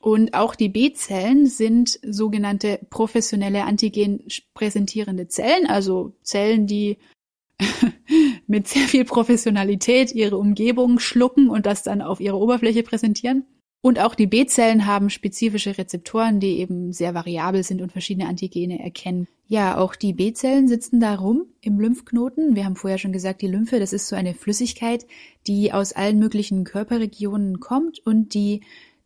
Und 0.02 0.34
auch 0.34 0.56
die 0.56 0.70
B-Zellen 0.70 1.46
sind 1.46 2.00
sogenannte 2.04 2.80
professionelle 2.90 3.66
Antigen 3.66 4.24
präsentierende 4.54 5.28
Zellen, 5.28 5.68
also 5.68 6.14
Zellen, 6.22 6.68
die 6.68 6.98
mit 8.48 8.68
sehr 8.68 8.88
viel 8.88 9.04
Professionalität 9.04 10.14
ihre 10.16 10.38
Umgebung 10.38 11.00
schlucken 11.00 11.50
und 11.50 11.66
das 11.66 11.84
dann 11.84 12.02
auf 12.02 12.22
ihrer 12.22 12.40
Oberfläche 12.40 12.84
präsentieren. 12.84 13.46
Und 13.82 14.00
auch 14.00 14.14
die 14.14 14.28
B-Zellen 14.28 14.86
haben 14.86 15.10
spezifische 15.10 15.78
Rezeptoren, 15.78 16.42
die 16.42 16.60
eben 16.60 16.92
sehr 16.92 17.14
variabel 17.14 17.64
sind 17.64 17.82
und 17.82 17.94
verschiedene 17.94 18.28
Antigene 18.28 18.80
erkennen. 18.84 19.28
Ja, 19.48 19.78
auch 19.78 19.96
die 19.96 20.14
B-Zellen 20.14 20.68
sitzen 20.68 21.00
da 21.00 21.16
rum 21.16 21.46
im 21.62 21.80
Lymphknoten. 21.80 22.56
Wir 22.56 22.66
haben 22.66 22.76
vorher 22.76 22.98
schon 22.98 23.14
gesagt, 23.14 23.42
die 23.42 23.48
Lymphe, 23.48 23.80
das 23.80 23.94
ist 23.94 24.10
so 24.10 24.18
eine 24.18 24.34
Flüssigkeit, 24.34 25.08
die 25.48 25.72
aus 25.72 25.94
allen 25.94 26.20
möglichen 26.20 26.66
Körperregionen 26.66 27.62
kommt 27.62 28.06
und 28.06 28.34
die 28.34 28.62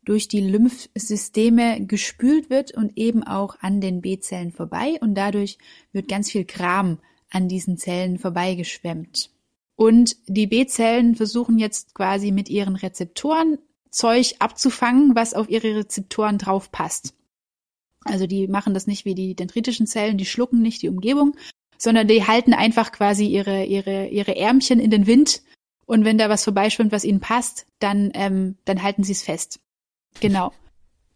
durch 0.06 0.28
die 0.28 0.42
Lymphsysteme 0.42 1.86
gespült 1.86 2.50
wird 2.50 2.74
und 2.74 2.98
eben 2.98 3.24
auch 3.24 3.58
an 3.62 3.80
den 3.80 4.02
B-Zellen 4.02 4.52
vorbei 4.52 4.98
und 5.02 5.16
dadurch 5.16 5.60
wird 5.92 6.10
ganz 6.10 6.32
viel 6.32 6.46
Kram 6.46 6.98
an 7.30 7.48
diesen 7.48 7.78
Zellen 7.78 8.18
vorbeigeschwemmt. 8.18 9.30
Und 9.76 10.18
die 10.28 10.48
B-Zellen 10.48 11.16
versuchen 11.16 11.58
jetzt 11.58 11.94
quasi 11.94 12.32
mit 12.32 12.50
ihren 12.50 12.76
Rezeptoren 12.76 13.60
Zeug 13.94 14.36
abzufangen, 14.40 15.16
was 15.16 15.34
auf 15.34 15.50
ihre 15.50 15.76
Rezeptoren 15.76 16.38
drauf 16.38 16.72
passt. 16.72 17.14
Also 18.04 18.28
die 18.28 18.48
machen 18.48 18.74
das 18.74 18.88
nicht 18.88 19.06
wie 19.06 19.16
die 19.16 19.36
dendritischen 19.36 19.88
Zellen, 19.88 20.18
die 20.18 20.26
schlucken 20.26 20.62
nicht 20.62 20.82
die 20.82 20.90
Umgebung, 20.90 21.36
sondern 21.78 22.08
die 22.08 22.26
halten 22.26 22.54
einfach 22.54 22.92
quasi 22.92 23.28
ihre, 23.28 23.64
ihre, 23.66 24.08
ihre 24.08 24.36
Ärmchen 24.36 24.80
in 24.80 24.92
den 24.92 25.08
Wind 25.08 25.42
und 25.86 26.06
wenn 26.06 26.18
da 26.18 26.30
was 26.30 26.44
vorbeischwimmt, 26.44 26.92
was 26.92 27.04
ihnen 27.04 27.20
passt, 27.20 27.66
dann, 27.80 28.12
ähm, 28.14 28.58
dann 28.66 28.82
halten 28.84 29.04
sie 29.04 29.12
es 29.12 29.24
fest. 29.24 29.60
Genau. 30.20 30.52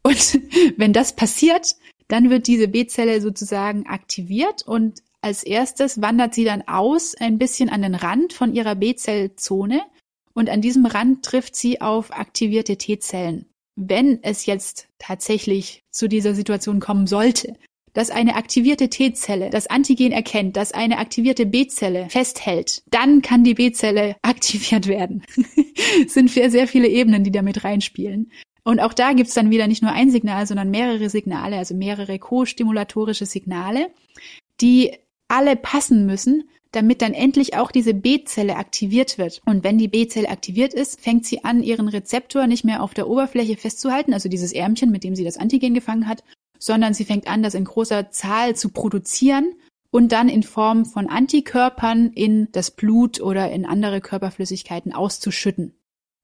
Und 0.03 0.39
wenn 0.77 0.93
das 0.93 1.15
passiert, 1.15 1.75
dann 2.07 2.29
wird 2.29 2.47
diese 2.47 2.67
B-Zelle 2.67 3.21
sozusagen 3.21 3.87
aktiviert 3.87 4.63
und 4.63 5.01
als 5.21 5.43
erstes 5.43 6.01
wandert 6.01 6.33
sie 6.33 6.45
dann 6.45 6.67
aus, 6.67 7.15
ein 7.15 7.37
bisschen 7.37 7.69
an 7.69 7.81
den 7.81 7.95
Rand 7.95 8.33
von 8.33 8.53
ihrer 8.53 8.75
B-Zellzone 8.75 9.81
und 10.37 10.51
an 10.51 10.61
diesem 10.61 10.85
Rand 10.85 11.25
trifft 11.25 11.55
sie 11.55 11.81
auf 11.81 12.13
aktivierte 12.13 12.77
T-Zellen. 12.77 13.47
Wenn 13.75 14.21
es 14.21 14.45
jetzt 14.45 14.87
tatsächlich 14.99 15.81
zu 15.89 16.07
dieser 16.07 16.35
Situation 16.35 16.79
kommen 16.79 17.07
sollte, 17.07 17.55
dass 17.93 18.11
eine 18.11 18.35
aktivierte 18.35 18.87
T-Zelle 18.87 19.49
das 19.49 19.65
Antigen 19.65 20.11
erkennt, 20.11 20.55
dass 20.55 20.73
eine 20.73 20.99
aktivierte 20.99 21.47
B-Zelle 21.47 22.07
festhält, 22.09 22.83
dann 22.91 23.23
kann 23.23 23.43
die 23.43 23.55
B-Zelle 23.55 24.15
aktiviert 24.21 24.85
werden. 24.85 25.23
es 26.05 26.13
sind 26.13 26.29
sehr 26.29 26.67
viele 26.67 26.87
Ebenen, 26.87 27.23
die 27.23 27.31
damit 27.31 27.63
reinspielen. 27.63 28.31
Und 28.63 28.79
auch 28.79 28.93
da 28.93 29.13
gibt's 29.13 29.33
dann 29.33 29.49
wieder 29.49 29.65
nicht 29.65 29.81
nur 29.81 29.91
ein 29.91 30.11
Signal, 30.11 30.45
sondern 30.45 30.69
mehrere 30.69 31.09
Signale, 31.09 31.57
also 31.57 31.73
mehrere 31.73 32.19
co-stimulatorische 32.19 33.25
Signale, 33.25 33.89
die 34.61 34.91
alle 35.29 35.55
passen 35.55 36.05
müssen, 36.05 36.47
damit 36.71 37.01
dann 37.01 37.13
endlich 37.13 37.55
auch 37.55 37.71
diese 37.71 37.93
B-Zelle 37.93 38.55
aktiviert 38.55 39.17
wird. 39.17 39.41
Und 39.45 39.63
wenn 39.63 39.77
die 39.77 39.87
B-Zelle 39.87 40.29
aktiviert 40.29 40.73
ist, 40.73 40.99
fängt 40.99 41.25
sie 41.25 41.43
an, 41.43 41.63
ihren 41.63 41.87
Rezeptor 41.87 42.47
nicht 42.47 42.63
mehr 42.63 42.83
auf 42.83 42.93
der 42.93 43.07
Oberfläche 43.07 43.57
festzuhalten, 43.57 44.13
also 44.13 44.29
dieses 44.29 44.53
Ärmchen, 44.53 44.91
mit 44.91 45.03
dem 45.03 45.15
sie 45.15 45.23
das 45.23 45.37
Antigen 45.37 45.73
gefangen 45.73 46.07
hat, 46.07 46.23
sondern 46.59 46.93
sie 46.93 47.05
fängt 47.05 47.27
an, 47.27 47.43
das 47.43 47.53
in 47.53 47.65
großer 47.65 48.11
Zahl 48.11 48.55
zu 48.55 48.69
produzieren 48.69 49.53
und 49.91 50.11
dann 50.11 50.29
in 50.29 50.43
Form 50.43 50.85
von 50.85 51.07
Antikörpern 51.07 52.11
in 52.13 52.49
das 52.51 52.71
Blut 52.71 53.21
oder 53.21 53.51
in 53.51 53.65
andere 53.65 54.01
Körperflüssigkeiten 54.01 54.93
auszuschütten. 54.93 55.73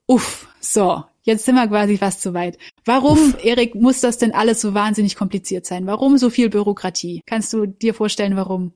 Uff, 0.06 0.50
so, 0.60 1.04
jetzt 1.22 1.46
sind 1.46 1.56
wir 1.56 1.68
quasi 1.68 1.98
fast 1.98 2.22
zu 2.22 2.34
weit. 2.34 2.58
Warum, 2.84 3.18
Uff. 3.18 3.46
Erik, 3.46 3.76
muss 3.76 4.02
das 4.02 4.18
denn 4.18 4.34
alles 4.34 4.60
so 4.60 4.74
wahnsinnig 4.74 5.16
kompliziert 5.16 5.66
sein? 5.66 5.88
Warum 5.88 6.18
so 6.18 6.30
viel 6.30 6.50
Bürokratie? 6.50 7.22
Kannst 7.26 7.54
du 7.54 7.66
dir 7.66 7.94
vorstellen, 7.94 8.36
warum? 8.36 8.74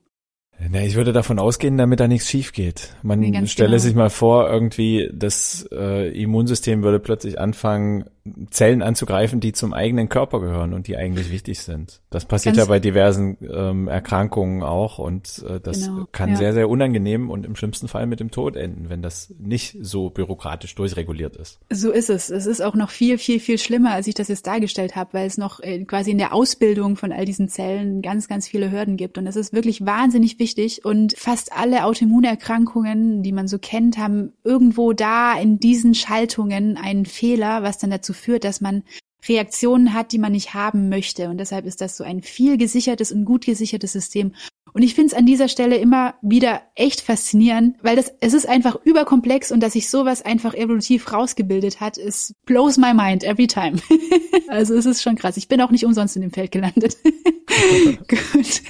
Na, 0.70 0.82
ich 0.82 0.96
würde 0.96 1.12
davon 1.12 1.38
ausgehen, 1.38 1.78
damit 1.78 2.00
da 2.00 2.08
nichts 2.08 2.28
schief 2.28 2.52
geht. 2.52 2.94
Man 3.02 3.20
nee, 3.20 3.46
stelle 3.46 3.70
genau. 3.70 3.78
sich 3.78 3.94
mal 3.94 4.10
vor, 4.10 4.50
irgendwie 4.50 5.08
das 5.12 5.68
äh, 5.72 6.08
Immunsystem 6.20 6.82
würde 6.82 6.98
plötzlich 6.98 7.38
anfangen, 7.38 8.04
Zellen 8.50 8.82
anzugreifen, 8.82 9.40
die 9.40 9.52
zum 9.52 9.72
eigenen 9.72 10.08
Körper 10.08 10.40
gehören 10.40 10.72
und 10.72 10.86
die 10.86 10.96
eigentlich 10.96 11.30
wichtig 11.30 11.60
sind. 11.60 12.00
Das 12.10 12.24
passiert 12.24 12.56
Ganz 12.56 12.66
ja 12.66 12.72
bei 12.72 12.80
diversen 12.80 13.36
ähm, 13.40 13.88
Erkrankungen 13.88 14.62
auch 14.62 14.98
und 14.98 15.44
äh, 15.48 15.60
das 15.60 15.86
genau, 15.86 16.06
kann 16.12 16.30
ja. 16.30 16.36
sehr, 16.36 16.52
sehr 16.52 16.68
unangenehm 16.68 17.30
und 17.30 17.46
im 17.46 17.56
schlimmsten 17.56 17.88
Fall 17.88 18.06
mit 18.06 18.20
dem 18.20 18.30
Tod 18.30 18.56
enden, 18.56 18.88
wenn 18.88 19.02
das 19.02 19.34
nicht 19.38 19.76
so 19.80 20.10
bürokratisch 20.10 20.74
durchreguliert 20.74 21.36
ist. 21.36 21.58
So 21.70 21.90
ist 21.90 22.10
es. 22.10 22.30
Es 22.30 22.46
ist 22.46 22.60
auch 22.60 22.74
noch 22.74 22.90
viel, 22.90 23.18
viel, 23.18 23.40
viel 23.40 23.58
schlimmer, 23.58 23.92
als 23.92 24.06
ich 24.06 24.14
das 24.14 24.28
jetzt 24.28 24.46
dargestellt 24.46 24.96
habe, 24.96 25.14
weil 25.14 25.26
es 25.26 25.38
noch 25.38 25.60
äh, 25.60 25.84
quasi 25.84 26.10
in 26.10 26.18
der 26.18 26.34
Ausbildung 26.34 26.96
von 26.96 27.12
all 27.12 27.24
diesen 27.24 27.48
Zellen 27.48 28.02
ganz, 28.02 28.28
ganz 28.28 28.48
viele 28.48 28.70
Hürden 28.70 28.96
gibt. 28.96 29.18
Und 29.18 29.24
das 29.24 29.36
ist 29.36 29.52
wirklich 29.52 29.84
wahnsinnig 29.84 30.38
wichtig. 30.38 30.84
Und 30.84 31.14
fast 31.16 31.52
alle 31.52 31.84
Autoimmunerkrankungen, 31.84 33.22
die 33.22 33.32
man 33.32 33.48
so 33.48 33.58
kennt, 33.58 33.98
haben 33.98 34.32
irgendwo 34.44 34.92
da 34.92 35.38
in 35.38 35.58
diesen 35.58 35.94
Schaltungen 35.94 36.76
einen 36.76 37.06
Fehler, 37.06 37.62
was 37.62 37.78
dann 37.78 37.90
dazu 37.90 38.12
führt, 38.18 38.44
dass 38.44 38.60
man 38.60 38.82
Reaktionen 39.26 39.94
hat, 39.94 40.12
die 40.12 40.18
man 40.18 40.32
nicht 40.32 40.54
haben 40.54 40.88
möchte. 40.88 41.28
Und 41.28 41.38
deshalb 41.38 41.66
ist 41.66 41.80
das 41.80 41.96
so 41.96 42.04
ein 42.04 42.22
viel 42.22 42.56
gesichertes 42.56 43.10
und 43.12 43.24
gut 43.24 43.46
gesichertes 43.46 43.92
System. 43.92 44.32
Und 44.72 44.82
ich 44.82 44.94
finde 44.94 45.08
es 45.08 45.14
an 45.14 45.26
dieser 45.26 45.48
Stelle 45.48 45.76
immer 45.76 46.14
wieder 46.22 46.62
echt 46.74 47.00
faszinierend, 47.00 47.76
weil 47.82 47.96
das, 47.96 48.12
es 48.20 48.34
ist 48.34 48.48
einfach 48.48 48.76
überkomplex 48.84 49.50
und 49.50 49.60
dass 49.60 49.72
sich 49.72 49.88
sowas 49.88 50.22
einfach 50.22 50.54
evolutiv 50.54 51.12
rausgebildet 51.12 51.80
hat, 51.80 51.96
ist 51.96 52.34
blows 52.44 52.76
my 52.76 52.94
mind 52.94 53.24
every 53.24 53.46
time. 53.46 53.78
also 54.48 54.74
es 54.74 54.86
ist 54.86 55.02
schon 55.02 55.16
krass. 55.16 55.36
Ich 55.36 55.48
bin 55.48 55.60
auch 55.60 55.70
nicht 55.70 55.84
umsonst 55.84 56.16
in 56.16 56.22
dem 56.22 56.32
Feld 56.32 56.52
gelandet. 56.52 56.96
Gut. 58.08 58.62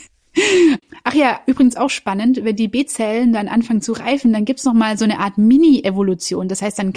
Ach 1.04 1.14
ja, 1.14 1.40
übrigens 1.46 1.76
auch 1.76 1.90
spannend, 1.90 2.44
wenn 2.44 2.54
die 2.54 2.68
B-Zellen 2.68 3.32
dann 3.32 3.48
anfangen 3.48 3.80
zu 3.80 3.92
reifen, 3.92 4.32
dann 4.32 4.44
gibt's 4.44 4.64
noch 4.64 4.74
mal 4.74 4.96
so 4.96 5.04
eine 5.04 5.18
Art 5.18 5.36
Mini-Evolution. 5.36 6.48
Das 6.48 6.62
heißt 6.62 6.78
dann 6.78 6.92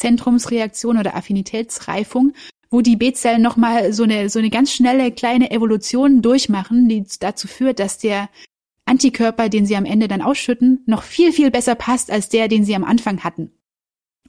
Keimzentrumsreaktion 0.00 0.98
oder 0.98 1.14
Affinitätsreifung, 1.14 2.32
wo 2.70 2.80
die 2.80 2.96
B-Zellen 2.96 3.42
nochmal 3.42 3.92
so 3.92 4.04
eine, 4.04 4.30
so 4.30 4.38
eine 4.38 4.50
ganz 4.50 4.72
schnelle 4.72 5.12
kleine 5.12 5.50
Evolution 5.50 6.22
durchmachen, 6.22 6.88
die 6.88 7.04
dazu 7.20 7.48
führt, 7.48 7.78
dass 7.78 7.98
der 7.98 8.28
Antikörper, 8.86 9.48
den 9.48 9.66
sie 9.66 9.76
am 9.76 9.84
Ende 9.84 10.08
dann 10.08 10.22
ausschütten, 10.22 10.82
noch 10.86 11.02
viel, 11.02 11.32
viel 11.32 11.50
besser 11.50 11.74
passt 11.74 12.10
als 12.10 12.28
der, 12.28 12.48
den 12.48 12.64
sie 12.64 12.74
am 12.74 12.84
Anfang 12.84 13.22
hatten. 13.22 13.52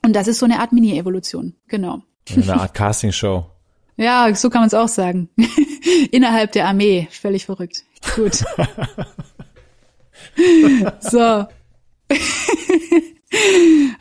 Und 0.04 0.16
das 0.16 0.28
ist 0.28 0.40
so 0.40 0.46
eine 0.46 0.60
Art 0.60 0.74
Mini-Evolution, 0.74 1.56
genau. 1.68 2.02
Eine 2.32 2.54
Art 2.54 2.74
Castingshow. 2.74 3.46
ja, 3.98 4.34
so 4.36 4.50
kann 4.50 4.62
man 4.62 4.68
es 4.68 4.74
auch 4.74 4.88
sagen. 4.88 5.30
Innerhalb 6.12 6.52
der 6.52 6.68
Armee, 6.68 7.08
völlig 7.12 7.46
verrückt. 7.46 7.84
Gut. 8.16 8.36
so. 11.02 11.46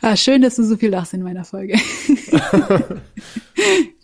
Ah, 0.01 0.15
schön, 0.15 0.41
dass 0.41 0.55
du 0.55 0.63
so 0.63 0.77
viel 0.77 0.89
lachst 0.89 1.13
in 1.13 1.23
meiner 1.23 1.45
Folge. 1.45 1.79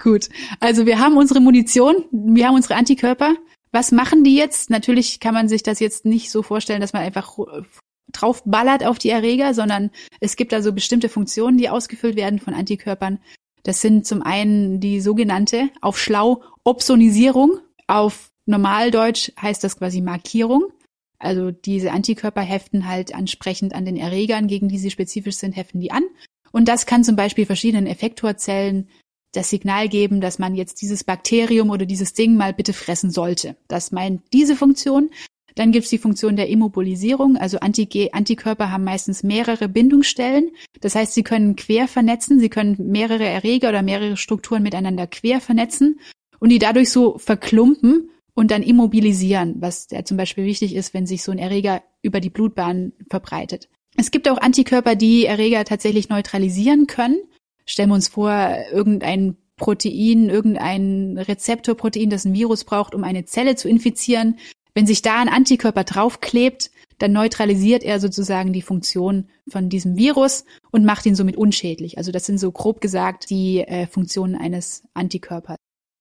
Gut. 0.02 0.30
Also 0.60 0.86
wir 0.86 1.00
haben 1.00 1.18
unsere 1.18 1.40
Munition, 1.40 2.06
wir 2.12 2.48
haben 2.48 2.56
unsere 2.56 2.76
Antikörper. 2.76 3.36
Was 3.72 3.92
machen 3.92 4.24
die 4.24 4.36
jetzt? 4.36 4.70
Natürlich 4.70 5.20
kann 5.20 5.34
man 5.34 5.50
sich 5.50 5.64
das 5.64 5.80
jetzt 5.80 6.06
nicht 6.06 6.32
so 6.32 6.44
vorstellen, 6.44 6.82
dass 6.82 6.94
man 6.94 7.04
einfach 7.04 7.38
draufballert 8.12 8.86
auf 8.86 8.98
die 8.98 9.10
Erreger, 9.10 9.54
sondern 9.54 9.92
es 10.22 10.36
gibt 10.36 10.54
also 10.54 10.72
bestimmte 10.72 11.10
Funktionen, 11.10 11.58
die 11.58 11.70
ausgefüllt 11.70 12.16
werden 12.16 12.40
von 12.40 12.54
Antikörpern. 12.54 13.20
Das 13.64 13.82
sind 13.82 14.06
zum 14.08 14.22
einen 14.22 14.80
die 14.80 15.02
sogenannte 15.02 15.70
auf 15.82 16.00
schlau 16.00 16.42
Opsonisierung. 16.64 17.60
Auf 17.88 18.32
Normaldeutsch 18.46 19.32
heißt 19.42 19.64
das 19.64 19.78
quasi 19.78 20.02
Markierung. 20.02 20.72
Also 21.20 21.51
diese 21.51 21.91
Antikörper 21.91 22.41
heften 22.41 22.88
halt 22.88 23.13
ansprechend 23.13 23.74
an 23.74 23.86
den 23.86 23.97
Erregern, 23.97 24.47
gegen 24.47 24.68
die 24.70 24.78
sie 24.78 24.91
spezifisch 24.91 25.36
sind, 25.36 25.55
heften 25.55 25.82
die 25.82 25.91
an. 25.91 26.03
Und 26.51 26.68
das 26.68 26.86
kann 26.86 27.03
zum 27.03 27.15
Beispiel 27.15 27.45
verschiedenen 27.45 27.88
Effektorzellen 27.88 28.88
das 29.34 29.49
Signal 29.49 29.89
geben, 29.89 30.22
dass 30.22 30.39
man 30.39 30.55
jetzt 30.55 30.82
dieses 30.82 31.03
Bakterium 31.03 31.70
oder 31.70 31.86
dieses 31.86 32.13
Ding 32.13 32.38
mal 32.38 32.53
bitte 32.53 32.74
fressen 32.74 33.11
sollte. 33.11 33.55
Das 33.68 33.91
meint 33.91 34.22
diese 34.34 34.55
Funktion. 34.55 35.09
Dann 35.55 35.72
gibt's 35.72 35.89
die 35.89 35.97
Funktion 35.97 36.36
der 36.36 36.49
Immobilisierung. 36.49 37.36
Also 37.36 37.59
Antige 37.59 38.13
Antikörper 38.13 38.72
haben 38.72 38.84
meistens 38.84 39.24
mehrere 39.24 39.68
Bindungsstellen. 39.68 40.51
Das 40.82 40.95
heißt, 40.95 41.13
sie 41.13 41.24
können 41.24 41.55
quer 41.55 41.88
vernetzen. 41.88 42.39
Sie 42.39 42.49
können 42.49 42.76
mehrere 42.91 43.26
Erreger 43.26 43.70
oder 43.70 43.82
mehrere 43.82 44.18
Strukturen 44.18 44.61
miteinander 44.61 45.07
quer 45.07 45.41
vernetzen 45.41 45.99
und 46.39 46.49
die 46.49 46.59
dadurch 46.59 46.91
so 46.91 47.18
verklumpen 47.18 48.11
und 48.38 48.52
dann 48.52 48.62
immobilisieren, 48.62 49.56
was 49.62 49.88
ja 49.90 50.06
zum 50.06 50.16
Beispiel 50.16 50.46
wichtig 50.46 50.76
ist, 50.76 50.94
wenn 50.94 51.08
sich 51.08 51.24
so 51.24 51.32
ein 51.32 51.40
Erreger 51.40 51.82
über 52.04 52.20
die 52.20 52.30
Blutbahn 52.30 52.94
verbreitet. 53.10 53.68
Es 53.96 54.12
gibt 54.12 54.30
auch 54.30 54.38
Antikörper, 54.38 54.96
die 54.96 55.26
Erreger 55.26 55.66
tatsächlich 55.66 56.10
neutralisieren 56.10 56.86
können. 56.86 57.18
Stellen 57.66 57.90
wir 57.90 57.96
uns 57.96 58.10
vor, 58.10 58.32
irgendein 58.72 59.38
Protein, 59.56 60.30
irgendein 60.30 61.18
Rezeptorprotein, 61.18 62.12
das 62.12 62.26
ein 62.26 62.36
Virus 62.36 62.64
braucht, 62.64 62.94
um 62.94 63.04
eine 63.04 63.26
Zelle 63.26 63.56
zu 63.56 63.68
infizieren. 63.68 64.38
Wenn 64.76 64.86
sich 64.86 65.02
da 65.02 65.20
ein 65.20 65.30
Antikörper 65.30 65.84
draufklebt, 65.84 66.70
dann 67.00 67.14
neutralisiert 67.14 67.84
er 67.84 68.00
sozusagen 68.00 68.54
die 68.54 68.62
Funktion 68.62 69.30
von 69.50 69.68
diesem 69.68 69.98
Virus 69.98 70.46
und 70.70 70.86
macht 70.86 71.08
ihn 71.08 71.16
somit 71.16 71.38
unschädlich. 71.38 71.98
Also 71.98 72.12
das 72.12 72.28
sind 72.28 72.38
so 72.38 72.52
grob 72.52 72.82
gesagt 72.82 73.32
die 73.32 73.62
äh, 73.62 73.88
Funktionen 73.88 74.36
eines 74.36 74.84
Antikörpers. 74.94 75.58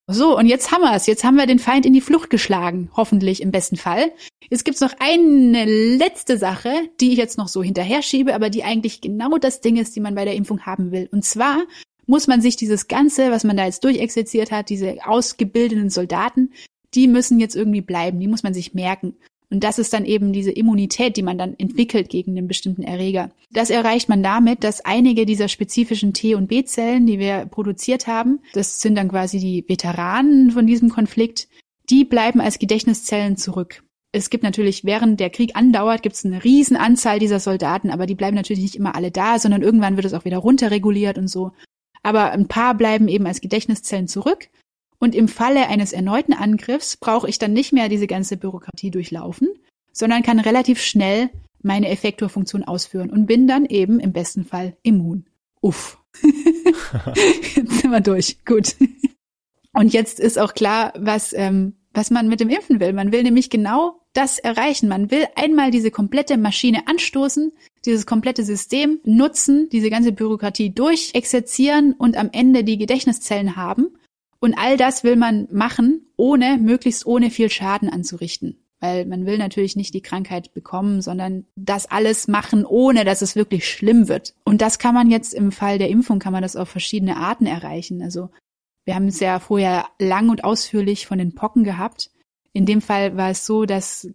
So, 0.09 0.38
und 0.38 0.46
jetzt 0.46 0.70
haben 0.70 0.82
wir 0.82 0.94
es. 0.94 1.07
Jetzt 1.07 1.24
haben 1.24 1.36
wir 1.36 1.46
den 1.46 1.59
Feind 1.59 1.84
in 1.84 1.92
die 1.92 2.00
Flucht 2.00 2.30
geschlagen, 2.30 2.90
hoffentlich 2.94 3.42
im 3.42 3.50
besten 3.50 3.76
Fall. 3.76 4.12
Jetzt 4.48 4.64
gibt's 4.64 4.80
noch 4.80 4.94
eine 5.00 5.64
letzte 5.64 6.38
Sache, 6.38 6.70
die 7.00 7.12
ich 7.12 7.18
jetzt 7.18 7.38
noch 7.38 7.48
so 7.48 7.61
hinterher 7.61 8.02
schiebe, 8.02 8.32
aber 8.32 8.48
die 8.48 8.62
eigentlich 8.62 9.00
genau 9.00 9.36
das 9.38 9.61
Ding 9.61 9.76
ist, 9.76 9.96
die 9.96 10.00
man 10.00 10.14
bei 10.14 10.24
der 10.24 10.36
Impfung 10.36 10.64
haben 10.64 10.92
will. 10.92 11.09
Und 11.11 11.24
zwar 11.24 11.62
muss 12.07 12.28
man 12.28 12.40
sich 12.40 12.54
dieses 12.54 12.86
Ganze, 12.86 13.32
was 13.32 13.42
man 13.42 13.57
da 13.57 13.64
jetzt 13.64 13.82
durchexerziert 13.82 14.52
hat, 14.52 14.70
diese 14.70 15.04
ausgebildeten 15.04 15.90
Soldaten, 15.90 16.52
die 16.94 17.09
müssen 17.09 17.40
jetzt 17.40 17.57
irgendwie 17.57 17.80
bleiben, 17.80 18.20
die 18.20 18.28
muss 18.28 18.44
man 18.44 18.54
sich 18.54 18.74
merken. 18.74 19.16
Und 19.51 19.62
das 19.62 19.78
ist 19.78 19.92
dann 19.92 20.05
eben 20.05 20.32
diese 20.32 20.51
Immunität, 20.51 21.16
die 21.16 21.22
man 21.22 21.38
dann 21.38 21.55
entwickelt 21.57 22.09
gegen 22.09 22.34
den 22.34 22.49
bestimmten 22.49 22.82
Erreger. 22.82 23.30
Das 23.53 23.70
erreicht 23.70 24.09
man 24.09 24.22
damit, 24.22 24.64
dass 24.64 24.84
einige 24.84 25.24
dieser 25.24 25.49
spezifischen 25.49 26.12
T- 26.12 26.34
und 26.34 26.49
B-Zellen, 26.49 27.07
die 27.07 27.18
wir 27.18 27.47
produziert 27.47 28.07
haben, 28.09 28.40
das 28.55 28.80
sind 28.80 28.97
dann 28.97 29.09
quasi 29.09 29.38
die 29.38 29.64
Veteranen 29.68 30.51
von 30.51 30.66
diesem 30.66 30.90
Konflikt, 30.90 31.49
die 31.88 32.05
bleiben 32.05 32.40
als 32.40 32.59
Gedächtniszellen 32.59 33.36
zurück. 33.36 33.84
Es 34.11 34.30
gibt 34.30 34.42
natürlich, 34.42 34.84
während 34.84 35.20
der 35.20 35.30
Krieg 35.30 35.55
andauert, 35.55 36.03
gibt 36.03 36.16
es 36.16 36.24
eine 36.24 36.42
riesen 36.42 36.76
Anzahl 36.76 37.18
dieser 37.18 37.38
Soldaten, 37.38 37.90
aber 37.90 38.07
die 38.07 38.14
bleiben 38.14 38.34
natürlich 38.34 38.62
nicht 38.62 38.76
immer 38.76 38.97
alle 38.97 39.11
da, 39.11 39.38
sondern 39.38 39.62
irgendwann 39.62 39.97
wird 39.97 40.07
es 40.07 40.14
auch 40.14 40.24
wieder 40.24 40.38
runterreguliert 40.38 41.18
und 41.18 41.28
so. 41.28 41.53
Aber 42.03 42.32
ein 42.32 42.49
paar 42.49 42.74
bleiben 42.74 43.09
eben 43.09 43.26
als 43.26 43.40
Gedächtniszellen 43.40 44.09
zurück 44.09 44.49
und 44.99 45.14
im 45.14 45.28
Falle 45.28 45.68
eines 45.68 45.92
erneuten 45.92 46.32
Angriffs 46.32 46.97
brauche 46.97 47.28
ich 47.28 47.38
dann 47.38 47.53
nicht 47.53 47.72
mehr 47.72 47.88
diese 47.88 48.07
ganze 48.07 48.36
Bürokratie 48.36 48.90
durchlaufen, 48.90 49.49
sondern 49.92 50.22
kann 50.22 50.40
relativ 50.40 50.80
schnell 50.80 51.30
meine 51.62 51.88
Effektorfunktion 51.88 52.64
ausführen 52.64 53.11
und 53.11 53.26
bin 53.26 53.47
dann 53.47 53.66
eben 53.66 54.01
im 54.01 54.12
besten 54.12 54.44
Fall 54.44 54.76
immun. 54.82 55.26
Uff. 55.61 55.99
jetzt 57.55 57.80
sind 57.80 57.90
wir 57.90 58.01
durch. 58.01 58.38
Gut. 58.44 58.76
Und 59.72 59.92
jetzt 59.92 60.20
ist 60.20 60.38
auch 60.38 60.55
klar, 60.55 60.92
was, 60.97 61.32
ähm, 61.32 61.74
was 61.92 62.11
man 62.11 62.28
mit 62.28 62.40
dem 62.40 62.49
Impfen 62.49 62.80
will. 62.80 62.92
Man 62.92 63.12
will 63.12 63.22
nämlich 63.22 63.51
genau 63.51 64.01
das 64.12 64.38
erreichen. 64.38 64.88
Man 64.88 65.11
will 65.11 65.26
einmal 65.34 65.70
diese 65.70 65.90
komplette 65.90 66.38
Maschine 66.38 66.86
anstoßen, 66.86 67.53
dieses 67.84 68.07
komplette 68.07 68.44
System 68.44 69.01
nutzen, 69.05 69.68
diese 69.70 69.90
ganze 69.90 70.12
Bürokratie 70.12 70.70
durchexerzieren 70.70 71.92
und 71.92 72.16
am 72.16 72.30
Ende 72.32 72.64
die 72.64 72.78
Gedächtniszellen 72.78 73.57
haben 73.57 73.88
und 74.41 74.55
all 74.55 74.76
das 74.76 75.05
will 75.05 75.16
man 75.16 75.49
machen, 75.51 76.07
ohne, 76.16 76.59
möglichst 76.59 77.07
ohne 77.07 77.30
viel 77.30 77.51
Schaden 77.51 77.89
anzurichten. 77.89 78.59
Weil 78.80 79.07
man 79.07 79.24
will 79.24 79.39
natürlich 79.39 79.74
nicht 79.74 79.95
die 79.95 80.03
Krankheit 80.03 80.53
bekommen, 80.53 81.01
sondern 81.01 81.47
das 81.57 81.87
alles 81.87 82.28
machen, 82.28 82.66
ohne 82.66 83.05
dass 83.05 83.22
es 83.22 83.34
wirklich 83.34 83.68
schlimm 83.68 84.09
wird. 84.09 84.34
Und 84.45 84.61
das 84.61 84.78
kann 84.78 84.95
man 84.95 85.11
jetzt 85.11 85.32
im 85.32 85.51
Fall 85.51 85.78
der 85.78 85.89
Impfung, 85.89 86.18
kann 86.18 86.32
man 86.32 86.43
das 86.43 86.57
auf 86.57 86.68
verschiedene 86.68 87.16
Arten 87.16 87.47
erreichen. 87.47 88.03
Also 88.03 88.28
wir 88.84 88.95
haben 88.95 89.09
es 89.09 89.18
ja 89.18 89.41
vorher 89.41 89.87
lang 89.99 90.28
und 90.28 90.45
ausführlich 90.45 91.07
von 91.07 91.18
den 91.18 91.34
Pocken 91.34 91.64
gehabt. 91.64 92.11
In 92.53 92.66
dem 92.66 92.82
Fall 92.82 93.16
war 93.16 93.30
es 93.30 93.47
so, 93.47 93.64
dass 93.64 94.09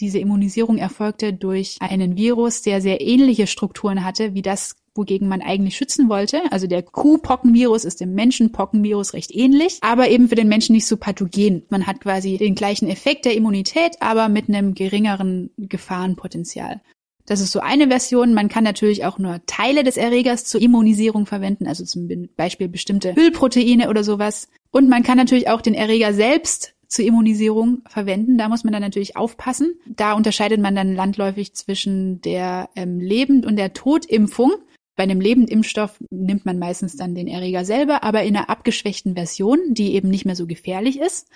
diese 0.00 0.18
Immunisierung 0.18 0.78
erfolgte 0.78 1.34
durch 1.34 1.76
einen 1.80 2.16
Virus, 2.16 2.62
der 2.62 2.80
sehr 2.80 3.02
ähnliche 3.02 3.46
Strukturen 3.46 4.02
hatte 4.02 4.34
wie 4.34 4.42
das 4.42 4.76
wogegen 5.00 5.26
man 5.26 5.42
eigentlich 5.42 5.76
schützen 5.76 6.08
wollte. 6.08 6.40
Also 6.52 6.66
der 6.68 6.82
Kuhpockenvirus 6.82 7.84
ist 7.84 8.00
dem 8.00 8.14
Menschenpockenvirus 8.14 9.14
recht 9.14 9.34
ähnlich, 9.34 9.78
aber 9.80 10.08
eben 10.08 10.28
für 10.28 10.36
den 10.36 10.48
Menschen 10.48 10.74
nicht 10.74 10.86
so 10.86 10.96
pathogen. 10.96 11.62
Man 11.70 11.86
hat 11.86 12.00
quasi 12.00 12.36
den 12.36 12.54
gleichen 12.54 12.88
Effekt 12.88 13.24
der 13.24 13.34
Immunität, 13.34 13.96
aber 14.00 14.28
mit 14.28 14.48
einem 14.48 14.74
geringeren 14.74 15.50
Gefahrenpotenzial. 15.56 16.80
Das 17.26 17.40
ist 17.40 17.52
so 17.52 17.60
eine 17.60 17.88
Version. 17.88 18.34
Man 18.34 18.48
kann 18.48 18.64
natürlich 18.64 19.04
auch 19.04 19.18
nur 19.18 19.40
Teile 19.46 19.84
des 19.84 19.96
Erregers 19.96 20.44
zur 20.44 20.60
Immunisierung 20.60 21.26
verwenden, 21.26 21.66
also 21.66 21.84
zum 21.84 22.08
Beispiel 22.36 22.68
bestimmte 22.68 23.14
Hüllproteine 23.14 23.88
oder 23.88 24.04
sowas. 24.04 24.48
Und 24.70 24.88
man 24.88 25.02
kann 25.02 25.16
natürlich 25.16 25.48
auch 25.48 25.60
den 25.60 25.74
Erreger 25.74 26.12
selbst 26.12 26.74
zur 26.90 27.04
Immunisierung 27.04 27.82
verwenden. 27.88 28.36
Da 28.36 28.48
muss 28.48 28.64
man 28.64 28.72
dann 28.72 28.82
natürlich 28.82 29.16
aufpassen. 29.16 29.74
Da 29.86 30.14
unterscheidet 30.14 30.60
man 30.60 30.74
dann 30.74 30.94
landläufig 30.94 31.54
zwischen 31.54 32.20
der 32.20 32.68
ähm, 32.74 32.98
Lebend- 32.98 33.46
und 33.46 33.56
der 33.56 33.72
Totimpfung. 33.72 34.50
Bei 35.00 35.04
einem 35.04 35.22
Lebendimpfstoff 35.22 35.98
nimmt 36.10 36.44
man 36.44 36.58
meistens 36.58 36.94
dann 36.94 37.14
den 37.14 37.26
Erreger 37.26 37.64
selber, 37.64 38.04
aber 38.04 38.22
in 38.22 38.36
einer 38.36 38.50
abgeschwächten 38.50 39.14
Version, 39.14 39.72
die 39.72 39.94
eben 39.94 40.10
nicht 40.10 40.26
mehr 40.26 40.36
so 40.36 40.46
gefährlich 40.46 41.00
ist. 41.00 41.26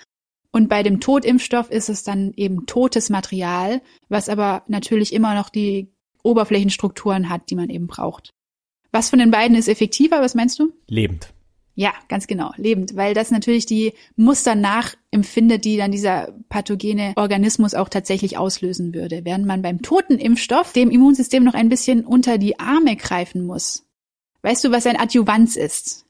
Und 0.51 0.69
bei 0.69 0.83
dem 0.83 0.99
Totimpfstoff 0.99 1.71
ist 1.71 1.89
es 1.89 2.03
dann 2.03 2.31
eben 2.35 2.67
totes 2.67 3.09
Material, 3.09 3.81
was 4.07 4.29
aber 4.29 4.61
natürlich 4.67 5.13
immer 5.13 5.33
noch 5.33 5.49
die 5.49 5.91
Oberflächenstrukturen 6.21 7.27
hat, 7.27 7.49
die 7.49 7.55
man 7.55 7.71
eben 7.71 7.87
braucht. 7.87 8.35
Was 8.91 9.09
von 9.09 9.17
den 9.17 9.31
beiden 9.31 9.57
ist 9.57 9.67
effektiver? 9.67 10.21
Was 10.21 10.35
meinst 10.35 10.59
du? 10.59 10.71
Lebend. 10.85 11.33
Ja, 11.77 11.93
ganz 12.07 12.25
genau, 12.25 12.51
lebend, 12.55 12.95
weil 12.95 13.13
das 13.13 13.31
natürlich 13.31 13.65
die 13.65 13.93
Muster 14.15 14.55
nachempfindet, 14.55 15.65
die 15.65 15.75
dann 15.75 15.91
dieser 15.91 16.33
pathogene 16.47 17.11
Organismus 17.17 17.73
auch 17.73 17.89
tatsächlich 17.89 18.37
auslösen 18.37 18.93
würde. 18.93 19.25
Während 19.25 19.45
man 19.45 19.61
beim 19.61 19.81
toten 19.81 20.17
Impfstoff 20.17 20.71
dem 20.71 20.89
Immunsystem 20.89 21.43
noch 21.43 21.53
ein 21.53 21.67
bisschen 21.67 22.05
unter 22.05 22.37
die 22.37 22.59
Arme 22.59 22.95
greifen 22.95 23.45
muss. 23.45 23.85
Weißt 24.41 24.63
du, 24.63 24.71
was 24.71 24.85
ein 24.85 24.97
Adjuvanz 24.97 25.57
ist? 25.57 26.05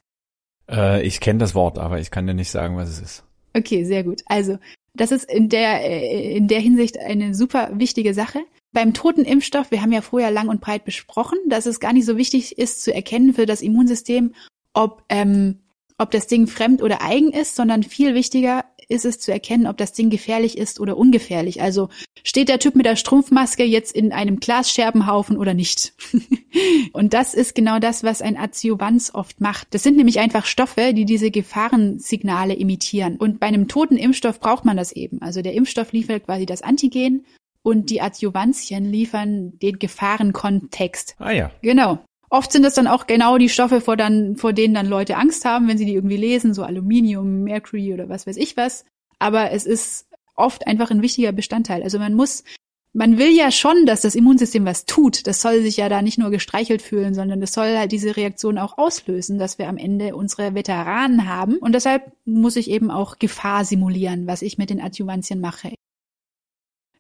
Äh, 0.70 1.01
ich 1.01 1.20
kenne 1.20 1.39
das 1.39 1.55
Wort, 1.55 1.80
aber 1.80 1.99
ich 1.99 2.11
kann 2.11 2.28
dir 2.28 2.36
nicht 2.36 2.51
sagen, 2.51 2.78
was 2.78 2.89
es 2.89 2.99
ist. 2.99 3.24
Okay, 3.55 3.86
sehr 3.86 4.03
gut. 4.03 4.22
Also, 4.28 4.59
das 4.93 5.11
ist 5.11 5.32
in 5.32 5.49
der, 5.49 5.84
äh, 5.84 6.36
in 6.36 6.47
der 6.47 6.59
Hinsicht 6.59 6.99
eine 6.99 7.34
super 7.34 7.72
wichtige 7.74 8.13
Sache. 8.13 8.39
Beim 8.72 8.93
toten 8.93 9.24
Impfstoff, 9.24 9.72
wir 9.72 9.82
haben 9.82 9.93
ja 9.93 10.01
vorher 10.01 10.30
lang 10.30 10.49
und 10.49 10.61
breit 10.61 10.86
besprochen, 10.86 11.39
dass 11.49 11.66
es 11.66 11.80
gar 11.80 11.93
nicht 11.93 12.05
so 12.05 12.18
wichtig 12.18 12.57
ist 12.59 12.84
zu 12.84 12.93
erkennen 12.93 13.34
für 13.34 13.45
das 13.45 13.61
Immunsystem, 13.61 14.36
ob, 14.76 15.03
ähm, 15.09 15.59
ob 15.97 16.11
das 16.11 16.28
Ding 16.28 16.47
fremd 16.47 16.84
oder 16.84 17.01
eigen 17.01 17.32
ist, 17.32 17.55
sondern 17.55 17.84
viel 17.84 18.13
wichtiger 18.13 18.65
ist 18.88 19.05
es 19.05 19.19
zu 19.19 19.32
erkennen, 19.32 19.67
ob 19.67 19.78
das 19.78 19.93
Ding 19.93 20.09
gefährlich 20.09 20.57
ist 20.57 20.80
oder 20.80 20.97
ungefährlich. 20.97 21.61
Also 21.61 21.89
steht 22.23 22.49
der 22.49 22.59
Typ 22.59 22.76
mit 22.76 22.86
der 22.86 22.95
Strumpfmaske 22.95 23.63
jetzt 23.63 23.95
in 23.95 24.11
einem 24.11 24.39
Glasscherbenhaufen 24.39 25.38
oder 25.38 25.53
nicht? 25.53 25.93
und 26.93 27.13
das 27.13 27.34
ist 27.34 27.55
genau 27.55 27.80
das, 27.80 28.03
was 28.03 28.21
ein 28.21 28.38
Adjuvanz 28.38 29.11
oft 29.13 29.41
macht. 29.41 29.73
Das 29.73 29.84
sind 29.84 29.97
nämlich 29.97 30.19
einfach 30.19 30.45
Stoffe, 30.45 30.93
die 30.93 31.05
diese 31.05 31.32
Gefahrensignale 31.32 32.53
imitieren. 32.53 33.17
Und 33.17 33.39
bei 33.39 33.47
einem 33.47 33.67
toten 33.67 33.97
Impfstoff 33.97 34.39
braucht 34.39 34.65
man 34.65 34.78
das 34.78 34.91
eben. 34.91 35.21
Also 35.21 35.41
der 35.41 35.53
Impfstoff 35.53 35.91
liefert 35.91 36.26
quasi 36.26 36.45
das 36.45 36.61
Antigen 36.61 37.26
und 37.63 37.89
die 37.89 38.01
Adjuvantien 38.01 38.86
liefern 38.86 39.57
den 39.59 39.80
Gefahrenkontext. 39.80 41.15
Ah 41.17 41.32
ja. 41.32 41.51
Genau. 41.61 41.99
Oft 42.36 42.51
sind 42.51 42.63
das 42.63 42.73
dann 42.73 42.88
auch 42.88 43.07
genau 43.07 43.38
die 43.38 43.47
Stoffe, 43.47 43.79
vor, 43.79 43.95
dann, 43.95 44.36
vor 44.36 44.51
denen 44.51 44.73
dann 44.73 44.88
Leute 44.88 45.15
Angst 45.15 45.45
haben, 45.45 45.69
wenn 45.69 45.77
sie 45.77 45.86
die 45.86 45.93
irgendwie 45.93 46.17
lesen, 46.17 46.53
so 46.53 46.63
Aluminium, 46.63 47.43
Mercury 47.43 47.93
oder 47.93 48.09
was 48.09 48.27
weiß 48.27 48.36
ich 48.36 48.57
was. 48.57 48.83
Aber 49.19 49.51
es 49.51 49.65
ist 49.65 50.07
oft 50.36 50.67
einfach 50.67 50.91
ein 50.91 51.01
wichtiger 51.01 51.31
Bestandteil. 51.31 51.81
Also 51.81 51.97
man 51.97 52.13
muss, 52.13 52.43
man 52.91 53.17
will 53.17 53.29
ja 53.29 53.51
schon, 53.51 53.86
dass 53.86 54.01
das 54.01 54.15
Immunsystem 54.15 54.65
was 54.65 54.83
tut. 54.83 55.27
Das 55.27 55.41
soll 55.41 55.61
sich 55.61 55.77
ja 55.77 55.88
da 55.88 56.01
nicht 56.01 56.17
nur 56.17 56.29
gestreichelt 56.29 56.81
fühlen, 56.81 57.13
sondern 57.13 57.39
das 57.39 57.53
soll 57.53 57.77
halt 57.77 57.93
diese 57.93 58.17
Reaktion 58.17 58.57
auch 58.57 58.77
auslösen, 58.77 59.38
dass 59.38 59.57
wir 59.57 59.69
am 59.69 59.77
Ende 59.77 60.13
unsere 60.13 60.55
Veteranen 60.55 61.29
haben. 61.29 61.55
Und 61.59 61.71
deshalb 61.71 62.11
muss 62.25 62.57
ich 62.57 62.69
eben 62.69 62.91
auch 62.91 63.17
Gefahr 63.17 63.63
simulieren, 63.63 64.27
was 64.27 64.41
ich 64.41 64.57
mit 64.57 64.69
den 64.69 64.81
Adjuvantien 64.81 65.39
mache. 65.39 65.73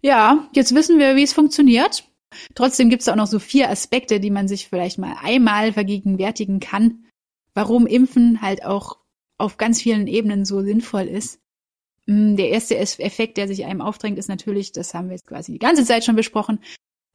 Ja, 0.01 0.47
jetzt 0.53 0.73
wissen 0.73 0.97
wir, 0.97 1.17
wie 1.17 1.23
es 1.23 1.33
funktioniert. 1.33 2.05
Trotzdem 2.53 2.89
gibt 2.89 3.01
es 3.01 3.09
auch 3.09 3.15
noch 3.15 3.27
so 3.27 3.39
vier 3.39 3.69
Aspekte, 3.69 4.19
die 4.19 4.31
man 4.31 4.47
sich 4.47 4.67
vielleicht 4.67 4.97
mal 4.97 5.15
einmal 5.21 5.73
vergegenwärtigen 5.73 6.59
kann, 6.59 7.05
warum 7.53 7.87
Impfen 7.87 8.41
halt 8.41 8.65
auch 8.65 8.97
auf 9.37 9.57
ganz 9.57 9.81
vielen 9.81 10.07
Ebenen 10.07 10.45
so 10.45 10.61
sinnvoll 10.61 11.03
ist. 11.03 11.39
Mm, 12.05 12.35
der 12.35 12.49
erste 12.49 12.77
Effekt, 12.77 13.37
der 13.37 13.47
sich 13.47 13.65
einem 13.65 13.81
aufdrängt, 13.81 14.17
ist 14.17 14.29
natürlich, 14.29 14.71
das 14.71 14.93
haben 14.93 15.07
wir 15.07 15.15
jetzt 15.15 15.27
quasi 15.27 15.51
die 15.51 15.59
ganze 15.59 15.85
Zeit 15.85 16.03
schon 16.05 16.15
besprochen, 16.15 16.59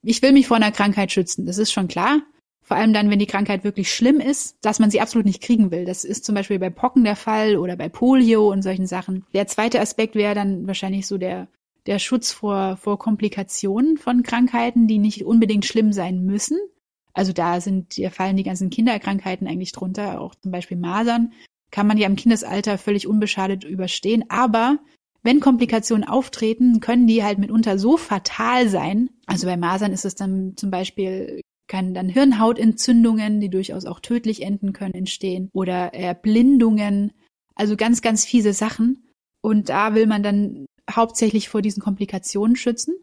ich 0.02 0.22
will 0.22 0.32
mich 0.32 0.46
vor 0.46 0.56
einer 0.56 0.72
Krankheit 0.72 1.12
schützen. 1.12 1.46
Das 1.46 1.58
ist 1.58 1.72
schon 1.72 1.88
klar. 1.88 2.22
Vor 2.62 2.76
allem 2.76 2.92
dann, 2.92 3.10
wenn 3.10 3.18
die 3.18 3.26
Krankheit 3.26 3.64
wirklich 3.64 3.92
schlimm 3.92 4.20
ist, 4.20 4.56
dass 4.62 4.78
man 4.78 4.90
sie 4.90 5.00
absolut 5.00 5.26
nicht 5.26 5.42
kriegen 5.42 5.70
will. 5.70 5.84
Das 5.84 6.04
ist 6.04 6.24
zum 6.24 6.34
Beispiel 6.34 6.58
bei 6.58 6.70
Pocken 6.70 7.04
der 7.04 7.16
Fall 7.16 7.56
oder 7.56 7.76
bei 7.76 7.88
Polio 7.88 8.50
und 8.50 8.62
solchen 8.62 8.86
Sachen. 8.86 9.26
Der 9.34 9.46
zweite 9.46 9.80
Aspekt 9.80 10.14
wäre 10.14 10.34
dann 10.34 10.66
wahrscheinlich 10.66 11.06
so 11.06 11.18
der 11.18 11.48
der 11.86 11.98
Schutz 11.98 12.32
vor, 12.32 12.76
vor 12.76 12.98
Komplikationen 12.98 13.96
von 13.96 14.22
Krankheiten, 14.22 14.86
die 14.86 14.98
nicht 14.98 15.24
unbedingt 15.24 15.64
schlimm 15.64 15.92
sein 15.92 16.24
müssen. 16.24 16.58
Also 17.12 17.32
da 17.32 17.60
sind, 17.60 17.98
da 17.98 18.10
fallen 18.10 18.36
die 18.36 18.44
ganzen 18.44 18.70
Kinderkrankheiten 18.70 19.46
eigentlich 19.46 19.72
drunter, 19.72 20.20
auch 20.20 20.34
zum 20.34 20.52
Beispiel 20.52 20.76
Masern, 20.76 21.32
kann 21.70 21.86
man 21.86 21.98
ja 21.98 22.06
im 22.06 22.16
Kindesalter 22.16 22.78
völlig 22.78 23.06
unbeschadet 23.06 23.64
überstehen. 23.64 24.24
Aber 24.28 24.78
wenn 25.22 25.40
Komplikationen 25.40 26.08
auftreten, 26.08 26.80
können 26.80 27.06
die 27.06 27.22
halt 27.22 27.38
mitunter 27.38 27.78
so 27.78 27.96
fatal 27.96 28.68
sein. 28.68 29.10
Also 29.26 29.46
bei 29.46 29.56
Masern 29.56 29.92
ist 29.92 30.04
es 30.04 30.14
dann 30.14 30.54
zum 30.56 30.70
Beispiel, 30.70 31.40
kann 31.68 31.94
dann 31.94 32.08
Hirnhautentzündungen, 32.08 33.40
die 33.40 33.50
durchaus 33.50 33.84
auch 33.84 34.00
tödlich 34.00 34.42
enden 34.42 34.72
können, 34.72 34.94
entstehen 34.94 35.50
oder 35.52 35.94
Erblindungen. 35.94 37.12
Also 37.54 37.76
ganz, 37.76 38.02
ganz 38.02 38.24
fiese 38.24 38.52
Sachen. 38.52 39.06
Und 39.42 39.68
da 39.68 39.94
will 39.94 40.06
man 40.06 40.22
dann 40.22 40.66
hauptsächlich 40.96 41.48
vor 41.48 41.62
diesen 41.62 41.82
Komplikationen 41.82 42.56
schützen. 42.56 42.94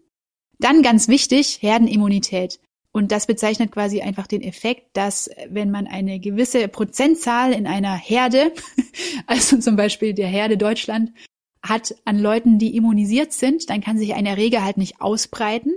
Dann 0.59 0.81
ganz 0.81 1.07
wichtig, 1.07 1.59
Herdenimmunität. 1.61 2.59
Und 2.91 3.11
das 3.11 3.27
bezeichnet 3.27 3.71
quasi 3.71 4.01
einfach 4.01 4.25
den 4.25 4.41
Effekt, 4.41 4.97
dass 4.97 5.29
wenn 5.49 5.69
man 5.69 5.85
eine 5.85 6.19
gewisse 6.19 6.67
Prozentzahl 6.67 7.53
in 7.53 7.67
einer 7.67 7.95
Herde, 7.95 8.51
also 9.27 9.59
zum 9.59 9.75
Beispiel 9.75 10.13
der 10.13 10.27
Herde 10.27 10.57
Deutschland, 10.57 11.11
hat 11.61 11.95
an 12.05 12.17
Leuten, 12.17 12.59
die 12.59 12.75
immunisiert 12.75 13.33
sind, 13.33 13.69
dann 13.69 13.81
kann 13.81 13.97
sich 13.97 14.13
ein 14.15 14.25
Erreger 14.25 14.63
halt 14.63 14.77
nicht 14.77 15.01
ausbreiten. 15.01 15.73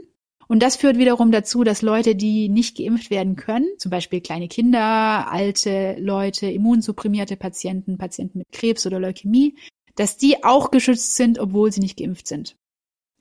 Und 0.48 0.62
das 0.62 0.76
führt 0.76 0.98
wiederum 0.98 1.30
dazu, 1.30 1.62
dass 1.62 1.82
Leute, 1.82 2.16
die 2.16 2.48
nicht 2.48 2.76
geimpft 2.76 3.10
werden 3.10 3.36
können, 3.36 3.68
zum 3.78 3.90
Beispiel 3.90 4.20
kleine 4.20 4.48
Kinder, 4.48 5.30
alte 5.30 5.96
Leute, 6.00 6.50
immunsupprimierte 6.50 7.36
Patienten, 7.36 7.98
Patienten 7.98 8.38
mit 8.38 8.50
Krebs 8.50 8.84
oder 8.84 8.98
Leukämie, 8.98 9.54
dass 9.94 10.16
die 10.16 10.44
auch 10.44 10.70
geschützt 10.70 11.16
sind, 11.16 11.38
obwohl 11.38 11.72
sie 11.72 11.80
nicht 11.80 11.98
geimpft 11.98 12.26
sind. 12.26 12.56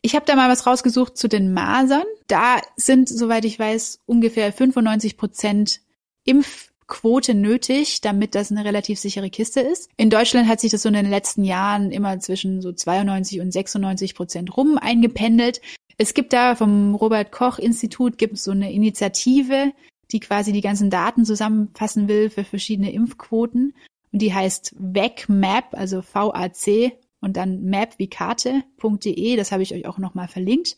Ich 0.01 0.15
habe 0.15 0.25
da 0.25 0.35
mal 0.35 0.49
was 0.49 0.65
rausgesucht 0.65 1.17
zu 1.17 1.27
den 1.27 1.53
Masern. 1.53 2.05
Da 2.27 2.61
sind, 2.77 3.09
soweit 3.09 3.43
ich 3.45 3.59
weiß, 3.59 3.99
ungefähr 4.05 4.53
95 4.53 5.17
Prozent 5.17 5.81
Impfquote 6.23 7.33
nötig, 7.33 8.01
damit 8.01 8.33
das 8.33 8.51
eine 8.51 8.63
relativ 8.63 8.99
sichere 8.99 9.29
Kiste 9.29 9.59
ist. 9.59 9.89
In 9.97 10.09
Deutschland 10.09 10.47
hat 10.47 10.61
sich 10.61 10.71
das 10.71 10.83
so 10.83 10.89
in 10.89 10.95
den 10.95 11.09
letzten 11.09 11.43
Jahren 11.43 11.91
immer 11.91 12.19
zwischen 12.19 12.61
so 12.61 12.71
92 12.71 13.41
und 13.41 13.51
96 13.51 14.15
Prozent 14.15 14.55
rum 14.55 14.77
eingependelt. 14.77 15.59
Es 15.97 16.13
gibt 16.13 16.31
da 16.31 16.55
vom 16.55 16.95
Robert 16.95 17.33
Koch 17.33 17.59
Institut 17.59 18.17
gibt 18.17 18.37
so 18.37 18.51
eine 18.51 18.71
Initiative, 18.71 19.73
die 20.11 20.21
quasi 20.21 20.53
die 20.53 20.61
ganzen 20.61 20.89
Daten 20.89 21.25
zusammenfassen 21.25 22.07
will 22.07 22.29
für 22.29 22.45
verschiedene 22.45 22.91
Impfquoten. 22.93 23.73
Und 24.11 24.21
die 24.21 24.33
heißt 24.33 24.75
VACMAP, 24.77 25.73
also 25.73 26.01
VAC 26.01 26.93
und 27.21 27.37
dann 27.37 27.63
map 27.63 27.95
wie 27.97 28.09
Karte.de, 28.09 29.35
das 29.35 29.51
habe 29.51 29.63
ich 29.63 29.73
euch 29.73 29.85
auch 29.85 29.97
nochmal 29.97 30.27
verlinkt. 30.27 30.77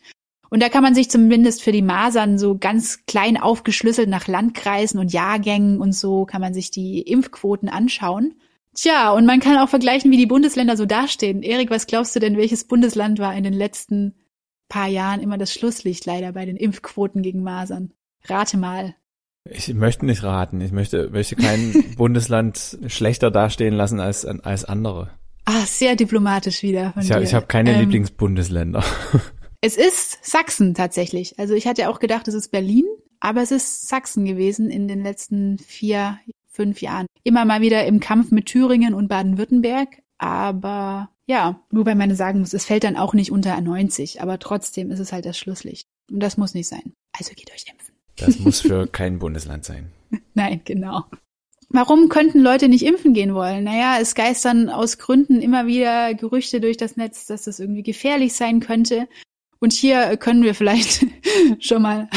Und 0.50 0.62
da 0.62 0.68
kann 0.68 0.84
man 0.84 0.94
sich 0.94 1.10
zumindest 1.10 1.64
für 1.64 1.72
die 1.72 1.82
Masern 1.82 2.38
so 2.38 2.58
ganz 2.58 3.06
klein 3.06 3.38
aufgeschlüsselt 3.38 4.10
nach 4.10 4.28
Landkreisen 4.28 5.00
und 5.00 5.14
Jahrgängen 5.14 5.80
und 5.80 5.94
so 5.94 6.26
kann 6.26 6.42
man 6.42 6.54
sich 6.54 6.72
die 6.72 7.02
Impfquoten 7.02 7.70
anschauen. 7.70 8.36
Tja, 8.76 9.12
und 9.14 9.26
man 9.26 9.40
kann 9.40 9.58
auch 9.58 9.70
vergleichen, 9.70 10.12
wie 10.12 10.18
die 10.18 10.26
Bundesländer 10.26 10.76
so 10.76 10.86
dastehen. 10.86 11.42
Erik, 11.42 11.70
was 11.70 11.88
glaubst 11.88 12.16
du 12.16 12.20
denn, 12.20 12.38
welches 12.38 12.66
Bundesland 12.66 13.20
war 13.20 13.34
in 13.36 13.46
den 13.46 13.54
letzten 13.54 14.16
paar 14.68 14.88
Jahren 14.88 15.22
immer 15.22 15.38
das 15.38 15.54
Schlusslicht 15.54 16.06
leider 16.06 16.34
bei 16.34 16.46
den 16.46 16.58
Impfquoten 16.58 17.22
gegen 17.22 17.44
Masern? 17.44 17.94
Rate 18.26 18.58
mal. 18.58 18.96
Ich 19.50 19.74
möchte 19.74 20.06
nicht 20.06 20.24
raten. 20.24 20.62
Ich 20.62 20.72
möchte, 20.72 21.10
möchte 21.10 21.36
kein 21.36 21.74
Bundesland 21.98 22.78
schlechter 22.88 23.32
dastehen 23.32 23.74
lassen 23.74 24.00
als, 24.00 24.26
als 24.26 24.66
andere. 24.66 25.12
Ah, 25.46 25.66
sehr 25.66 25.96
diplomatisch 25.96 26.62
wieder 26.64 26.94
von 26.94 27.02
ich 27.02 27.12
habe 27.12 27.26
hab 27.26 27.50
keine 27.50 27.74
ähm, 27.74 27.82
Lieblingsbundesländer. 27.82 28.84
Es 29.64 29.78
ist 29.78 30.26
Sachsen 30.26 30.74
tatsächlich. 30.74 31.38
Also 31.38 31.54
ich 31.54 31.68
hatte 31.68 31.84
ja 31.84 31.90
auch 31.90 32.00
gedacht, 32.00 32.28
es 32.28 32.34
ist 32.34 32.50
Berlin, 32.50 32.86
aber 33.20 33.44
es 33.44 33.52
ist 33.52 33.88
Sachsen 33.88 34.26
gewesen 34.26 34.72
in 34.72 34.88
den 34.88 35.04
letzten 35.04 35.60
vier, 35.60 36.18
fünf 36.48 36.82
Jahren. 36.82 37.06
Immer 37.24 37.46
mal 37.46 37.62
wieder 37.62 37.86
im 37.86 38.00
Kampf 38.00 38.32
mit 38.32 38.48
Thüringen 38.48 38.96
und 38.96 39.08
Baden-Württemberg, 39.08 40.02
aber 40.18 41.12
ja, 41.28 41.62
wobei 41.70 41.94
man 41.94 42.16
sagen 42.16 42.40
muss, 42.40 42.54
es 42.54 42.66
fällt 42.66 42.84
dann 42.84 42.98
auch 42.98 43.14
nicht 43.14 43.32
unter 43.32 43.62
90, 43.62 44.20
aber 44.20 44.40
trotzdem 44.40 44.90
ist 44.90 45.00
es 45.00 45.14
halt 45.14 45.26
das 45.26 45.38
Schlusslicht. 45.38 45.88
Und 46.12 46.22
das 46.22 46.38
muss 46.38 46.56
nicht 46.56 46.68
sein. 46.68 46.94
Also 47.18 47.34
geht 47.36 47.52
euch 47.54 47.66
impfen. 47.72 47.91
Das 48.26 48.40
muss 48.40 48.62
für 48.62 48.88
kein 48.88 49.20
Bundesland 49.20 49.66
sein. 49.66 49.92
Nein, 50.34 50.62
genau. 50.66 51.06
Warum 51.70 52.10
könnten 52.10 52.42
Leute 52.42 52.68
nicht 52.68 52.86
impfen 52.86 53.14
gehen 53.14 53.34
wollen? 53.34 53.64
Naja, 53.64 53.98
es 54.02 54.14
geistern 54.14 54.70
aus 54.70 54.98
Gründen 54.98 55.42
immer 55.42 55.68
wieder 55.68 56.14
Gerüchte 56.14 56.60
durch 56.60 56.76
das 56.76 56.98
Netz, 56.98 57.28
dass 57.28 57.44
das 57.44 57.60
irgendwie 57.60 57.84
gefährlich 57.84 58.34
sein 58.34 58.60
könnte. 58.60 59.08
Und 59.60 59.72
hier 59.72 60.18
können 60.18 60.44
wir 60.44 60.54
vielleicht 60.54 61.06
schon 61.60 61.82
mal 61.82 62.10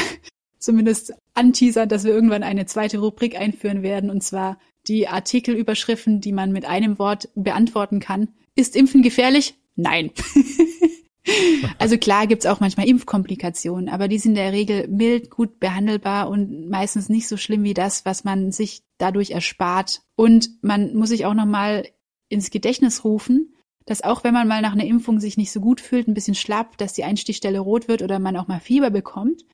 zumindest 0.59 1.15
anteasern, 1.35 1.89
dass 1.89 2.05
wir 2.05 2.13
irgendwann 2.13 2.43
eine 2.43 2.67
zweite 2.67 2.99
Rubrik 2.99 3.39
einführen 3.39 3.83
werden, 3.83 4.11
und 4.11 4.23
zwar 4.23 4.59
die 4.89 5.09
Artikelüberschriften, 5.09 6.21
die 6.21 6.33
man 6.33 6.53
mit 6.53 6.65
einem 6.65 6.99
Wort 6.99 7.29
beantworten 7.35 8.01
kann. 8.01 8.29
Ist 8.57 8.75
Impfen 8.75 9.03
gefährlich? 9.03 9.55
Nein. 9.77 10.11
Also 11.79 11.99
klar 11.99 12.27
gibt's 12.27 12.47
auch 12.47 12.61
manchmal 12.61 12.89
Impfkomplikationen, 12.89 13.89
aber 13.89 14.09
die 14.09 14.19
sind 14.19 14.33
in 14.33 14.37
der 14.37 14.53
Regel 14.53 14.89
mild, 14.89 15.31
gut 15.31 15.59
behandelbar 15.59 16.29
und 16.29 16.69
meistens 16.69 17.09
nicht 17.09 17.29
so 17.29 17.37
schlimm 17.37 17.65
wie 17.65 17.75
das, 17.75 18.05
was 18.05 18.25
man 18.25 18.53
sich 18.53 18.83
dadurch 18.99 19.31
erspart. 19.31 20.03
Und 20.17 20.51
man 20.63 20.95
muss 20.95 21.09
sich 21.09 21.25
auch 21.27 21.35
nochmal 21.35 21.89
ins 22.29 22.51
Gedächtnis 22.51 23.05
rufen, 23.05 23.55
dass 23.87 24.03
auch 24.03 24.25
wenn 24.25 24.35
man 24.35 24.49
mal 24.49 24.63
nach 24.63 24.73
einer 24.73 24.85
Impfung 24.85 25.21
sich 25.21 25.37
nicht 25.37 25.53
so 25.53 25.61
gut 25.61 25.81
fühlt, 25.81 26.09
ein 26.09 26.15
bisschen 26.15 26.35
schlapp, 26.35 26.79
dass 26.79 26.95
die 26.95 27.05
Einstichstelle 27.05 27.61
rot 27.61 27.89
wird 27.89 28.03
oder 28.03 28.19
man 28.19 28.37
auch 28.37 28.49
mal 28.49 28.61
Fieber 28.61 28.91
bekommt, 28.91 29.45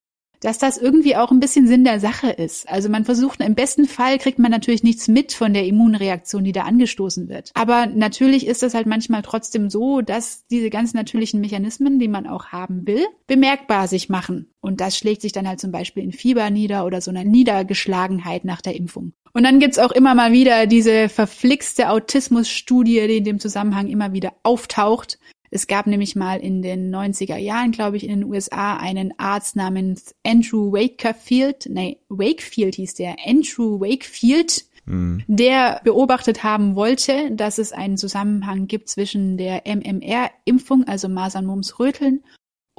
dass 0.41 0.59
das 0.59 0.79
irgendwie 0.79 1.17
auch 1.17 1.31
ein 1.31 1.41
bisschen 1.41 1.67
Sinn 1.67 1.85
der 1.85 2.01
Sache 2.01 2.31
ist. 2.31 2.69
Also 2.69 2.89
man 2.89 3.05
versucht, 3.05 3.41
im 3.41 3.55
besten 3.55 3.87
Fall 3.87 4.19
kriegt 4.19 4.39
man 4.39 4.51
natürlich 4.51 4.83
nichts 4.83 5.07
mit 5.07 5.33
von 5.33 5.53
der 5.53 5.67
Immunreaktion, 5.67 6.45
die 6.45 6.53
da 6.53 6.63
angestoßen 6.63 7.29
wird. 7.29 7.51
Aber 7.55 7.87
natürlich 7.87 8.47
ist 8.47 8.63
es 8.63 8.75
halt 8.75 8.87
manchmal 8.87 9.23
trotzdem 9.23 9.71
so, 9.71 10.01
dass 10.01 10.47
diese 10.49 10.71
ganz 10.71 10.95
natürlichen 10.95 11.41
Mechanismen, 11.41 11.99
die 11.99 12.09
man 12.09 12.27
auch 12.27 12.47
haben 12.47 12.87
will, 12.87 13.07
bemerkbar 13.27 13.87
sich 13.87 14.09
machen. 14.09 14.51
Und 14.61 14.81
das 14.81 14.97
schlägt 14.97 15.23
sich 15.23 15.33
dann 15.33 15.47
halt 15.47 15.61
zum 15.61 15.73
Beispiel 15.73 16.03
in 16.03 16.13
Fieber 16.13 16.49
nieder 16.51 16.85
oder 16.85 17.01
so 17.01 17.11
einer 17.11 17.25
Niedergeschlagenheit 17.25 18.45
nach 18.45 18.61
der 18.61 18.77
Impfung. 18.77 19.13
Und 19.33 19.45
dann 19.45 19.61
gibt's 19.61 19.79
auch 19.79 19.93
immer 19.93 20.15
mal 20.15 20.33
wieder 20.33 20.67
diese 20.67 21.09
verflixte 21.09 21.91
Autismusstudie, 21.91 23.07
die 23.07 23.19
in 23.19 23.25
dem 23.25 23.41
Zusammenhang 23.41 23.87
immer 23.87 24.13
wieder 24.13 24.33
auftaucht, 24.43 25.19
es 25.51 25.67
gab 25.67 25.87
nämlich 25.87 26.15
mal 26.15 26.41
in 26.41 26.63
den 26.63 26.95
90er 26.95 27.37
Jahren, 27.37 27.73
glaube 27.73 27.97
ich, 27.97 28.05
in 28.05 28.21
den 28.21 28.25
USA 28.25 28.77
einen 28.77 29.13
Arzt 29.19 29.57
namens 29.57 30.15
Andrew 30.25 30.73
Wakefield, 30.73 31.69
nee, 31.69 31.99
Wakefield 32.09 32.77
hieß 32.77 32.95
der, 32.95 33.17
Andrew 33.27 33.81
Wakefield, 33.81 34.65
mhm. 34.87 35.25
der 35.27 35.81
beobachtet 35.83 36.45
haben 36.45 36.77
wollte, 36.77 37.33
dass 37.33 37.59
es 37.59 37.73
einen 37.73 37.97
Zusammenhang 37.97 38.69
gibt 38.69 38.89
zwischen 38.89 39.37
der 39.37 39.63
MMR-Impfung, 39.67 40.85
also 40.85 41.09
Masern, 41.09 41.47
Mumps, 41.47 41.79
Röteln 41.81 42.23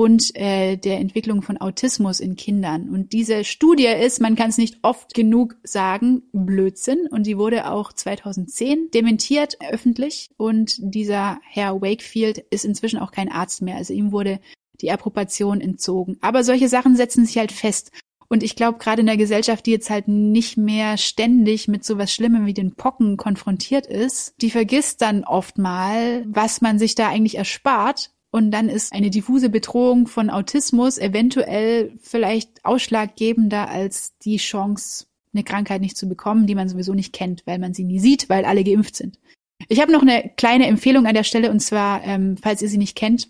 und 0.01 0.35
äh, 0.35 0.77
der 0.77 0.97
Entwicklung 0.97 1.43
von 1.43 1.57
Autismus 1.57 2.21
in 2.21 2.35
Kindern. 2.35 2.89
Und 2.89 3.13
diese 3.13 3.43
Studie 3.43 3.85
ist, 3.85 4.19
man 4.19 4.35
kann 4.35 4.49
es 4.49 4.57
nicht 4.57 4.79
oft 4.81 5.13
genug 5.13 5.57
sagen, 5.61 6.23
Blödsinn. 6.33 7.05
Und 7.05 7.27
die 7.27 7.37
wurde 7.37 7.69
auch 7.69 7.93
2010 7.93 8.89
dementiert 8.95 9.59
öffentlich. 9.71 10.31
Und 10.37 10.73
dieser 10.79 11.39
Herr 11.43 11.83
Wakefield 11.83 12.39
ist 12.49 12.65
inzwischen 12.65 12.97
auch 12.97 13.11
kein 13.11 13.31
Arzt 13.31 13.61
mehr. 13.61 13.75
Also 13.75 13.93
ihm 13.93 14.11
wurde 14.11 14.39
die 14.81 14.89
Approbation 14.89 15.61
entzogen. 15.61 16.17
Aber 16.19 16.43
solche 16.43 16.67
Sachen 16.67 16.95
setzen 16.95 17.27
sich 17.27 17.37
halt 17.37 17.51
fest. 17.51 17.91
Und 18.27 18.41
ich 18.41 18.55
glaube, 18.55 18.79
gerade 18.79 19.01
in 19.01 19.07
der 19.07 19.17
Gesellschaft, 19.17 19.67
die 19.67 19.71
jetzt 19.71 19.91
halt 19.91 20.07
nicht 20.07 20.57
mehr 20.57 20.97
ständig 20.97 21.67
mit 21.67 21.85
sowas 21.85 22.11
Schlimmem 22.11 22.47
wie 22.47 22.55
den 22.55 22.73
Pocken 22.73 23.17
konfrontiert 23.17 23.85
ist, 23.85 24.33
die 24.41 24.49
vergisst 24.49 25.03
dann 25.03 25.25
oft 25.25 25.59
mal, 25.59 26.25
was 26.27 26.59
man 26.59 26.79
sich 26.79 26.95
da 26.95 27.07
eigentlich 27.07 27.37
erspart 27.37 28.09
und 28.31 28.51
dann 28.51 28.69
ist 28.69 28.93
eine 28.93 29.09
diffuse 29.09 29.49
Bedrohung 29.49 30.07
von 30.07 30.29
Autismus 30.29 30.97
eventuell 30.97 31.93
vielleicht 32.01 32.63
ausschlaggebender 32.63 33.69
als 33.69 34.17
die 34.19 34.37
Chance, 34.37 35.05
eine 35.33 35.43
Krankheit 35.43 35.81
nicht 35.81 35.97
zu 35.97 36.07
bekommen, 36.07 36.47
die 36.47 36.55
man 36.55 36.69
sowieso 36.69 36.93
nicht 36.93 37.13
kennt, 37.13 37.45
weil 37.45 37.59
man 37.59 37.73
sie 37.73 37.83
nie 37.83 37.99
sieht, 37.99 38.29
weil 38.29 38.45
alle 38.45 38.63
geimpft 38.63 38.95
sind. 38.95 39.19
Ich 39.67 39.81
habe 39.81 39.91
noch 39.91 40.01
eine 40.01 40.31
kleine 40.37 40.67
Empfehlung 40.67 41.05
an 41.05 41.13
der 41.13 41.23
Stelle 41.23 41.51
und 41.51 41.59
zwar, 41.59 42.03
ähm, 42.03 42.37
falls 42.37 42.61
ihr 42.61 42.69
sie 42.69 42.77
nicht 42.77 42.97
kennt, 42.97 43.29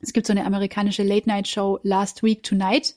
es 0.00 0.12
gibt 0.12 0.26
so 0.26 0.32
eine 0.32 0.44
amerikanische 0.44 1.02
Late-Night-Show 1.02 1.80
Last 1.82 2.22
Week 2.22 2.42
Tonight 2.42 2.96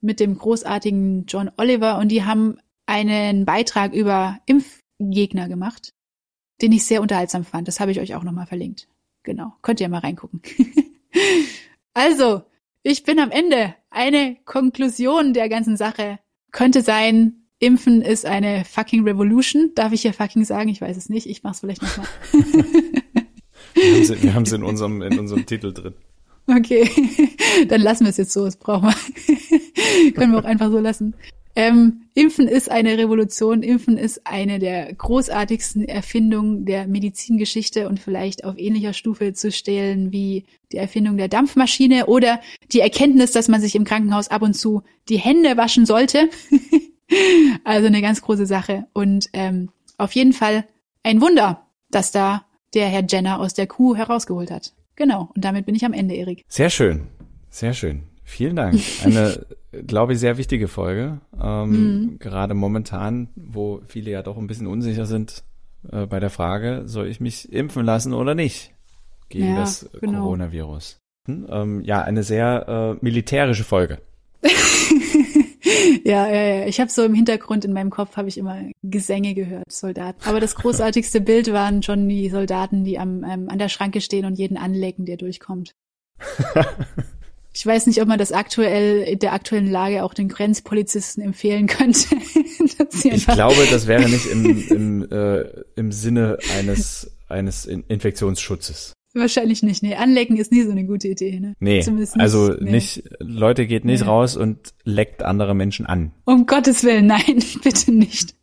mit 0.00 0.20
dem 0.20 0.38
großartigen 0.38 1.26
John 1.26 1.50
Oliver 1.56 1.98
und 1.98 2.08
die 2.08 2.24
haben 2.24 2.58
einen 2.86 3.44
Beitrag 3.44 3.92
über 3.92 4.38
Impfgegner 4.46 5.48
gemacht, 5.48 5.92
den 6.62 6.72
ich 6.72 6.84
sehr 6.84 7.02
unterhaltsam 7.02 7.44
fand. 7.44 7.66
Das 7.66 7.80
habe 7.80 7.90
ich 7.90 8.00
euch 8.00 8.14
auch 8.14 8.22
nochmal 8.22 8.46
verlinkt. 8.46 8.88
Genau, 9.26 9.52
könnt 9.60 9.80
ihr 9.80 9.88
mal 9.88 9.98
reingucken. 9.98 10.40
also, 11.94 12.42
ich 12.84 13.02
bin 13.02 13.18
am 13.18 13.32
Ende. 13.32 13.74
Eine 13.90 14.36
Konklusion 14.44 15.34
der 15.34 15.48
ganzen 15.48 15.76
Sache 15.76 16.20
könnte 16.52 16.80
sein, 16.80 17.42
Impfen 17.58 18.02
ist 18.02 18.24
eine 18.24 18.64
fucking 18.64 19.02
Revolution. 19.02 19.72
Darf 19.74 19.92
ich 19.92 20.02
hier 20.02 20.12
fucking 20.12 20.44
sagen? 20.44 20.68
Ich 20.68 20.80
weiß 20.80 20.96
es 20.96 21.08
nicht. 21.08 21.26
Ich 21.26 21.42
mach's 21.42 21.58
vielleicht 21.60 21.82
nochmal. 21.82 22.06
wir 24.22 24.34
haben 24.34 24.44
es 24.44 24.52
in 24.52 24.62
unserem, 24.62 25.02
in 25.02 25.18
unserem 25.18 25.44
Titel 25.44 25.72
drin. 25.72 25.94
Okay, 26.46 26.88
dann 27.68 27.80
lassen 27.80 28.04
wir 28.04 28.10
es 28.10 28.18
jetzt 28.18 28.32
so. 28.32 28.44
Das 28.44 28.56
brauchen 28.56 28.90
wir. 28.90 30.12
Können 30.12 30.30
wir 30.30 30.38
auch 30.38 30.44
einfach 30.44 30.70
so 30.70 30.78
lassen. 30.78 31.14
Ähm, 31.56 32.02
Impfen 32.12 32.48
ist 32.48 32.70
eine 32.70 32.98
Revolution. 32.98 33.62
Impfen 33.62 33.96
ist 33.96 34.26
eine 34.26 34.58
der 34.58 34.92
großartigsten 34.92 35.88
Erfindungen 35.88 36.66
der 36.66 36.86
Medizingeschichte 36.86 37.88
und 37.88 37.98
vielleicht 37.98 38.44
auf 38.44 38.58
ähnlicher 38.58 38.92
Stufe 38.92 39.32
zu 39.32 39.50
stellen 39.50 40.12
wie 40.12 40.44
die 40.70 40.76
Erfindung 40.76 41.16
der 41.16 41.28
Dampfmaschine 41.28 42.06
oder 42.06 42.40
die 42.72 42.80
Erkenntnis, 42.80 43.32
dass 43.32 43.48
man 43.48 43.62
sich 43.62 43.74
im 43.74 43.84
Krankenhaus 43.84 44.28
ab 44.28 44.42
und 44.42 44.52
zu 44.52 44.82
die 45.08 45.16
Hände 45.16 45.56
waschen 45.56 45.86
sollte. 45.86 46.28
also 47.64 47.86
eine 47.86 48.02
ganz 48.02 48.20
große 48.20 48.46
Sache. 48.46 48.86
Und 48.92 49.30
ähm, 49.32 49.70
auf 49.96 50.12
jeden 50.12 50.34
Fall 50.34 50.66
ein 51.02 51.22
Wunder, 51.22 51.66
dass 51.90 52.12
da 52.12 52.44
der 52.74 52.88
Herr 52.88 53.04
Jenner 53.08 53.40
aus 53.40 53.54
der 53.54 53.66
Kuh 53.66 53.96
herausgeholt 53.96 54.50
hat. 54.50 54.74
Genau. 54.94 55.30
Und 55.34 55.44
damit 55.44 55.64
bin 55.64 55.74
ich 55.74 55.86
am 55.86 55.94
Ende, 55.94 56.14
Erik. 56.14 56.44
Sehr 56.48 56.68
schön. 56.68 57.06
Sehr 57.48 57.72
schön. 57.72 58.02
Vielen 58.28 58.56
Dank. 58.56 58.80
Eine, 59.04 59.46
glaube 59.86 60.12
ich, 60.12 60.18
sehr 60.18 60.36
wichtige 60.36 60.66
Folge. 60.66 61.20
Ähm, 61.40 61.70
mhm. 61.70 62.18
Gerade 62.18 62.54
momentan, 62.54 63.28
wo 63.36 63.80
viele 63.86 64.10
ja 64.10 64.22
doch 64.22 64.36
ein 64.36 64.48
bisschen 64.48 64.66
unsicher 64.66 65.06
sind 65.06 65.44
äh, 65.92 66.06
bei 66.06 66.18
der 66.18 66.28
Frage, 66.28 66.82
soll 66.86 67.06
ich 67.06 67.20
mich 67.20 67.52
impfen 67.52 67.86
lassen 67.86 68.12
oder 68.12 68.34
nicht 68.34 68.72
gegen 69.28 69.50
ja, 69.50 69.60
das 69.60 69.88
genau. 70.00 70.24
Coronavirus. 70.24 70.98
Hm, 71.28 71.46
ähm, 71.48 71.80
ja, 71.82 72.02
eine 72.02 72.24
sehr 72.24 72.96
äh, 73.00 73.04
militärische 73.04 73.62
Folge. 73.62 74.00
ja, 76.04 76.26
ja, 76.26 76.42
ja. 76.42 76.66
Ich 76.66 76.80
habe 76.80 76.90
so 76.90 77.04
im 77.04 77.14
Hintergrund 77.14 77.64
in 77.64 77.72
meinem 77.72 77.90
Kopf 77.90 78.16
habe 78.16 78.28
ich 78.28 78.38
immer 78.38 78.60
Gesänge 78.82 79.34
gehört, 79.34 79.70
Soldaten. 79.70 80.28
Aber 80.28 80.40
das 80.40 80.56
großartigste 80.56 81.20
Bild 81.22 81.52
waren 81.52 81.84
schon 81.84 82.08
die 82.08 82.28
Soldaten, 82.28 82.82
die 82.82 82.98
am 82.98 83.22
ähm, 83.22 83.48
an 83.48 83.58
der 83.60 83.68
Schranke 83.68 84.00
stehen 84.00 84.24
und 84.24 84.36
jeden 84.36 84.56
anlecken, 84.56 85.06
der 85.06 85.16
durchkommt. 85.16 85.76
Ich 87.56 87.64
weiß 87.64 87.86
nicht, 87.86 88.02
ob 88.02 88.08
man 88.08 88.18
das 88.18 88.32
aktuell 88.32 89.00
in 89.00 89.18
der 89.18 89.32
aktuellen 89.32 89.70
Lage 89.70 90.04
auch 90.04 90.12
den 90.12 90.28
Grenzpolizisten 90.28 91.24
empfehlen 91.24 91.66
könnte. 91.66 92.14
ich 93.02 93.26
glaube, 93.26 93.66
das 93.70 93.86
wäre 93.86 94.06
nicht 94.10 94.26
im, 94.26 94.68
im, 94.68 95.10
äh, 95.10 95.44
im 95.74 95.90
Sinne 95.90 96.36
eines, 96.58 97.16
eines 97.30 97.64
Infektionsschutzes. 97.64 98.92
Wahrscheinlich 99.14 99.62
nicht. 99.62 99.82
Nee, 99.82 99.94
anlecken 99.94 100.36
ist 100.36 100.52
nie 100.52 100.64
so 100.64 100.70
eine 100.70 100.84
gute 100.84 101.08
Idee. 101.08 101.40
Ne? 101.40 101.54
Nee, 101.58 101.80
Zumindest 101.80 102.16
nicht, 102.16 102.22
also 102.22 102.52
nee. 102.60 102.72
nicht, 102.72 103.04
Leute 103.20 103.66
geht 103.66 103.86
nicht 103.86 104.02
nee. 104.02 104.06
raus 104.06 104.36
und 104.36 104.74
leckt 104.84 105.22
andere 105.22 105.54
Menschen 105.54 105.86
an. 105.86 106.12
Um 106.26 106.44
Gottes 106.44 106.84
Willen, 106.84 107.06
nein, 107.06 107.42
bitte 107.64 107.90
nicht. 107.90 108.34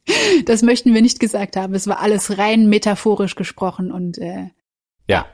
Das 0.48 0.64
möchten 0.64 0.92
wir 0.92 1.04
nicht 1.04 1.20
gesagt 1.20 1.56
haben. 1.56 1.76
Es 1.76 1.86
war 1.86 2.00
alles 2.00 2.40
rein 2.40 2.68
metaphorisch 2.68 3.36
gesprochen 3.36 3.92
und 3.92 4.18
äh, 4.18 4.48
ja, 5.08 5.28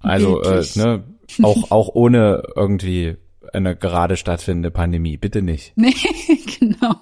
also 0.00 0.42
äh, 0.42 0.64
ne, 0.74 1.04
auch, 1.42 1.70
auch 1.70 1.88
ohne 1.94 2.42
irgendwie 2.56 3.16
eine 3.52 3.76
gerade 3.76 4.16
stattfindende 4.16 4.70
Pandemie. 4.70 5.16
Bitte 5.16 5.42
nicht. 5.42 5.72
Nee, 5.76 5.94
genau. 6.58 6.96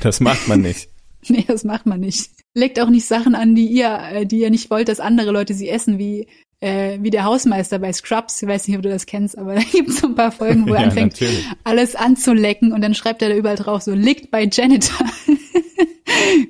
Das 0.00 0.20
macht 0.20 0.48
man 0.48 0.62
nicht. 0.62 0.88
Nee, 1.28 1.44
das 1.48 1.64
macht 1.64 1.86
man 1.86 1.98
nicht. 1.98 2.30
Legt 2.54 2.78
auch 2.78 2.88
nicht 2.88 3.04
Sachen 3.04 3.34
an, 3.34 3.56
die 3.56 3.66
ihr, 3.66 3.98
äh, 4.12 4.26
die 4.26 4.38
ihr 4.38 4.50
nicht 4.50 4.70
wollt, 4.70 4.86
dass 4.88 5.00
andere 5.00 5.32
Leute 5.32 5.54
sie 5.54 5.68
essen, 5.68 5.98
wie 5.98 6.28
äh, 6.60 6.98
wie 7.00 7.10
der 7.10 7.24
Hausmeister 7.24 7.78
bei 7.80 7.92
Scrubs. 7.92 8.40
Ich 8.42 8.48
weiß 8.48 8.68
nicht, 8.68 8.76
ob 8.76 8.82
du 8.82 8.88
das 8.88 9.06
kennst, 9.06 9.36
aber 9.36 9.54
da 9.56 9.60
gibt 9.60 9.88
es 9.88 9.98
so 9.98 10.06
ein 10.06 10.14
paar 10.14 10.30
Folgen, 10.30 10.68
wo 10.68 10.74
er 10.74 10.82
ja, 10.82 10.86
anfängt, 10.86 11.14
natürlich. 11.14 11.44
alles 11.64 11.96
anzulecken 11.96 12.72
und 12.72 12.80
dann 12.80 12.94
schreibt 12.94 13.22
er 13.22 13.30
da 13.30 13.34
überall 13.34 13.56
drauf, 13.56 13.82
so 13.82 13.92
liegt 13.92 14.30
bei 14.30 14.48
Janitor. 14.50 15.06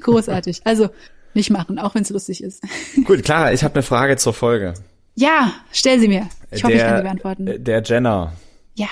Großartig. 0.00 0.60
Also 0.64 0.90
nicht 1.34 1.50
machen, 1.50 1.78
auch 1.78 1.94
wenn 1.94 2.02
es 2.02 2.10
lustig 2.10 2.42
ist. 2.42 2.62
Gut, 3.04 3.22
Clara, 3.22 3.52
ich 3.52 3.62
habe 3.64 3.74
eine 3.74 3.82
Frage 3.82 4.16
zur 4.16 4.32
Folge. 4.32 4.74
Ja, 5.16 5.52
stell 5.72 5.98
sie 5.98 6.08
mir. 6.08 6.28
Ich 6.50 6.62
hoffe, 6.62 6.74
der, 6.74 6.82
ich 6.82 6.88
kann 6.88 6.96
sie 6.98 7.02
beantworten. 7.02 7.46
Äh, 7.46 7.58
der 7.58 7.82
Jenner. 7.82 8.32
Ja. 8.74 8.88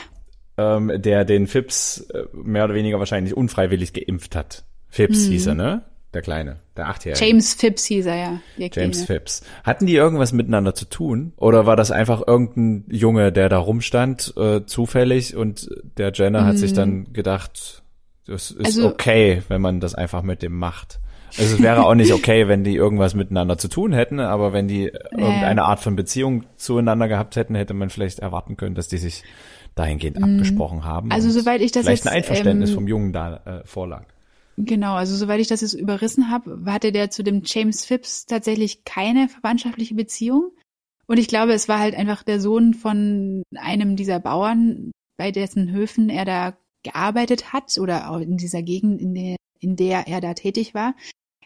Ähm, 0.57 0.91
der 0.97 1.25
den 1.25 1.47
Phipps 1.47 2.01
äh, 2.01 2.25
mehr 2.33 2.65
oder 2.65 2.75
weniger 2.75 2.99
wahrscheinlich 2.99 3.37
unfreiwillig 3.37 3.93
geimpft 3.93 4.35
hat. 4.35 4.65
Phipps 4.89 5.27
mhm. 5.27 5.31
hieß 5.33 5.47
er, 5.49 5.55
ne? 5.55 5.83
Der 6.15 6.23
Kleine, 6.23 6.61
der 6.77 6.89
Achtjährige. 6.89 7.25
James 7.27 7.55
Phipps 7.55 7.87
hieß 7.87 8.07
er, 8.07 8.17
ja. 8.17 8.69
James 8.73 9.05
Phipps. 9.05 9.43
Hatten 9.65 9.87
die 9.87 9.97
irgendwas 9.97 10.33
miteinander 10.33 10.73
zu 10.73 10.85
tun? 10.85 11.33
Oder 11.37 11.67
war 11.67 11.75
das 11.75 11.91
einfach 11.91 12.23
irgendein 12.25 12.85
Junge, 12.89 13.33
der 13.33 13.49
da 13.49 13.59
rumstand, 13.59 14.33
äh, 14.37 14.65
zufällig 14.65 15.35
und 15.35 15.69
der 15.99 16.13
Jenner 16.13 16.43
mhm. 16.43 16.47
hat 16.47 16.59
sich 16.59 16.71
mhm. 16.71 16.77
dann 16.77 17.13
gedacht, 17.13 17.83
das 18.27 18.53
ist 18.53 18.65
also, 18.65 18.89
okay, 18.89 19.43
wenn 19.49 19.61
man 19.61 19.81
das 19.81 19.97
einfach 19.97 20.23
mit 20.23 20.43
dem 20.43 20.57
macht. 20.57 21.01
Also 21.37 21.57
es 21.57 21.63
wäre 21.63 21.85
auch 21.85 21.95
nicht 21.95 22.13
okay, 22.13 22.49
wenn 22.49 22.65
die 22.65 22.75
irgendwas 22.75 23.15
miteinander 23.15 23.59
zu 23.59 23.69
tun 23.69 23.93
hätten, 23.93 24.21
aber 24.21 24.53
wenn 24.53 24.69
die 24.69 24.85
irgendeine 24.85 25.65
Art 25.65 25.81
von 25.81 25.97
Beziehung 25.97 26.45
zueinander 26.57 27.09
gehabt 27.09 27.37
hätten, 27.37 27.55
hätte 27.55 27.75
man 27.75 27.91
vielleicht 27.91 28.21
erwarten 28.21 28.57
können, 28.57 28.75
dass 28.75 28.89
die 28.89 28.99
sich 28.99 29.25
dahingehend 29.75 30.19
mhm. 30.19 30.25
abgesprochen 30.25 30.85
haben. 30.85 31.11
Also 31.11 31.31
soweit 31.31 31.61
ich 31.61 31.73
das 31.73 31.85
vielleicht 31.85 32.05
jetzt, 32.05 32.13
ein 32.13 32.19
Einverständnis 32.19 32.71
ähm, 32.71 32.75
vom 32.75 32.89
Jungen 32.89 33.13
da 33.13 33.37
äh, 33.45 33.67
vorlag. 33.67 34.05
Genau, 34.57 34.95
also 34.95 35.17
soweit 35.17 35.41
ich 35.41 35.49
das 35.49 35.63
jetzt 35.63 35.75
überrissen 35.75 36.31
habe, 36.31 36.63
hatte 36.67 36.93
der 36.93 37.11
zu 37.11 37.25
dem 37.25 37.43
James 37.45 37.85
Phipps 37.85 38.27
tatsächlich 38.27 38.85
keine 38.85 39.29
verwandtschaftliche 39.29 39.95
Beziehung. 39.95 40.53
Und 41.07 41.19
ich 41.19 41.29
glaube, 41.29 41.53
es 41.53 41.69
war 41.69 41.81
halt 41.81 41.97
einfach 41.97 42.23
der 42.23 42.41
Sohn 42.41 42.73
von 42.73 43.43
einem 43.57 43.97
dieser 43.97 44.21
Bauern, 44.21 44.93
bei 45.17 45.33
dessen 45.33 45.73
Höfen 45.73 46.09
er 46.09 46.25
da 46.25 46.57
gearbeitet 46.83 47.53
hat 47.53 47.77
oder 47.79 48.11
auch 48.11 48.21
in 48.21 48.37
dieser 48.37 48.63
Gegend, 48.63 49.01
in 49.01 49.15
der, 49.15 49.37
in 49.61 49.77
der 49.77 50.07
er 50.07 50.21
da 50.21 50.35
tätig 50.35 50.75
war. 50.75 50.95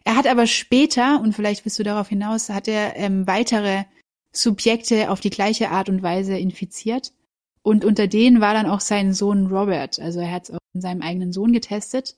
Er 0.08 0.16
hat 0.16 0.26
aber 0.26 0.46
später, 0.46 1.20
und 1.20 1.34
vielleicht 1.34 1.64
bist 1.64 1.78
du 1.78 1.82
darauf 1.82 2.08
hinaus, 2.08 2.48
hat 2.48 2.66
er 2.66 2.96
ähm, 2.96 3.26
weitere 3.26 3.84
Subjekte 4.32 5.10
auf 5.10 5.20
die 5.20 5.28
gleiche 5.28 5.68
Art 5.68 5.90
und 5.90 6.02
Weise 6.02 6.38
infiziert. 6.38 7.12
Und 7.60 7.84
unter 7.84 8.06
denen 8.06 8.40
war 8.40 8.54
dann 8.54 8.64
auch 8.64 8.80
sein 8.80 9.12
Sohn 9.12 9.48
Robert. 9.48 10.00
Also 10.00 10.20
er 10.20 10.32
hat 10.32 10.44
es 10.44 10.50
auch 10.52 10.60
in 10.72 10.80
seinem 10.80 11.02
eigenen 11.02 11.34
Sohn 11.34 11.52
getestet, 11.52 12.16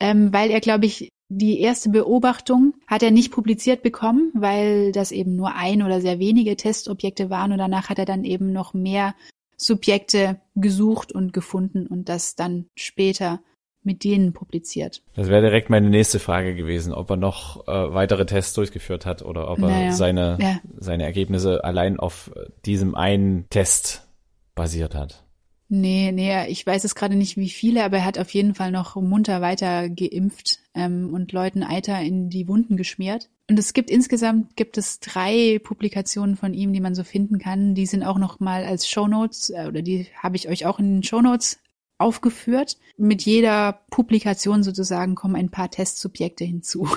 ähm, 0.00 0.32
weil 0.32 0.50
er, 0.50 0.60
glaube 0.60 0.86
ich, 0.86 1.10
die 1.28 1.60
erste 1.60 1.90
Beobachtung 1.90 2.72
hat 2.86 3.02
er 3.02 3.10
nicht 3.10 3.32
publiziert 3.32 3.82
bekommen, 3.82 4.30
weil 4.32 4.90
das 4.92 5.12
eben 5.12 5.36
nur 5.36 5.54
ein 5.56 5.82
oder 5.82 6.00
sehr 6.00 6.18
wenige 6.18 6.56
Testobjekte 6.56 7.28
waren 7.28 7.52
und 7.52 7.58
danach 7.58 7.90
hat 7.90 7.98
er 7.98 8.06
dann 8.06 8.24
eben 8.24 8.50
noch 8.50 8.72
mehr 8.72 9.14
Subjekte 9.58 10.40
gesucht 10.54 11.12
und 11.12 11.34
gefunden 11.34 11.86
und 11.86 12.08
das 12.08 12.34
dann 12.34 12.70
später 12.76 13.40
mit 13.86 14.04
denen 14.04 14.32
publiziert. 14.32 15.02
Das 15.14 15.28
wäre 15.28 15.42
direkt 15.42 15.70
meine 15.70 15.88
nächste 15.88 16.18
Frage 16.18 16.54
gewesen, 16.54 16.92
ob 16.92 17.08
er 17.10 17.16
noch 17.16 17.66
äh, 17.66 17.94
weitere 17.94 18.26
Tests 18.26 18.52
durchgeführt 18.54 19.06
hat 19.06 19.22
oder 19.22 19.50
ob 19.50 19.60
er 19.60 19.68
naja. 19.68 19.92
seine, 19.92 20.38
ja. 20.40 20.60
seine 20.78 21.04
Ergebnisse 21.04 21.64
allein 21.64 21.98
auf 21.98 22.30
diesem 22.64 22.94
einen 22.94 23.48
Test 23.48 24.06
basiert 24.54 24.94
hat. 24.94 25.22
Nee, 25.68 26.12
nee, 26.12 26.46
ich 26.46 26.64
weiß 26.64 26.84
es 26.84 26.94
gerade 26.94 27.16
nicht, 27.16 27.36
wie 27.36 27.48
viele, 27.48 27.82
aber 27.82 27.98
er 27.98 28.04
hat 28.04 28.18
auf 28.18 28.30
jeden 28.30 28.54
Fall 28.54 28.70
noch 28.70 28.94
munter 28.94 29.40
weiter 29.40 29.88
geimpft 29.88 30.60
ähm, 30.74 31.12
und 31.12 31.32
Leuten 31.32 31.64
Eiter 31.64 32.00
in 32.00 32.30
die 32.30 32.46
Wunden 32.46 32.76
geschmiert. 32.76 33.28
Und 33.50 33.58
es 33.58 33.72
gibt 33.72 33.90
insgesamt 33.90 34.56
gibt 34.56 34.78
es 34.78 35.00
drei 35.00 35.58
Publikationen 35.62 36.36
von 36.36 36.54
ihm, 36.54 36.72
die 36.72 36.80
man 36.80 36.94
so 36.94 37.02
finden 37.02 37.38
kann. 37.38 37.74
Die 37.74 37.86
sind 37.86 38.04
auch 38.04 38.18
noch 38.18 38.38
mal 38.38 38.64
als 38.64 38.88
Shownotes 38.88 39.50
äh, 39.50 39.66
oder 39.66 39.82
die 39.82 40.06
habe 40.16 40.36
ich 40.36 40.48
euch 40.48 40.66
auch 40.66 40.78
in 40.78 40.96
den 40.96 41.02
Shownotes 41.02 41.58
aufgeführt. 41.98 42.78
Mit 42.96 43.22
jeder 43.22 43.80
Publikation 43.90 44.62
sozusagen 44.62 45.14
kommen 45.14 45.36
ein 45.36 45.50
paar 45.50 45.70
Testsubjekte 45.70 46.44
hinzu. 46.44 46.88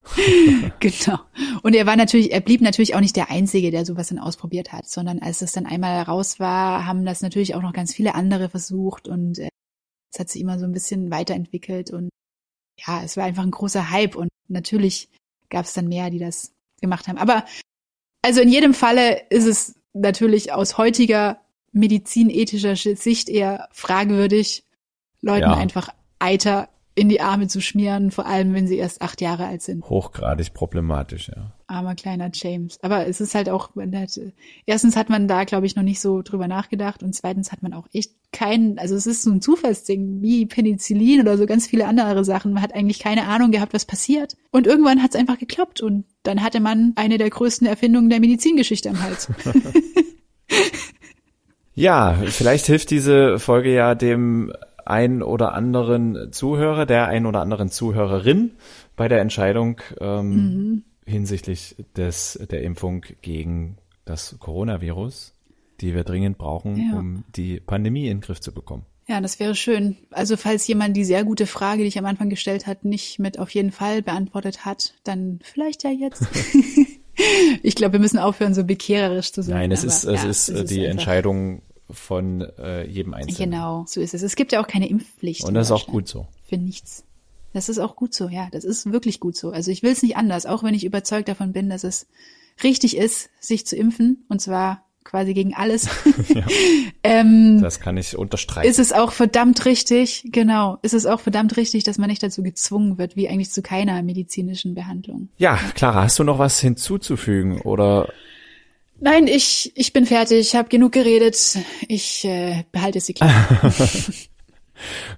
genau. 0.80 1.18
Und 1.62 1.74
er 1.74 1.86
war 1.86 1.96
natürlich, 1.96 2.32
er 2.32 2.40
blieb 2.40 2.60
natürlich 2.60 2.94
auch 2.94 3.00
nicht 3.00 3.16
der 3.16 3.30
Einzige, 3.30 3.70
der 3.70 3.84
sowas 3.84 4.08
dann 4.08 4.18
ausprobiert 4.18 4.72
hat, 4.72 4.88
sondern 4.88 5.20
als 5.20 5.42
es 5.42 5.52
dann 5.52 5.66
einmal 5.66 6.02
raus 6.02 6.40
war, 6.40 6.86
haben 6.86 7.04
das 7.04 7.22
natürlich 7.22 7.54
auch 7.54 7.62
noch 7.62 7.72
ganz 7.72 7.94
viele 7.94 8.14
andere 8.14 8.48
versucht 8.48 9.08
und 9.08 9.38
äh, 9.38 9.48
es 10.12 10.18
hat 10.18 10.28
sich 10.28 10.40
immer 10.40 10.58
so 10.58 10.64
ein 10.64 10.72
bisschen 10.72 11.10
weiterentwickelt 11.10 11.90
und 11.90 12.10
ja, 12.86 13.02
es 13.04 13.16
war 13.16 13.24
einfach 13.24 13.42
ein 13.42 13.50
großer 13.50 13.90
Hype 13.90 14.16
und 14.16 14.28
natürlich 14.48 15.08
gab 15.50 15.66
es 15.66 15.74
dann 15.74 15.88
mehr, 15.88 16.10
die 16.10 16.18
das 16.18 16.52
gemacht 16.80 17.06
haben. 17.08 17.18
Aber 17.18 17.44
also 18.22 18.40
in 18.40 18.48
jedem 18.48 18.74
Falle 18.74 19.22
ist 19.30 19.46
es 19.46 19.74
natürlich 19.92 20.52
aus 20.52 20.78
heutiger 20.78 21.40
medizinethischer 21.72 22.76
Sicht 22.76 23.28
eher 23.28 23.68
fragwürdig, 23.72 24.64
Leuten 25.20 25.50
ja. 25.50 25.56
einfach 25.56 25.90
Eiter 26.18 26.68
in 26.94 27.08
die 27.08 27.20
Arme 27.20 27.48
zu 27.48 27.60
schmieren, 27.60 28.10
vor 28.10 28.26
allem 28.26 28.52
wenn 28.52 28.66
sie 28.66 28.76
erst 28.76 29.00
acht 29.00 29.20
Jahre 29.20 29.46
alt 29.46 29.62
sind. 29.62 29.88
Hochgradig 29.88 30.52
problematisch, 30.52 31.28
ja. 31.28 31.52
Armer 31.66 31.94
kleiner 31.94 32.30
James. 32.32 32.78
Aber 32.82 33.06
es 33.06 33.20
ist 33.20 33.34
halt 33.34 33.48
auch, 33.48 33.70
erstens 34.66 34.96
hat 34.96 35.08
man 35.08 35.28
da, 35.28 35.44
glaube 35.44 35.66
ich, 35.66 35.76
noch 35.76 35.84
nicht 35.84 36.00
so 36.00 36.20
drüber 36.20 36.48
nachgedacht 36.48 37.02
und 37.04 37.14
zweitens 37.14 37.52
hat 37.52 37.62
man 37.62 37.72
auch 37.74 37.86
echt 37.92 38.12
keinen, 38.32 38.78
also 38.78 38.96
es 38.96 39.06
ist 39.06 39.22
so 39.22 39.30
ein 39.30 39.40
Zufallsding, 39.40 40.20
wie 40.20 40.46
Penicillin 40.46 41.20
oder 41.20 41.38
so 41.38 41.46
ganz 41.46 41.68
viele 41.68 41.86
andere 41.86 42.24
Sachen. 42.24 42.52
Man 42.52 42.62
hat 42.62 42.74
eigentlich 42.74 42.98
keine 42.98 43.26
Ahnung 43.28 43.52
gehabt, 43.52 43.72
was 43.72 43.84
passiert. 43.84 44.36
Und 44.50 44.66
irgendwann 44.66 45.00
hat 45.00 45.14
es 45.14 45.20
einfach 45.20 45.38
geklappt 45.38 45.80
und 45.80 46.04
dann 46.24 46.42
hatte 46.42 46.60
man 46.60 46.92
eine 46.96 47.18
der 47.18 47.30
größten 47.30 47.66
Erfindungen 47.66 48.10
der 48.10 48.20
Medizingeschichte 48.20 48.90
am 48.90 49.00
Hals. 49.00 49.28
Ja, 51.80 52.14
vielleicht 52.26 52.66
hilft 52.66 52.90
diese 52.90 53.38
Folge 53.38 53.72
ja 53.72 53.94
dem 53.94 54.52
ein 54.84 55.22
oder 55.22 55.54
anderen 55.54 56.30
Zuhörer, 56.30 56.84
der 56.84 57.06
ein 57.06 57.24
oder 57.24 57.40
anderen 57.40 57.70
Zuhörerin 57.70 58.52
bei 58.96 59.08
der 59.08 59.20
Entscheidung 59.20 59.80
ähm, 59.98 60.30
mhm. 60.30 60.84
hinsichtlich 61.06 61.76
des 61.96 62.38
der 62.50 62.62
Impfung 62.62 63.06
gegen 63.22 63.78
das 64.04 64.36
Coronavirus, 64.38 65.32
die 65.80 65.94
wir 65.94 66.04
dringend 66.04 66.36
brauchen, 66.36 66.76
ja. 66.76 66.98
um 66.98 67.24
die 67.34 67.60
Pandemie 67.60 68.08
in 68.08 68.18
den 68.18 68.20
Griff 68.20 68.40
zu 68.40 68.52
bekommen. 68.52 68.84
Ja, 69.08 69.20
das 69.22 69.40
wäre 69.40 69.54
schön. 69.54 69.96
Also 70.10 70.36
falls 70.36 70.66
jemand 70.66 70.96
die 70.96 71.04
sehr 71.04 71.24
gute 71.24 71.46
Frage, 71.46 71.82
die 71.82 71.88
ich 71.88 71.98
am 71.98 72.06
Anfang 72.06 72.28
gestellt 72.28 72.66
hat, 72.66 72.84
nicht 72.84 73.18
mit 73.18 73.38
auf 73.38 73.50
jeden 73.50 73.72
Fall 73.72 74.02
beantwortet 74.02 74.66
hat, 74.66 74.94
dann 75.02 75.40
vielleicht 75.42 75.82
ja 75.82 75.90
jetzt. 75.90 76.26
ich 77.62 77.74
glaube, 77.74 77.94
wir 77.94 78.00
müssen 78.00 78.18
aufhören, 78.18 78.54
so 78.54 78.64
bekehrerisch 78.64 79.32
zu 79.32 79.42
sein. 79.42 79.56
Nein, 79.56 79.72
es 79.72 79.82
ist, 79.82 80.04
es 80.04 80.22
ja, 80.22 80.28
ist 80.28 80.48
es 80.48 80.68
die 80.70 80.84
ist 80.84 80.90
Entscheidung 80.90 81.62
von 81.92 82.42
äh, 82.58 82.86
jedem 82.86 83.14
Einzelnen. 83.14 83.50
Genau, 83.50 83.84
so 83.86 84.00
ist 84.00 84.14
es. 84.14 84.22
Es 84.22 84.36
gibt 84.36 84.52
ja 84.52 84.62
auch 84.62 84.66
keine 84.66 84.88
Impfpflicht. 84.88 85.44
Und 85.44 85.54
das 85.54 85.68
ist 85.68 85.72
auch 85.72 85.86
gut 85.86 86.08
so. 86.08 86.26
Für 86.48 86.56
nichts. 86.56 87.04
Das 87.52 87.68
ist 87.68 87.78
auch 87.78 87.96
gut 87.96 88.14
so, 88.14 88.28
ja. 88.28 88.48
Das 88.52 88.64
ist 88.64 88.92
wirklich 88.92 89.18
gut 89.20 89.36
so. 89.36 89.50
Also 89.50 89.70
ich 89.70 89.82
will 89.82 89.92
es 89.92 90.02
nicht 90.02 90.16
anders, 90.16 90.46
auch 90.46 90.62
wenn 90.62 90.74
ich 90.74 90.84
überzeugt 90.84 91.28
davon 91.28 91.52
bin, 91.52 91.68
dass 91.68 91.82
es 91.84 92.06
richtig 92.62 92.96
ist, 92.96 93.30
sich 93.40 93.66
zu 93.66 93.76
impfen. 93.76 94.24
Und 94.28 94.40
zwar 94.40 94.84
quasi 95.02 95.34
gegen 95.34 95.54
alles. 95.54 95.88
Ja. 96.28 96.44
ähm, 97.02 97.60
Das 97.60 97.80
kann 97.80 97.96
ich 97.96 98.16
unterstreichen. 98.16 98.68
ist 98.70 98.78
es 98.78 98.92
auch 98.92 99.10
verdammt 99.12 99.64
richtig, 99.64 100.28
genau, 100.30 100.78
ist 100.82 100.94
es 100.94 101.06
auch 101.06 101.18
verdammt 101.20 101.56
richtig, 101.56 101.82
dass 101.82 101.98
man 101.98 102.08
nicht 102.10 102.22
dazu 102.22 102.42
gezwungen 102.42 102.98
wird, 102.98 103.16
wie 103.16 103.28
eigentlich 103.28 103.50
zu 103.50 103.62
keiner 103.62 104.00
medizinischen 104.02 104.74
Behandlung. 104.74 105.28
ja, 105.38 105.56
Clara, 105.74 106.02
hast 106.04 106.18
du 106.20 106.24
noch 106.24 106.38
was 106.38 106.60
hinzuzufügen 106.60 107.60
oder 107.62 108.12
Nein, 109.00 109.26
ich, 109.26 109.72
ich 109.74 109.92
bin 109.92 110.04
fertig, 110.04 110.38
ich 110.40 110.54
habe 110.54 110.68
genug 110.68 110.92
geredet, 110.92 111.58
ich 111.88 112.24
äh, 112.26 112.64
behalte 112.70 113.00
sie 113.00 113.14
klein. 113.14 113.32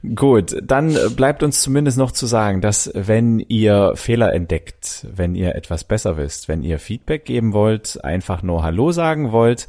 Gut, 0.15 0.57
dann 0.63 0.97
bleibt 1.17 1.43
uns 1.43 1.61
zumindest 1.61 1.99
noch 1.99 2.13
zu 2.13 2.27
sagen, 2.27 2.61
dass 2.61 2.91
wenn 2.95 3.39
ihr 3.41 3.93
Fehler 3.95 4.33
entdeckt, 4.33 5.07
wenn 5.13 5.35
ihr 5.35 5.55
etwas 5.55 5.85
besser 5.85 6.17
wisst, 6.17 6.49
wenn 6.49 6.63
ihr 6.63 6.79
Feedback 6.79 7.25
geben 7.25 7.53
wollt, 7.53 8.05
einfach 8.05 8.43
nur 8.43 8.63
Hallo 8.63 8.93
sagen 8.93 9.33
wollt, 9.33 9.67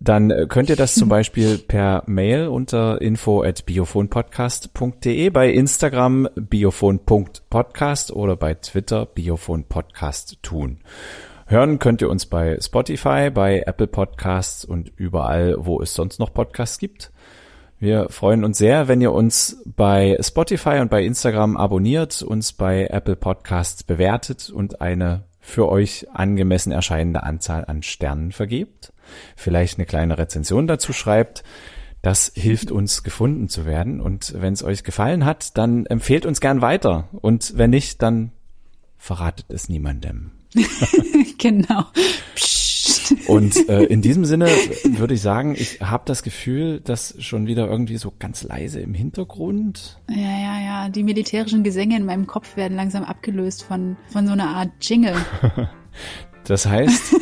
dann 0.00 0.32
könnt 0.48 0.70
ihr 0.70 0.76
das 0.76 0.94
zum 0.94 1.08
Beispiel 1.10 1.58
per 1.58 2.04
Mail 2.06 2.48
unter 2.48 3.00
info 3.00 3.42
at 3.42 3.66
biophonpodcast.de, 3.66 5.30
bei 5.30 5.50
Instagram 5.50 6.28
biophon.podcast 6.36 8.12
oder 8.12 8.36
bei 8.36 8.54
Twitter 8.54 9.06
biophonpodcast 9.06 10.42
tun. 10.42 10.78
Hören 11.50 11.78
könnt 11.78 12.02
ihr 12.02 12.10
uns 12.10 12.26
bei 12.26 12.58
Spotify, 12.60 13.30
bei 13.30 13.62
Apple 13.64 13.86
Podcasts 13.86 14.66
und 14.66 14.92
überall, 14.96 15.56
wo 15.58 15.80
es 15.80 15.94
sonst 15.94 16.18
noch 16.18 16.34
Podcasts 16.34 16.78
gibt. 16.78 17.10
Wir 17.78 18.10
freuen 18.10 18.44
uns 18.44 18.58
sehr, 18.58 18.86
wenn 18.86 19.00
ihr 19.00 19.12
uns 19.12 19.56
bei 19.64 20.18
Spotify 20.20 20.80
und 20.80 20.90
bei 20.90 21.02
Instagram 21.02 21.56
abonniert, 21.56 22.20
uns 22.20 22.52
bei 22.52 22.88
Apple 22.88 23.16
Podcasts 23.16 23.82
bewertet 23.82 24.50
und 24.50 24.82
eine 24.82 25.24
für 25.40 25.70
euch 25.70 26.06
angemessen 26.12 26.70
erscheinende 26.70 27.22
Anzahl 27.22 27.64
an 27.64 27.82
Sternen 27.82 28.32
vergebt. 28.32 28.92
Vielleicht 29.34 29.78
eine 29.78 29.86
kleine 29.86 30.18
Rezension 30.18 30.66
dazu 30.66 30.92
schreibt. 30.92 31.44
Das 32.02 32.30
hilft 32.34 32.70
uns 32.70 33.04
gefunden 33.04 33.48
zu 33.48 33.64
werden. 33.64 34.02
Und 34.02 34.34
wenn 34.36 34.52
es 34.52 34.62
euch 34.62 34.84
gefallen 34.84 35.24
hat, 35.24 35.56
dann 35.56 35.86
empfehlt 35.86 36.26
uns 36.26 36.40
gern 36.40 36.60
weiter. 36.60 37.08
Und 37.12 37.56
wenn 37.56 37.70
nicht, 37.70 38.02
dann 38.02 38.32
verratet 38.98 39.46
es 39.48 39.70
niemandem. 39.70 40.32
genau. 41.38 41.84
Psst. 42.34 42.68
Und 43.26 43.68
äh, 43.68 43.84
in 43.84 44.02
diesem 44.02 44.24
Sinne 44.24 44.46
würde 44.84 45.14
ich 45.14 45.20
sagen, 45.20 45.54
ich 45.56 45.80
habe 45.80 46.04
das 46.06 46.22
Gefühl, 46.22 46.80
dass 46.80 47.14
schon 47.18 47.46
wieder 47.46 47.68
irgendwie 47.68 47.96
so 47.96 48.12
ganz 48.18 48.42
leise 48.42 48.80
im 48.80 48.94
Hintergrund. 48.94 50.00
Ja, 50.08 50.16
ja, 50.16 50.60
ja. 50.60 50.88
Die 50.88 51.02
militärischen 51.02 51.62
Gesänge 51.62 51.96
in 51.96 52.04
meinem 52.04 52.26
Kopf 52.26 52.56
werden 52.56 52.76
langsam 52.76 53.04
abgelöst 53.04 53.62
von, 53.62 53.96
von 54.08 54.26
so 54.26 54.32
einer 54.32 54.48
Art 54.48 54.70
Jingle. 54.80 55.16
Das 56.44 56.64
heißt, 56.64 57.14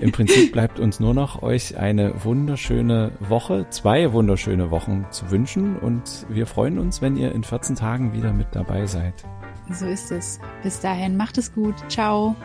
im 0.00 0.12
Prinzip 0.12 0.52
bleibt 0.52 0.78
uns 0.78 1.00
nur 1.00 1.12
noch 1.12 1.42
euch 1.42 1.76
eine 1.76 2.22
wunderschöne 2.22 3.10
Woche, 3.18 3.66
zwei 3.70 4.12
wunderschöne 4.12 4.70
Wochen 4.70 5.06
zu 5.10 5.32
wünschen 5.32 5.76
und 5.76 6.26
wir 6.28 6.46
freuen 6.46 6.78
uns, 6.78 7.02
wenn 7.02 7.16
ihr 7.16 7.32
in 7.32 7.42
14 7.42 7.74
Tagen 7.74 8.12
wieder 8.12 8.32
mit 8.32 8.46
dabei 8.52 8.86
seid. 8.86 9.14
So 9.72 9.86
ist 9.86 10.12
es. 10.12 10.38
Bis 10.62 10.78
dahin, 10.78 11.16
macht 11.16 11.38
es 11.38 11.52
gut. 11.52 11.74
Ciao. 11.88 12.36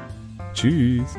Tschüss. 0.54 1.18